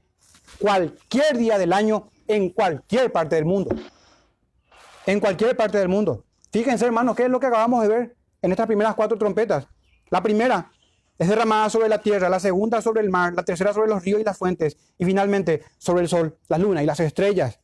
cualquier 0.59 1.39
día 1.39 1.57
del 1.59 1.73
año 1.73 2.11
en 2.27 2.51
cualquier 2.51 3.13
parte 3.13 3.37
del 3.37 3.45
mundo. 3.45 3.75
En 5.07 5.21
cualquier 5.21 5.57
parte 5.57 5.79
del 5.79 5.89
mundo. 5.89 6.25
Fíjense, 6.53 6.85
hermanos, 6.85 7.17
¿qué 7.17 7.25
es 7.25 7.31
lo 7.31 7.41
que 7.41 7.47
acabamos 7.47 7.83
de 7.83 7.89
ver 7.89 8.18
en 8.43 8.51
estas 8.51 8.67
primeras 8.67 8.95
cuatro 8.95 9.19
trompetas? 9.19 9.67
La 10.11 10.23
primera 10.23 10.71
es 11.19 11.29
derramada 11.29 11.69
sobre 11.69 11.89
la 11.89 12.01
tierra, 12.01 12.29
la 12.29 12.41
segunda 12.41 12.81
sobre 12.81 13.01
el 13.03 13.11
mar, 13.11 13.35
la 13.35 13.43
tercera 13.43 13.73
sobre 13.73 13.89
los 13.89 14.05
ríos 14.05 14.21
y 14.21 14.25
las 14.25 14.39
fuentes, 14.39 14.77
y 14.97 15.05
finalmente 15.05 15.63
sobre 15.77 16.03
el 16.03 16.09
sol, 16.09 16.39
la 16.49 16.59
luna 16.59 16.83
y 16.83 16.87
las 16.87 17.01
estrellas. 17.01 17.61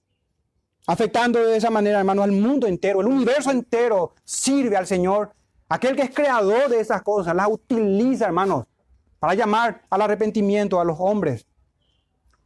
Afectando 0.87 1.39
de 1.39 1.57
esa 1.57 1.71
manera, 1.71 2.01
hermanos, 2.01 2.25
al 2.25 2.33
mundo 2.33 2.67
entero, 2.67 3.01
el 3.01 3.07
universo 3.07 3.51
entero 3.51 4.15
sirve 4.25 4.77
al 4.77 4.87
Señor. 4.87 5.33
Aquel 5.69 5.97
que 5.97 6.03
es 6.03 6.15
creador 6.15 6.69
de 6.69 6.81
esas 6.81 7.03
cosas, 7.03 7.35
las 7.35 7.49
utiliza, 7.49 8.27
hermanos, 8.27 8.67
para 9.19 9.35
llamar 9.35 9.83
al 9.89 10.03
arrepentimiento 10.03 10.81
a 10.81 10.85
los 10.85 10.97
hombres. 10.99 11.47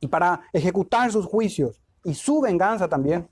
y 0.00 0.06
para 0.06 0.42
ejecutar 0.52 1.10
sus 1.10 1.26
juicios 1.26 1.80
y 2.04 2.14
su 2.14 2.40
venganza 2.40 2.88
también. 2.88 3.28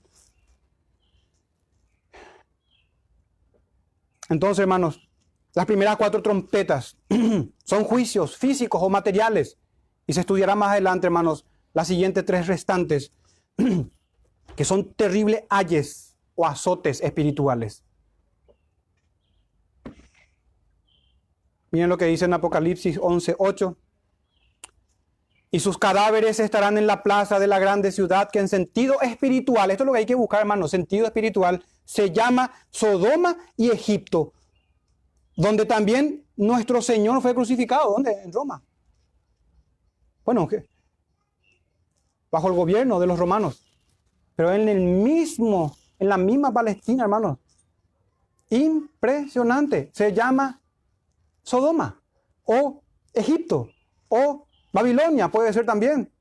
Entonces, 4.29 4.59
hermanos, 4.59 5.07
las 5.53 5.65
primeras 5.65 5.97
cuatro 5.97 6.21
trompetas 6.21 6.97
son 7.63 7.83
juicios 7.83 8.37
físicos 8.37 8.81
o 8.83 8.89
materiales. 8.89 9.57
Y 10.05 10.13
se 10.13 10.21
estudiará 10.21 10.55
más 10.55 10.69
adelante, 10.69 11.07
hermanos, 11.07 11.45
las 11.73 11.87
siguientes 11.87 12.25
tres 12.25 12.47
restantes, 12.47 13.11
que 14.55 14.65
son 14.65 14.93
terribles 14.93 15.43
ayes 15.49 16.15
o 16.35 16.45
azotes 16.45 17.01
espirituales. 17.01 17.83
Miren 21.71 21.89
lo 21.89 21.97
que 21.97 22.05
dice 22.05 22.25
en 22.25 22.33
Apocalipsis 22.33 22.99
11:8. 22.99 23.75
Y 25.49 25.59
sus 25.59 25.77
cadáveres 25.77 26.39
estarán 26.39 26.77
en 26.77 26.87
la 26.87 27.03
plaza 27.03 27.39
de 27.39 27.47
la 27.47 27.59
grande 27.59 27.91
ciudad 27.91 28.29
que 28.29 28.39
en 28.39 28.49
sentido 28.49 29.01
espiritual, 29.01 29.71
esto 29.71 29.83
es 29.83 29.85
lo 29.85 29.93
que 29.93 29.99
hay 29.99 30.05
que 30.05 30.15
buscar, 30.15 30.41
hermano, 30.41 30.67
sentido 30.67 31.05
espiritual, 31.05 31.63
se 31.85 32.11
llama 32.11 32.51
Sodoma 32.69 33.37
y 33.55 33.69
Egipto, 33.69 34.33
donde 35.37 35.65
también 35.65 36.25
nuestro 36.35 36.81
Señor 36.81 37.21
fue 37.21 37.33
crucificado. 37.33 37.93
¿Dónde? 37.93 38.11
En 38.23 38.33
Roma. 38.33 38.61
Bueno, 40.25 40.49
bajo 42.29 42.47
el 42.47 42.53
gobierno 42.53 42.99
de 42.99 43.07
los 43.07 43.17
romanos. 43.17 43.63
Pero 44.35 44.53
en 44.53 44.67
el 44.67 44.81
mismo, 44.81 45.75
en 45.97 46.09
la 46.09 46.17
misma 46.17 46.51
Palestina, 46.51 47.03
hermanos. 47.03 47.37
Impresionante. 48.49 49.89
Se 49.93 50.13
llama 50.13 50.61
Sodoma 51.43 52.01
o 52.43 52.81
Egipto 53.13 53.69
o 54.09 54.46
Babilonia, 54.77 55.27
puede 55.29 55.51
ser 55.51 55.65
también. 55.65 56.11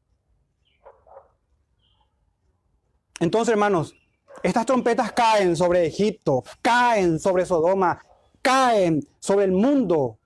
Entonces, 3.20 3.52
hermanos, 3.52 3.94
estas 4.42 4.64
trompetas 4.64 5.12
caen 5.12 5.54
sobre 5.56 5.84
Egipto, 5.84 6.42
caen 6.62 7.18
sobre 7.18 7.44
Sodoma, 7.44 8.00
caen 8.40 9.06
sobre 9.20 9.44
el 9.44 9.52
mundo. 9.52 10.18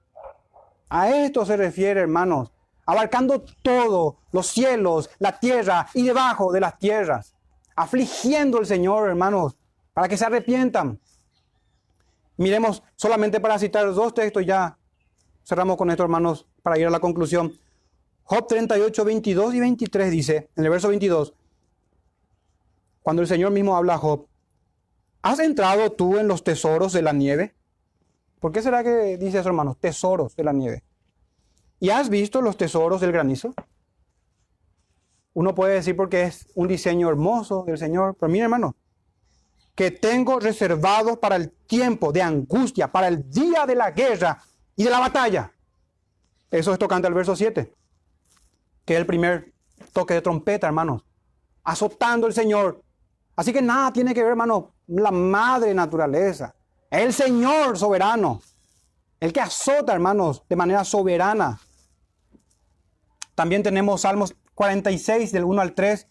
A 0.88 1.10
esto 1.10 1.44
se 1.44 1.56
refiere, 1.56 2.02
hermanos, 2.02 2.52
abarcando 2.86 3.44
todo, 3.62 4.18
los 4.30 4.46
cielos, 4.46 5.10
la 5.18 5.40
tierra 5.40 5.88
y 5.92 6.04
debajo 6.04 6.52
de 6.52 6.60
las 6.60 6.78
tierras, 6.78 7.34
afligiendo 7.74 8.58
al 8.58 8.66
Señor, 8.66 9.08
hermanos, 9.08 9.56
para 9.92 10.06
que 10.06 10.16
se 10.16 10.26
arrepientan. 10.26 11.00
Miremos 12.36 12.80
solamente 12.94 13.40
para 13.40 13.58
citar 13.58 13.92
dos 13.92 14.14
textos 14.14 14.46
ya 14.46 14.78
Cerramos 15.42 15.76
con 15.76 15.90
esto, 15.90 16.04
hermanos, 16.04 16.46
para 16.62 16.78
ir 16.78 16.86
a 16.86 16.90
la 16.90 17.00
conclusión. 17.00 17.52
Job 18.30 18.46
38, 18.46 19.04
22 19.04 19.54
y 19.54 19.58
23 19.58 20.08
dice, 20.08 20.50
en 20.54 20.64
el 20.64 20.70
verso 20.70 20.86
22, 20.86 21.34
cuando 23.02 23.22
el 23.22 23.26
Señor 23.26 23.50
mismo 23.50 23.76
habla 23.76 23.94
a 23.94 23.98
Job, 23.98 24.28
¿has 25.20 25.40
entrado 25.40 25.90
tú 25.90 26.16
en 26.16 26.28
los 26.28 26.44
tesoros 26.44 26.92
de 26.92 27.02
la 27.02 27.12
nieve? 27.12 27.56
¿Por 28.38 28.52
qué 28.52 28.62
será 28.62 28.84
que 28.84 29.18
dice 29.18 29.40
eso, 29.40 29.48
hermanos? 29.48 29.78
Tesoros 29.80 30.36
de 30.36 30.44
la 30.44 30.52
nieve. 30.52 30.84
¿Y 31.80 31.90
has 31.90 32.08
visto 32.08 32.40
los 32.40 32.56
tesoros 32.56 33.00
del 33.00 33.10
granizo? 33.10 33.52
Uno 35.34 35.52
puede 35.52 35.74
decir 35.74 35.96
porque 35.96 36.22
es 36.22 36.46
un 36.54 36.68
diseño 36.68 37.08
hermoso 37.08 37.64
del 37.64 37.78
Señor, 37.78 38.14
pero 38.14 38.30
mire, 38.30 38.44
hermano, 38.44 38.76
que 39.74 39.90
tengo 39.90 40.38
reservado 40.38 41.18
para 41.18 41.34
el 41.34 41.50
tiempo 41.50 42.12
de 42.12 42.22
angustia, 42.22 42.92
para 42.92 43.08
el 43.08 43.28
día 43.28 43.66
de 43.66 43.74
la 43.74 43.90
guerra, 43.90 44.40
y 44.76 44.84
de 44.84 44.90
la 44.90 45.00
batalla. 45.00 45.52
Eso 46.48 46.72
es 46.72 46.78
tocante 46.78 47.08
al 47.08 47.14
verso 47.14 47.34
7, 47.34 47.74
que 48.90 48.94
es 48.94 49.00
el 49.00 49.06
primer 49.06 49.52
toque 49.92 50.14
de 50.14 50.20
trompeta, 50.20 50.66
hermanos, 50.66 51.04
azotando 51.62 52.26
el 52.26 52.32
Señor. 52.32 52.82
Así 53.36 53.52
que 53.52 53.62
nada 53.62 53.92
tiene 53.92 54.12
que 54.12 54.20
ver, 54.20 54.30
hermanos, 54.30 54.64
la 54.88 55.12
madre 55.12 55.72
naturaleza, 55.72 56.56
el 56.90 57.12
Señor 57.12 57.78
soberano, 57.78 58.42
el 59.20 59.32
que 59.32 59.40
azota, 59.40 59.92
hermanos, 59.92 60.42
de 60.48 60.56
manera 60.56 60.82
soberana. 60.82 61.60
También 63.36 63.62
tenemos 63.62 64.00
Salmos 64.00 64.34
46 64.56 65.30
del 65.30 65.44
1 65.44 65.62
al 65.62 65.72
3, 65.72 66.08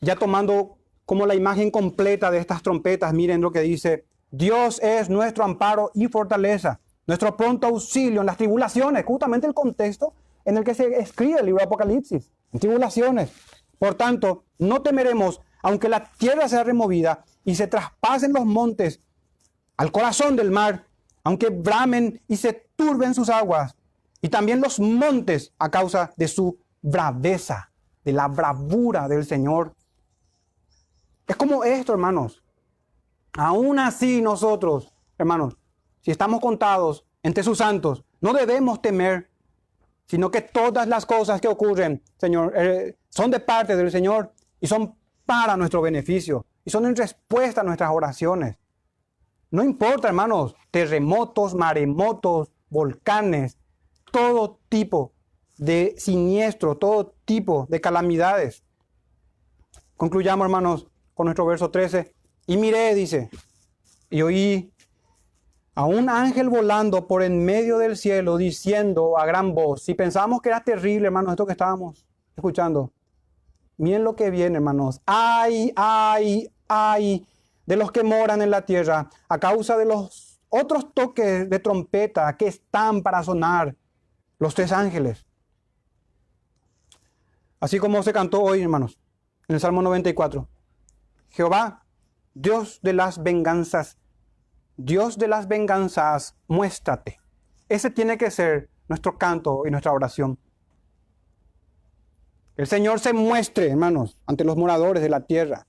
ya 0.00 0.16
tomando 0.16 0.78
como 1.04 1.26
la 1.26 1.34
imagen 1.34 1.70
completa 1.70 2.30
de 2.30 2.38
estas 2.38 2.62
trompetas, 2.62 3.12
miren 3.12 3.42
lo 3.42 3.52
que 3.52 3.60
dice, 3.60 4.06
Dios 4.30 4.80
es 4.82 5.10
nuestro 5.10 5.44
amparo 5.44 5.90
y 5.92 6.08
fortaleza 6.08 6.80
nuestro 7.08 7.36
pronto 7.36 7.66
auxilio 7.66 8.20
en 8.20 8.26
las 8.26 8.36
tribulaciones, 8.36 9.04
justamente 9.04 9.46
el 9.46 9.54
contexto 9.54 10.12
en 10.48 10.56
el 10.56 10.64
que 10.64 10.72
se 10.72 10.98
escribe 10.98 11.40
el 11.40 11.44
libro 11.44 11.58
de 11.58 11.66
Apocalipsis, 11.66 12.30
tribulaciones. 12.58 13.30
Por 13.78 13.96
tanto, 13.96 14.44
no 14.58 14.80
temeremos, 14.80 15.42
aunque 15.62 15.90
la 15.90 16.10
tierra 16.12 16.48
sea 16.48 16.64
removida 16.64 17.26
y 17.44 17.54
se 17.54 17.66
traspasen 17.66 18.32
los 18.32 18.46
montes 18.46 19.02
al 19.76 19.92
corazón 19.92 20.36
del 20.36 20.50
mar, 20.50 20.86
aunque 21.22 21.50
bramen 21.50 22.22
y 22.28 22.38
se 22.38 22.54
turben 22.76 23.12
sus 23.12 23.28
aguas, 23.28 23.76
y 24.22 24.30
también 24.30 24.62
los 24.62 24.80
montes 24.80 25.52
a 25.58 25.70
causa 25.70 26.12
de 26.16 26.26
su 26.28 26.58
braveza, 26.80 27.70
de 28.02 28.14
la 28.14 28.26
bravura 28.26 29.06
del 29.06 29.26
Señor. 29.26 29.74
Es 31.26 31.36
como 31.36 31.62
esto, 31.62 31.92
hermanos. 31.92 32.42
Aún 33.34 33.78
así 33.78 34.22
nosotros, 34.22 34.94
hermanos, 35.18 35.58
si 36.00 36.10
estamos 36.10 36.40
contados 36.40 37.04
entre 37.22 37.44
sus 37.44 37.58
santos, 37.58 38.02
no 38.22 38.32
debemos 38.32 38.80
temer, 38.80 39.28
sino 40.08 40.30
que 40.30 40.40
todas 40.40 40.88
las 40.88 41.04
cosas 41.04 41.40
que 41.40 41.48
ocurren, 41.48 42.02
Señor, 42.16 42.52
eh, 42.56 42.96
son 43.10 43.30
de 43.30 43.40
parte 43.40 43.76
del 43.76 43.90
Señor 43.90 44.32
y 44.58 44.66
son 44.66 44.94
para 45.26 45.56
nuestro 45.56 45.82
beneficio 45.82 46.46
y 46.64 46.70
son 46.70 46.86
en 46.86 46.96
respuesta 46.96 47.60
a 47.60 47.64
nuestras 47.64 47.90
oraciones. 47.92 48.56
No 49.50 49.62
importa, 49.62 50.08
hermanos, 50.08 50.56
terremotos, 50.70 51.54
maremotos, 51.54 52.50
volcanes, 52.70 53.58
todo 54.10 54.60
tipo 54.68 55.12
de 55.58 55.94
siniestro, 55.98 56.76
todo 56.76 57.14
tipo 57.24 57.66
de 57.68 57.80
calamidades. 57.80 58.64
Concluyamos, 59.96 60.44
hermanos, 60.44 60.86
con 61.14 61.26
nuestro 61.26 61.44
verso 61.44 61.70
13. 61.70 62.14
Y 62.46 62.56
miré, 62.56 62.94
dice, 62.94 63.30
y 64.08 64.22
oí 64.22 64.72
a 65.78 65.84
un 65.84 66.08
ángel 66.08 66.48
volando 66.48 67.06
por 67.06 67.22
en 67.22 67.44
medio 67.44 67.78
del 67.78 67.96
cielo 67.96 68.36
diciendo 68.36 69.16
a 69.16 69.24
gran 69.24 69.54
voz, 69.54 69.84
si 69.84 69.94
pensamos 69.94 70.42
que 70.42 70.48
era 70.48 70.64
terrible, 70.64 71.06
hermanos, 71.06 71.30
esto 71.30 71.46
que 71.46 71.52
estábamos 71.52 72.04
escuchando, 72.34 72.90
miren 73.76 74.02
lo 74.02 74.16
que 74.16 74.28
viene, 74.28 74.56
hermanos, 74.56 75.00
ay, 75.06 75.72
ay, 75.76 76.50
ay, 76.66 77.24
de 77.64 77.76
los 77.76 77.92
que 77.92 78.02
moran 78.02 78.42
en 78.42 78.50
la 78.50 78.66
tierra, 78.66 79.08
a 79.28 79.38
causa 79.38 79.76
de 79.76 79.84
los 79.84 80.40
otros 80.48 80.92
toques 80.92 81.48
de 81.48 81.58
trompeta 81.60 82.36
que 82.36 82.48
están 82.48 83.00
para 83.00 83.22
sonar, 83.22 83.76
los 84.40 84.56
tres 84.56 84.72
ángeles. 84.72 85.26
Así 87.60 87.78
como 87.78 88.02
se 88.02 88.12
cantó 88.12 88.42
hoy, 88.42 88.62
hermanos, 88.62 88.98
en 89.46 89.54
el 89.54 89.60
Salmo 89.60 89.80
94. 89.82 90.48
Jehová, 91.28 91.84
Dios 92.34 92.80
de 92.82 92.94
las 92.94 93.22
venganzas, 93.22 93.96
Dios 94.78 95.18
de 95.18 95.26
las 95.26 95.48
venganzas, 95.48 96.36
muéstrate. 96.46 97.20
Ese 97.68 97.90
tiene 97.90 98.16
que 98.16 98.30
ser 98.30 98.70
nuestro 98.86 99.18
canto 99.18 99.64
y 99.66 99.72
nuestra 99.72 99.90
oración. 99.92 100.38
El 102.56 102.68
Señor 102.68 103.00
se 103.00 103.12
muestre, 103.12 103.70
hermanos, 103.70 104.16
ante 104.24 104.44
los 104.44 104.56
moradores 104.56 105.02
de 105.02 105.08
la 105.08 105.26
tierra. 105.26 105.66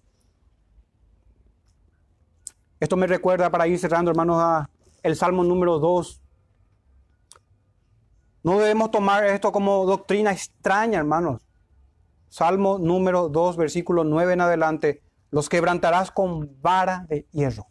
Esto 2.79 2.95
me 2.97 3.07
recuerda 3.07 3.49
para 3.49 3.65
ir 3.65 3.79
cerrando, 3.79 4.11
hermanos, 4.11 4.37
a 4.39 4.69
el 5.01 5.15
Salmo 5.15 5.43
número 5.43 5.79
2. 5.79 6.21
No 8.43 8.59
debemos 8.59 8.91
tomar 8.91 9.25
esto 9.25 9.51
como 9.51 9.87
doctrina 9.87 10.31
extraña, 10.31 10.99
hermanos. 10.99 11.41
Salmo 12.29 12.77
número 12.77 13.27
2, 13.27 13.57
versículo 13.57 14.03
9 14.03 14.33
en 14.33 14.41
adelante. 14.41 15.01
Los 15.31 15.49
quebrantarás 15.49 16.11
con 16.11 16.61
vara 16.61 17.07
de 17.09 17.25
hierro. 17.31 17.65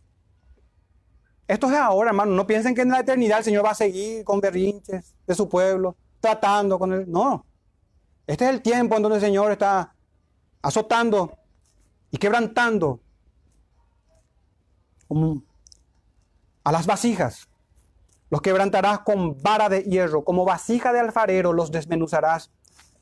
Esto 1.49 1.67
es 1.67 1.73
ahora, 1.73 2.11
hermano. 2.11 2.33
No 2.33 2.47
piensen 2.47 2.75
que 2.75 2.83
en 2.83 2.91
la 2.91 3.01
eternidad 3.01 3.39
el 3.39 3.45
Señor 3.45 3.65
va 3.65 3.71
a 3.71 3.75
seguir 3.75 4.23
con 4.23 4.39
berrinches 4.39 5.15
de 5.27 5.35
su 5.35 5.49
pueblo, 5.49 5.97
tratando 6.21 6.79
con 6.79 6.93
él. 6.93 7.07
No. 7.09 7.47
Este 8.27 8.45
es 8.45 8.51
el 8.51 8.61
tiempo 8.61 8.97
en 8.97 9.03
donde 9.03 9.17
el 9.17 9.25
Señor 9.25 9.51
está 9.51 9.95
azotando 10.61 11.39
y 12.11 12.19
quebrantando 12.19 13.01
a 16.65 16.71
las 16.71 16.87
vasijas. 16.87 17.49
Los 18.29 18.43
quebrantarás 18.43 18.99
con 18.99 19.41
vara 19.41 19.71
de 19.71 19.85
hierro, 19.85 20.23
como 20.23 20.45
vasija 20.45 20.93
de 20.93 21.01
alfarero 21.01 21.55
los 21.55 21.73
desmenuzarás. 21.73 22.51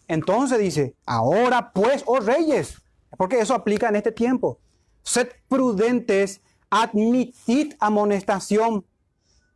Entonces 0.07 0.61
dice, 0.61 0.95
ahora 1.05 1.73
pues, 1.73 2.05
oh 2.07 2.21
reyes, 2.21 2.81
porque 3.19 3.41
eso 3.41 3.55
aplica 3.55 3.89
en 3.89 3.97
este 3.97 4.13
tiempo. 4.13 4.61
Sed 5.03 5.31
prudentes 5.49 6.43
admitid 6.83 7.75
amonestación. 7.81 8.85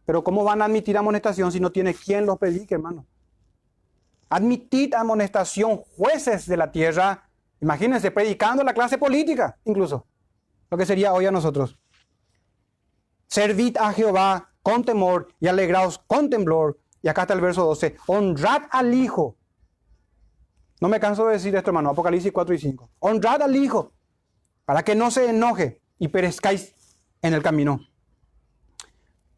Pero 0.05 0.25
¿cómo 0.25 0.45
van 0.45 0.63
a 0.63 0.65
admitir 0.65 0.97
amonestación 0.97 1.53
si 1.53 1.61
no 1.61 1.71
tiene 1.71 1.95
quien 1.95 2.27
los 2.27 2.39
predique, 2.39 2.75
hermano? 2.75 3.07
Admitid 4.29 4.95
amonestación, 4.95 5.79
jueces 5.97 6.47
de 6.47 6.57
la 6.57 6.71
tierra. 6.71 7.29
Imagínense, 7.61 8.11
predicando 8.11 8.63
la 8.63 8.73
clase 8.73 8.99
política, 8.99 9.59
incluso. 9.65 10.07
Lo 10.71 10.79
que 10.79 10.87
sería 10.87 11.13
hoy 11.13 11.27
a 11.27 11.31
nosotros. 11.31 11.79
Servid 13.27 13.77
a 13.77 13.93
Jehová 13.93 14.53
con 14.63 14.85
temor 14.85 15.29
y 15.41 15.49
alegraos 15.49 15.99
con 15.99 16.31
temblor. 16.31 16.79
Y 17.03 17.09
acá 17.09 17.23
está 17.23 17.35
el 17.35 17.41
verso 17.41 17.65
12. 17.65 17.97
Honrad 18.07 18.63
al 18.71 18.95
Hijo. 18.95 19.37
No 20.81 20.89
me 20.89 21.01
canso 21.01 21.27
de 21.27 21.35
decir 21.35 21.55
esto, 21.55 21.71
hermano. 21.71 21.91
Apocalipsis 21.91 22.33
4 22.33 22.55
y 22.55 22.59
5. 22.59 22.91
Honrad 23.01 23.43
al 23.43 23.57
Hijo 23.57 23.93
para 24.65 24.83
que 24.85 24.95
no 24.95 25.11
se 25.11 25.29
enoje 25.29 25.83
y 25.99 26.09
perezcáis 26.09 26.75
en 27.23 27.35
el 27.35 27.43
camino. 27.43 27.81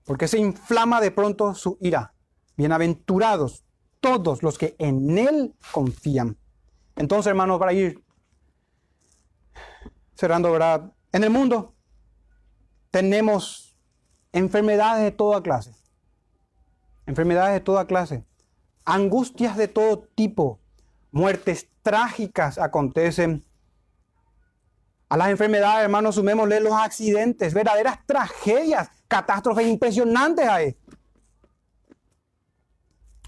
Porque 0.05 0.29
se 0.29 0.39
inflama 0.39 1.01
de 1.01 1.11
pronto 1.11 1.55
su 1.55 1.79
ira. 1.81 2.15
Bienaventurados 2.57 3.65
todos 4.01 4.43
los 4.43 4.59
que 4.59 4.75
en 4.79 5.17
Él 5.17 5.55
confían. 5.73 6.37
Entonces, 6.97 7.29
hermanos, 7.29 7.59
para 7.59 7.73
ir 7.73 8.03
cerrando, 10.15 10.53
¿verdad? 10.53 10.93
En 11.13 11.25
el 11.25 11.31
mundo 11.31 11.75
tenemos 12.91 13.77
enfermedades 14.33 15.05
de 15.05 15.13
toda 15.13 15.43
clase. 15.43 15.73
Enfermedades 17.07 17.55
de 17.55 17.61
toda 17.61 17.87
clase. 17.87 18.25
Angustias 18.85 19.57
de 19.57 19.69
todo 19.69 20.01
tipo. 20.15 20.61
Muertes 21.11 21.69
trágicas 21.83 22.59
acontecen. 22.59 23.45
A 25.13 25.17
las 25.19 25.29
enfermedades, 25.29 25.85
hermanos, 25.85 26.15
sumémosle 26.15 26.59
los 26.61 26.73
accidentes, 26.73 27.53
verdaderas 27.53 27.99
tragedias, 28.07 28.89
catástrofes 29.09 29.67
impresionantes. 29.67 30.75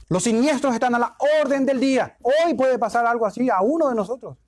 Los 0.09 0.23
siniestros 0.23 0.73
están 0.73 0.95
a 0.95 0.99
la 0.99 1.15
orden 1.43 1.67
del 1.67 1.79
día. 1.79 2.17
Hoy 2.23 2.55
puede 2.55 2.79
pasar 2.79 3.05
algo 3.05 3.27
así 3.27 3.51
a 3.51 3.61
uno 3.61 3.91
de 3.91 3.95
nosotros. 3.97 4.39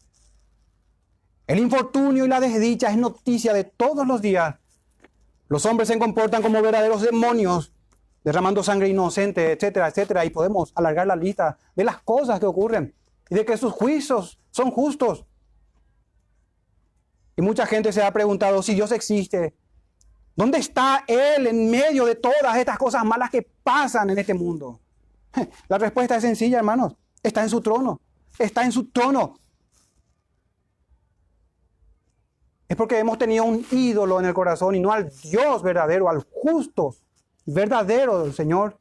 El 1.47 1.59
infortunio 1.59 2.25
y 2.25 2.29
la 2.29 2.41
desdicha 2.41 2.91
es 2.91 2.97
noticia 2.97 3.53
de 3.53 3.65
todos 3.65 4.07
los 4.07 4.23
días. 4.23 4.55
Los 5.49 5.67
hombres 5.67 5.89
se 5.89 5.99
comportan 5.99 6.41
como 6.41 6.63
verdaderos 6.63 7.03
demonios, 7.03 7.71
derramando 8.25 8.63
sangre 8.63 8.89
inocente, 8.89 9.53
etcétera, 9.53 9.89
etcétera. 9.89 10.25
Y 10.25 10.31
podemos 10.31 10.73
alargar 10.75 11.07
la 11.07 11.17
lista 11.17 11.59
de 11.75 11.85
las 11.85 12.01
cosas 12.01 12.41
que 12.41 12.47
ocurren 12.47 12.95
y 13.29 13.35
de 13.35 13.45
que 13.45 13.59
sus 13.59 13.75
juicios 13.75 14.41
son 14.51 14.71
justos. 14.71 15.27
Y 17.37 17.43
mucha 17.43 17.67
gente 17.67 17.93
se 17.93 18.03
ha 18.03 18.13
preguntado 18.13 18.63
si 18.63 18.75
Dios 18.75 18.91
existe. 18.93 19.55
¿Dónde 20.35 20.59
está 20.59 21.05
Él 21.07 21.47
en 21.47 21.71
medio 21.71 22.07
de 22.07 22.15
todas 22.15 22.57
estas 22.57 22.79
cosas 22.79 23.05
malas 23.05 23.31
que 23.31 23.43
pasan 23.43 24.11
en 24.11 24.19
este 24.19 24.35
mundo? 24.35 24.81
La 25.69 25.79
respuesta 25.79 26.17
es 26.17 26.23
sencilla, 26.23 26.59
hermanos. 26.59 26.95
Está 27.23 27.43
en 27.43 27.51
su 27.51 27.61
trono. 27.61 28.01
Está 28.39 28.65
en 28.65 28.73
su 28.73 28.91
trono. 28.91 29.39
Es 32.69 32.77
porque 32.77 32.99
hemos 32.99 33.19
tenido 33.19 33.45
un 33.45 33.65
ídolo 33.71 34.19
en 34.19 34.27
el 34.27 34.35
corazón 34.35 34.75
y 34.75 34.81
no 34.81 34.93
al 34.93 35.11
Dios 35.23 35.63
verdadero, 35.63 36.09
al 36.09 36.27
justo, 36.31 36.97
verdadero 37.45 38.25
del 38.25 38.35
Señor. 38.35 38.79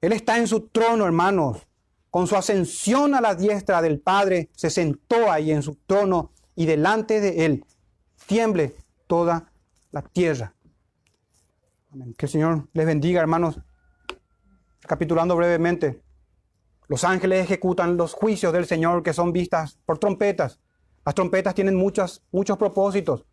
Él 0.00 0.12
está 0.12 0.36
en 0.38 0.46
su 0.46 0.68
trono, 0.68 1.06
hermanos. 1.06 1.67
Con 2.10 2.26
su 2.26 2.36
ascensión 2.36 3.14
a 3.14 3.20
la 3.20 3.34
diestra 3.34 3.82
del 3.82 4.00
Padre, 4.00 4.48
se 4.54 4.70
sentó 4.70 5.30
ahí 5.30 5.50
en 5.50 5.62
su 5.62 5.74
trono 5.74 6.32
y 6.54 6.66
delante 6.66 7.20
de 7.20 7.44
él 7.44 7.64
tiemble 8.26 8.74
toda 9.06 9.52
la 9.90 10.02
tierra. 10.02 10.54
Que 12.16 12.26
el 12.26 12.30
Señor 12.30 12.68
les 12.72 12.86
bendiga, 12.86 13.20
hermanos. 13.20 13.60
Capitulando 14.80 15.36
brevemente, 15.36 16.02
los 16.86 17.04
ángeles 17.04 17.44
ejecutan 17.44 17.96
los 17.96 18.14
juicios 18.14 18.52
del 18.52 18.66
Señor 18.66 19.02
que 19.02 19.12
son 19.12 19.32
vistas 19.32 19.78
por 19.84 19.98
trompetas. 19.98 20.60
Las 21.04 21.14
trompetas 21.14 21.54
tienen 21.54 21.74
muchos, 21.74 22.22
muchos 22.32 22.56
propósitos. 22.56 23.24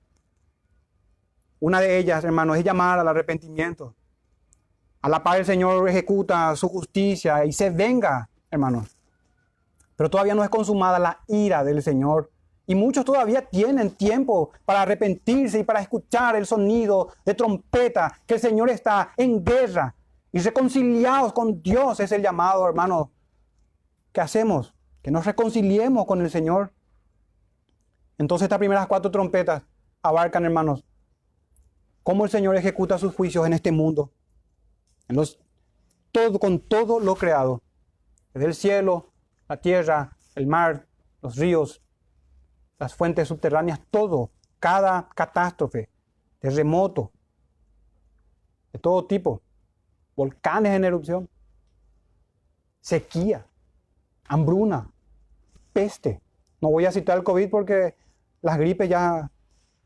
Una 1.60 1.80
de 1.80 1.98
ellas, 1.98 2.24
hermanos, 2.24 2.58
es 2.58 2.64
llamar 2.64 3.00
al 3.00 3.08
arrepentimiento. 3.08 3.96
A 5.02 5.10
la 5.10 5.24
paz 5.24 5.38
el 5.38 5.46
Señor 5.46 5.88
ejecuta 5.88 6.56
su 6.56 6.68
justicia 6.68 7.46
y 7.46 7.54
se 7.54 7.70
venga, 7.70 8.30
hermanos. 8.56 8.98
Pero 9.96 10.10
todavía 10.10 10.36
no 10.36 10.44
es 10.44 10.50
consumada 10.50 11.00
la 11.00 11.20
ira 11.28 11.64
del 11.64 11.82
Señor 11.82 12.32
y 12.68 12.76
muchos 12.76 13.06
todavía 13.06 13.44
tienen 13.44 13.92
tiempo 13.92 14.52
para 14.66 14.82
arrepentirse 14.82 15.60
y 15.60 15.64
para 15.64 15.82
escuchar 15.82 16.36
el 16.36 16.46
sonido 16.46 17.10
de 17.24 17.36
trompeta, 17.36 18.20
que 18.26 18.36
el 18.36 18.40
Señor 18.40 18.70
está 18.70 19.12
en 19.18 19.44
guerra. 19.44 19.96
Y 20.32 20.40
reconciliados 20.40 21.32
con 21.32 21.62
Dios 21.62 22.00
es 22.00 22.12
el 22.12 22.22
llamado, 22.22 22.68
hermano. 22.68 23.12
¿Qué 24.12 24.22
hacemos? 24.22 24.74
Que 25.02 25.12
nos 25.12 25.26
reconciliemos 25.26 26.06
con 26.06 26.22
el 26.22 26.32
Señor. 26.32 26.74
Entonces 28.18 28.46
estas 28.46 28.60
primeras 28.60 28.88
cuatro 28.88 29.12
trompetas 29.12 29.62
abarcan, 30.02 30.46
hermanos, 30.46 30.84
cómo 32.02 32.26
el 32.26 32.32
Señor 32.32 32.56
ejecuta 32.56 32.98
sus 32.98 33.14
juicios 33.14 33.46
en 33.46 33.54
este 33.54 33.72
mundo. 33.72 34.12
En 35.08 35.18
los, 35.18 35.40
todo, 36.12 36.40
con 36.40 36.60
todo 36.60 37.00
lo 37.00 37.16
creado. 37.16 37.62
Desde 38.36 38.48
el 38.48 38.54
cielo, 38.54 39.14
la 39.48 39.56
tierra, 39.56 40.18
el 40.36 40.46
mar, 40.46 40.86
los 41.22 41.38
ríos, 41.38 41.82
las 42.78 42.94
fuentes 42.94 43.30
subterráneas, 43.30 43.80
todo, 43.90 44.30
cada 44.60 45.08
catástrofe, 45.16 45.88
terremoto, 46.40 47.14
de 48.74 48.80
todo 48.80 49.06
tipo, 49.06 49.42
volcanes 50.18 50.74
en 50.74 50.84
erupción, 50.84 51.30
sequía, 52.82 53.48
hambruna, 54.28 54.92
peste. 55.72 56.20
No 56.60 56.72
voy 56.72 56.86
a 56.86 56.92
citar 56.92 57.18
el 57.18 57.24
COVID 57.24 57.50
porque 57.50 57.96
las 58.42 58.58
gripes 58.58 58.90
ya 58.90 59.32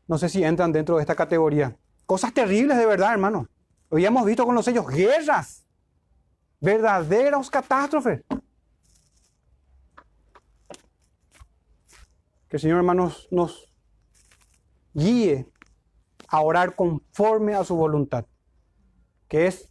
no 0.08 0.18
sé 0.18 0.28
si 0.28 0.42
entran 0.42 0.72
dentro 0.72 0.96
de 0.96 1.02
esta 1.02 1.14
categoría. 1.14 1.76
Cosas 2.04 2.34
terribles 2.34 2.76
de 2.78 2.86
verdad, 2.86 3.12
hermano. 3.12 3.46
Hoy 3.90 4.04
hemos 4.04 4.26
visto 4.26 4.44
con 4.44 4.56
los 4.56 4.64
sellos 4.64 4.88
guerras, 4.88 5.64
verdaderas 6.60 7.48
catástrofes. 7.48 8.24
Que 12.50 12.56
el 12.56 12.60
Señor, 12.60 12.78
hermanos, 12.78 13.28
nos 13.30 13.72
guíe 14.92 15.48
a 16.26 16.40
orar 16.40 16.74
conforme 16.74 17.54
a 17.54 17.62
su 17.62 17.76
voluntad, 17.76 18.26
que 19.28 19.46
es 19.46 19.70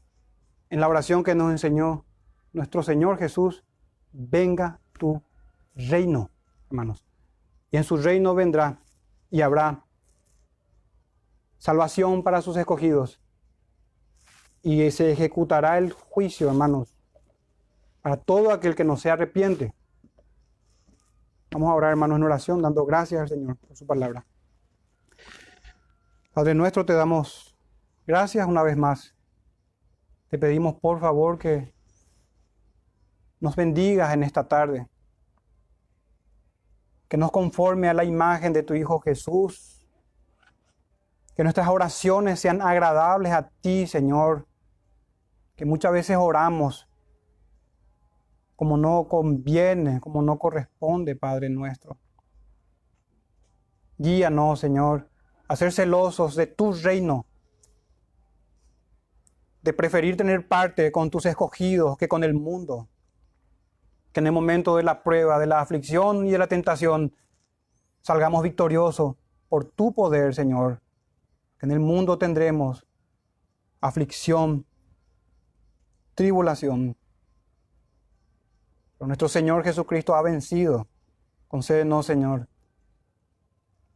en 0.70 0.80
la 0.80 0.88
oración 0.88 1.26
que 1.26 1.36
nos 1.36 1.52
enseñó 1.52 2.06
nuestro 2.54 2.82
Señor 2.82 3.18
Jesús, 3.18 3.66
venga 4.14 4.80
tu 4.98 5.22
reino, 5.76 6.32
hermanos. 6.70 7.06
Y 7.70 7.76
en 7.76 7.84
su 7.84 7.98
reino 7.98 8.34
vendrá 8.34 8.80
y 9.30 9.42
habrá 9.42 9.84
salvación 11.58 12.24
para 12.24 12.42
sus 12.42 12.56
escogidos. 12.56 13.20
Y 14.62 14.90
se 14.92 15.12
ejecutará 15.12 15.78
el 15.78 15.92
juicio, 15.92 16.48
hermanos, 16.48 16.96
para 18.02 18.16
todo 18.16 18.52
aquel 18.52 18.74
que 18.74 18.86
no 18.86 18.96
se 18.96 19.12
arrepiente. 19.12 19.74
Vamos 21.52 21.72
a 21.72 21.74
orar, 21.74 21.92
hermanos, 21.92 22.18
en 22.18 22.24
oración, 22.24 22.62
dando 22.62 22.86
gracias 22.86 23.22
al 23.22 23.30
Señor 23.30 23.58
por 23.58 23.76
su 23.76 23.86
palabra. 23.86 24.26
Padre 26.34 26.54
nuestro, 26.54 26.86
te 26.86 26.94
damos 26.94 27.58
gracias 28.06 28.48
una 28.48 28.62
vez 28.62 28.78
más. 28.78 29.16
Te 30.30 30.38
pedimos, 30.38 30.76
por 30.76 31.00
favor, 31.00 31.40
que 31.40 31.74
nos 33.40 33.56
bendigas 33.56 34.14
en 34.14 34.24
esta 34.24 34.48
tarde. 34.48 34.88
Que 37.08 37.18
nos 37.18 37.32
conforme 37.32 37.90
a 37.90 37.94
la 37.94 38.04
imagen 38.04 38.54
de 38.54 38.62
tu 38.62 38.76
Hijo 38.76 39.00
Jesús. 39.00 39.88
Que 41.36 41.44
nuestras 41.44 41.68
oraciones 41.68 42.40
sean 42.40 42.62
agradables 42.62 43.32
a 43.32 43.50
ti, 43.62 43.88
Señor. 43.88 44.46
Que 45.56 45.66
muchas 45.66 45.92
veces 45.92 46.18
oramos 46.20 46.89
como 48.60 48.76
no 48.76 49.08
conviene, 49.08 50.02
como 50.02 50.22
no 50.22 50.38
corresponde, 50.38 51.16
Padre 51.16 51.48
nuestro. 51.48 51.98
Guíanos, 53.98 54.60
Señor, 54.60 55.10
a 55.48 55.56
ser 55.56 55.72
celosos 55.72 56.36
de 56.36 56.46
tu 56.46 56.74
reino, 56.74 57.26
de 59.62 59.72
preferir 59.72 60.18
tener 60.18 60.46
parte 60.46 60.92
con 60.92 61.10
tus 61.10 61.26
escogidos 61.26 61.98
que 61.98 62.10
con 62.10 62.22
el 62.22 62.34
mundo. 62.34 62.90
Que 64.12 64.20
en 64.20 64.26
el 64.26 64.34
momento 64.34 64.76
de 64.76 64.84
la 64.84 65.04
prueba, 65.04 65.40
de 65.40 65.48
la 65.48 65.62
aflicción 65.62 66.28
y 66.28 66.32
de 66.32 66.38
la 66.38 66.48
tentación, 66.48 67.16
salgamos 68.02 68.44
victoriosos 68.44 69.16
por 69.48 69.64
tu 69.64 69.94
poder, 69.94 70.36
Señor. 70.36 70.82
Que 71.58 71.66
en 71.66 71.72
el 71.72 71.80
mundo 71.80 72.18
tendremos 72.18 72.86
aflicción, 73.80 74.66
tribulación, 76.14 76.98
pero 79.00 79.08
nuestro 79.08 79.30
Señor 79.30 79.64
Jesucristo 79.64 80.14
ha 80.14 80.22
vencido. 80.22 80.86
Concédenos, 81.48 82.06
Señor, 82.06 82.48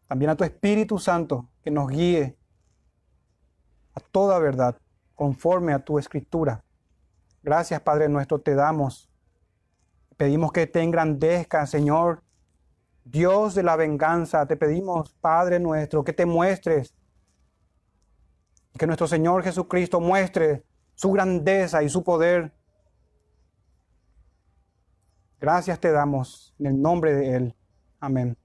también 0.08 0.32
a 0.32 0.36
tu 0.36 0.46
Espíritu 0.46 0.98
Santo 0.98 1.50
que 1.62 1.70
nos 1.70 1.90
guíe 1.90 2.38
a 3.94 4.00
toda 4.00 4.40
verdad, 4.40 4.78
conforme 5.14 5.74
a 5.74 5.80
tu 5.80 6.00
escritura. 6.00 6.64
Gracias, 7.44 7.82
Padre 7.82 8.08
nuestro, 8.08 8.40
te 8.40 8.56
damos. 8.56 9.10
Pedimos 10.16 10.52
que 10.54 10.68
te 10.68 10.82
engrandezca, 10.82 11.68
Señor. 11.68 12.24
Dios 13.04 13.56
de 13.56 13.64
la 13.64 13.76
venganza, 13.76 14.46
te 14.46 14.56
pedimos, 14.56 15.14
Padre 15.16 15.60
nuestro, 15.60 16.04
que 16.04 16.14
te 16.14 16.26
muestres. 16.26 16.96
Que 18.78 18.88
nuestro 18.88 19.08
Señor 19.08 19.44
Jesucristo 19.44 20.00
muestre 20.00 20.64
su 20.96 21.12
grandeza 21.12 21.84
y 21.84 21.90
su 21.90 22.04
poder. 22.04 22.54
Gracias 25.44 25.78
te 25.82 25.92
damos 25.92 26.56
en 26.58 26.68
el 26.68 26.82
nombre 26.82 27.14
de 27.14 27.36
Él. 27.36 27.56
Amén. 28.00 28.38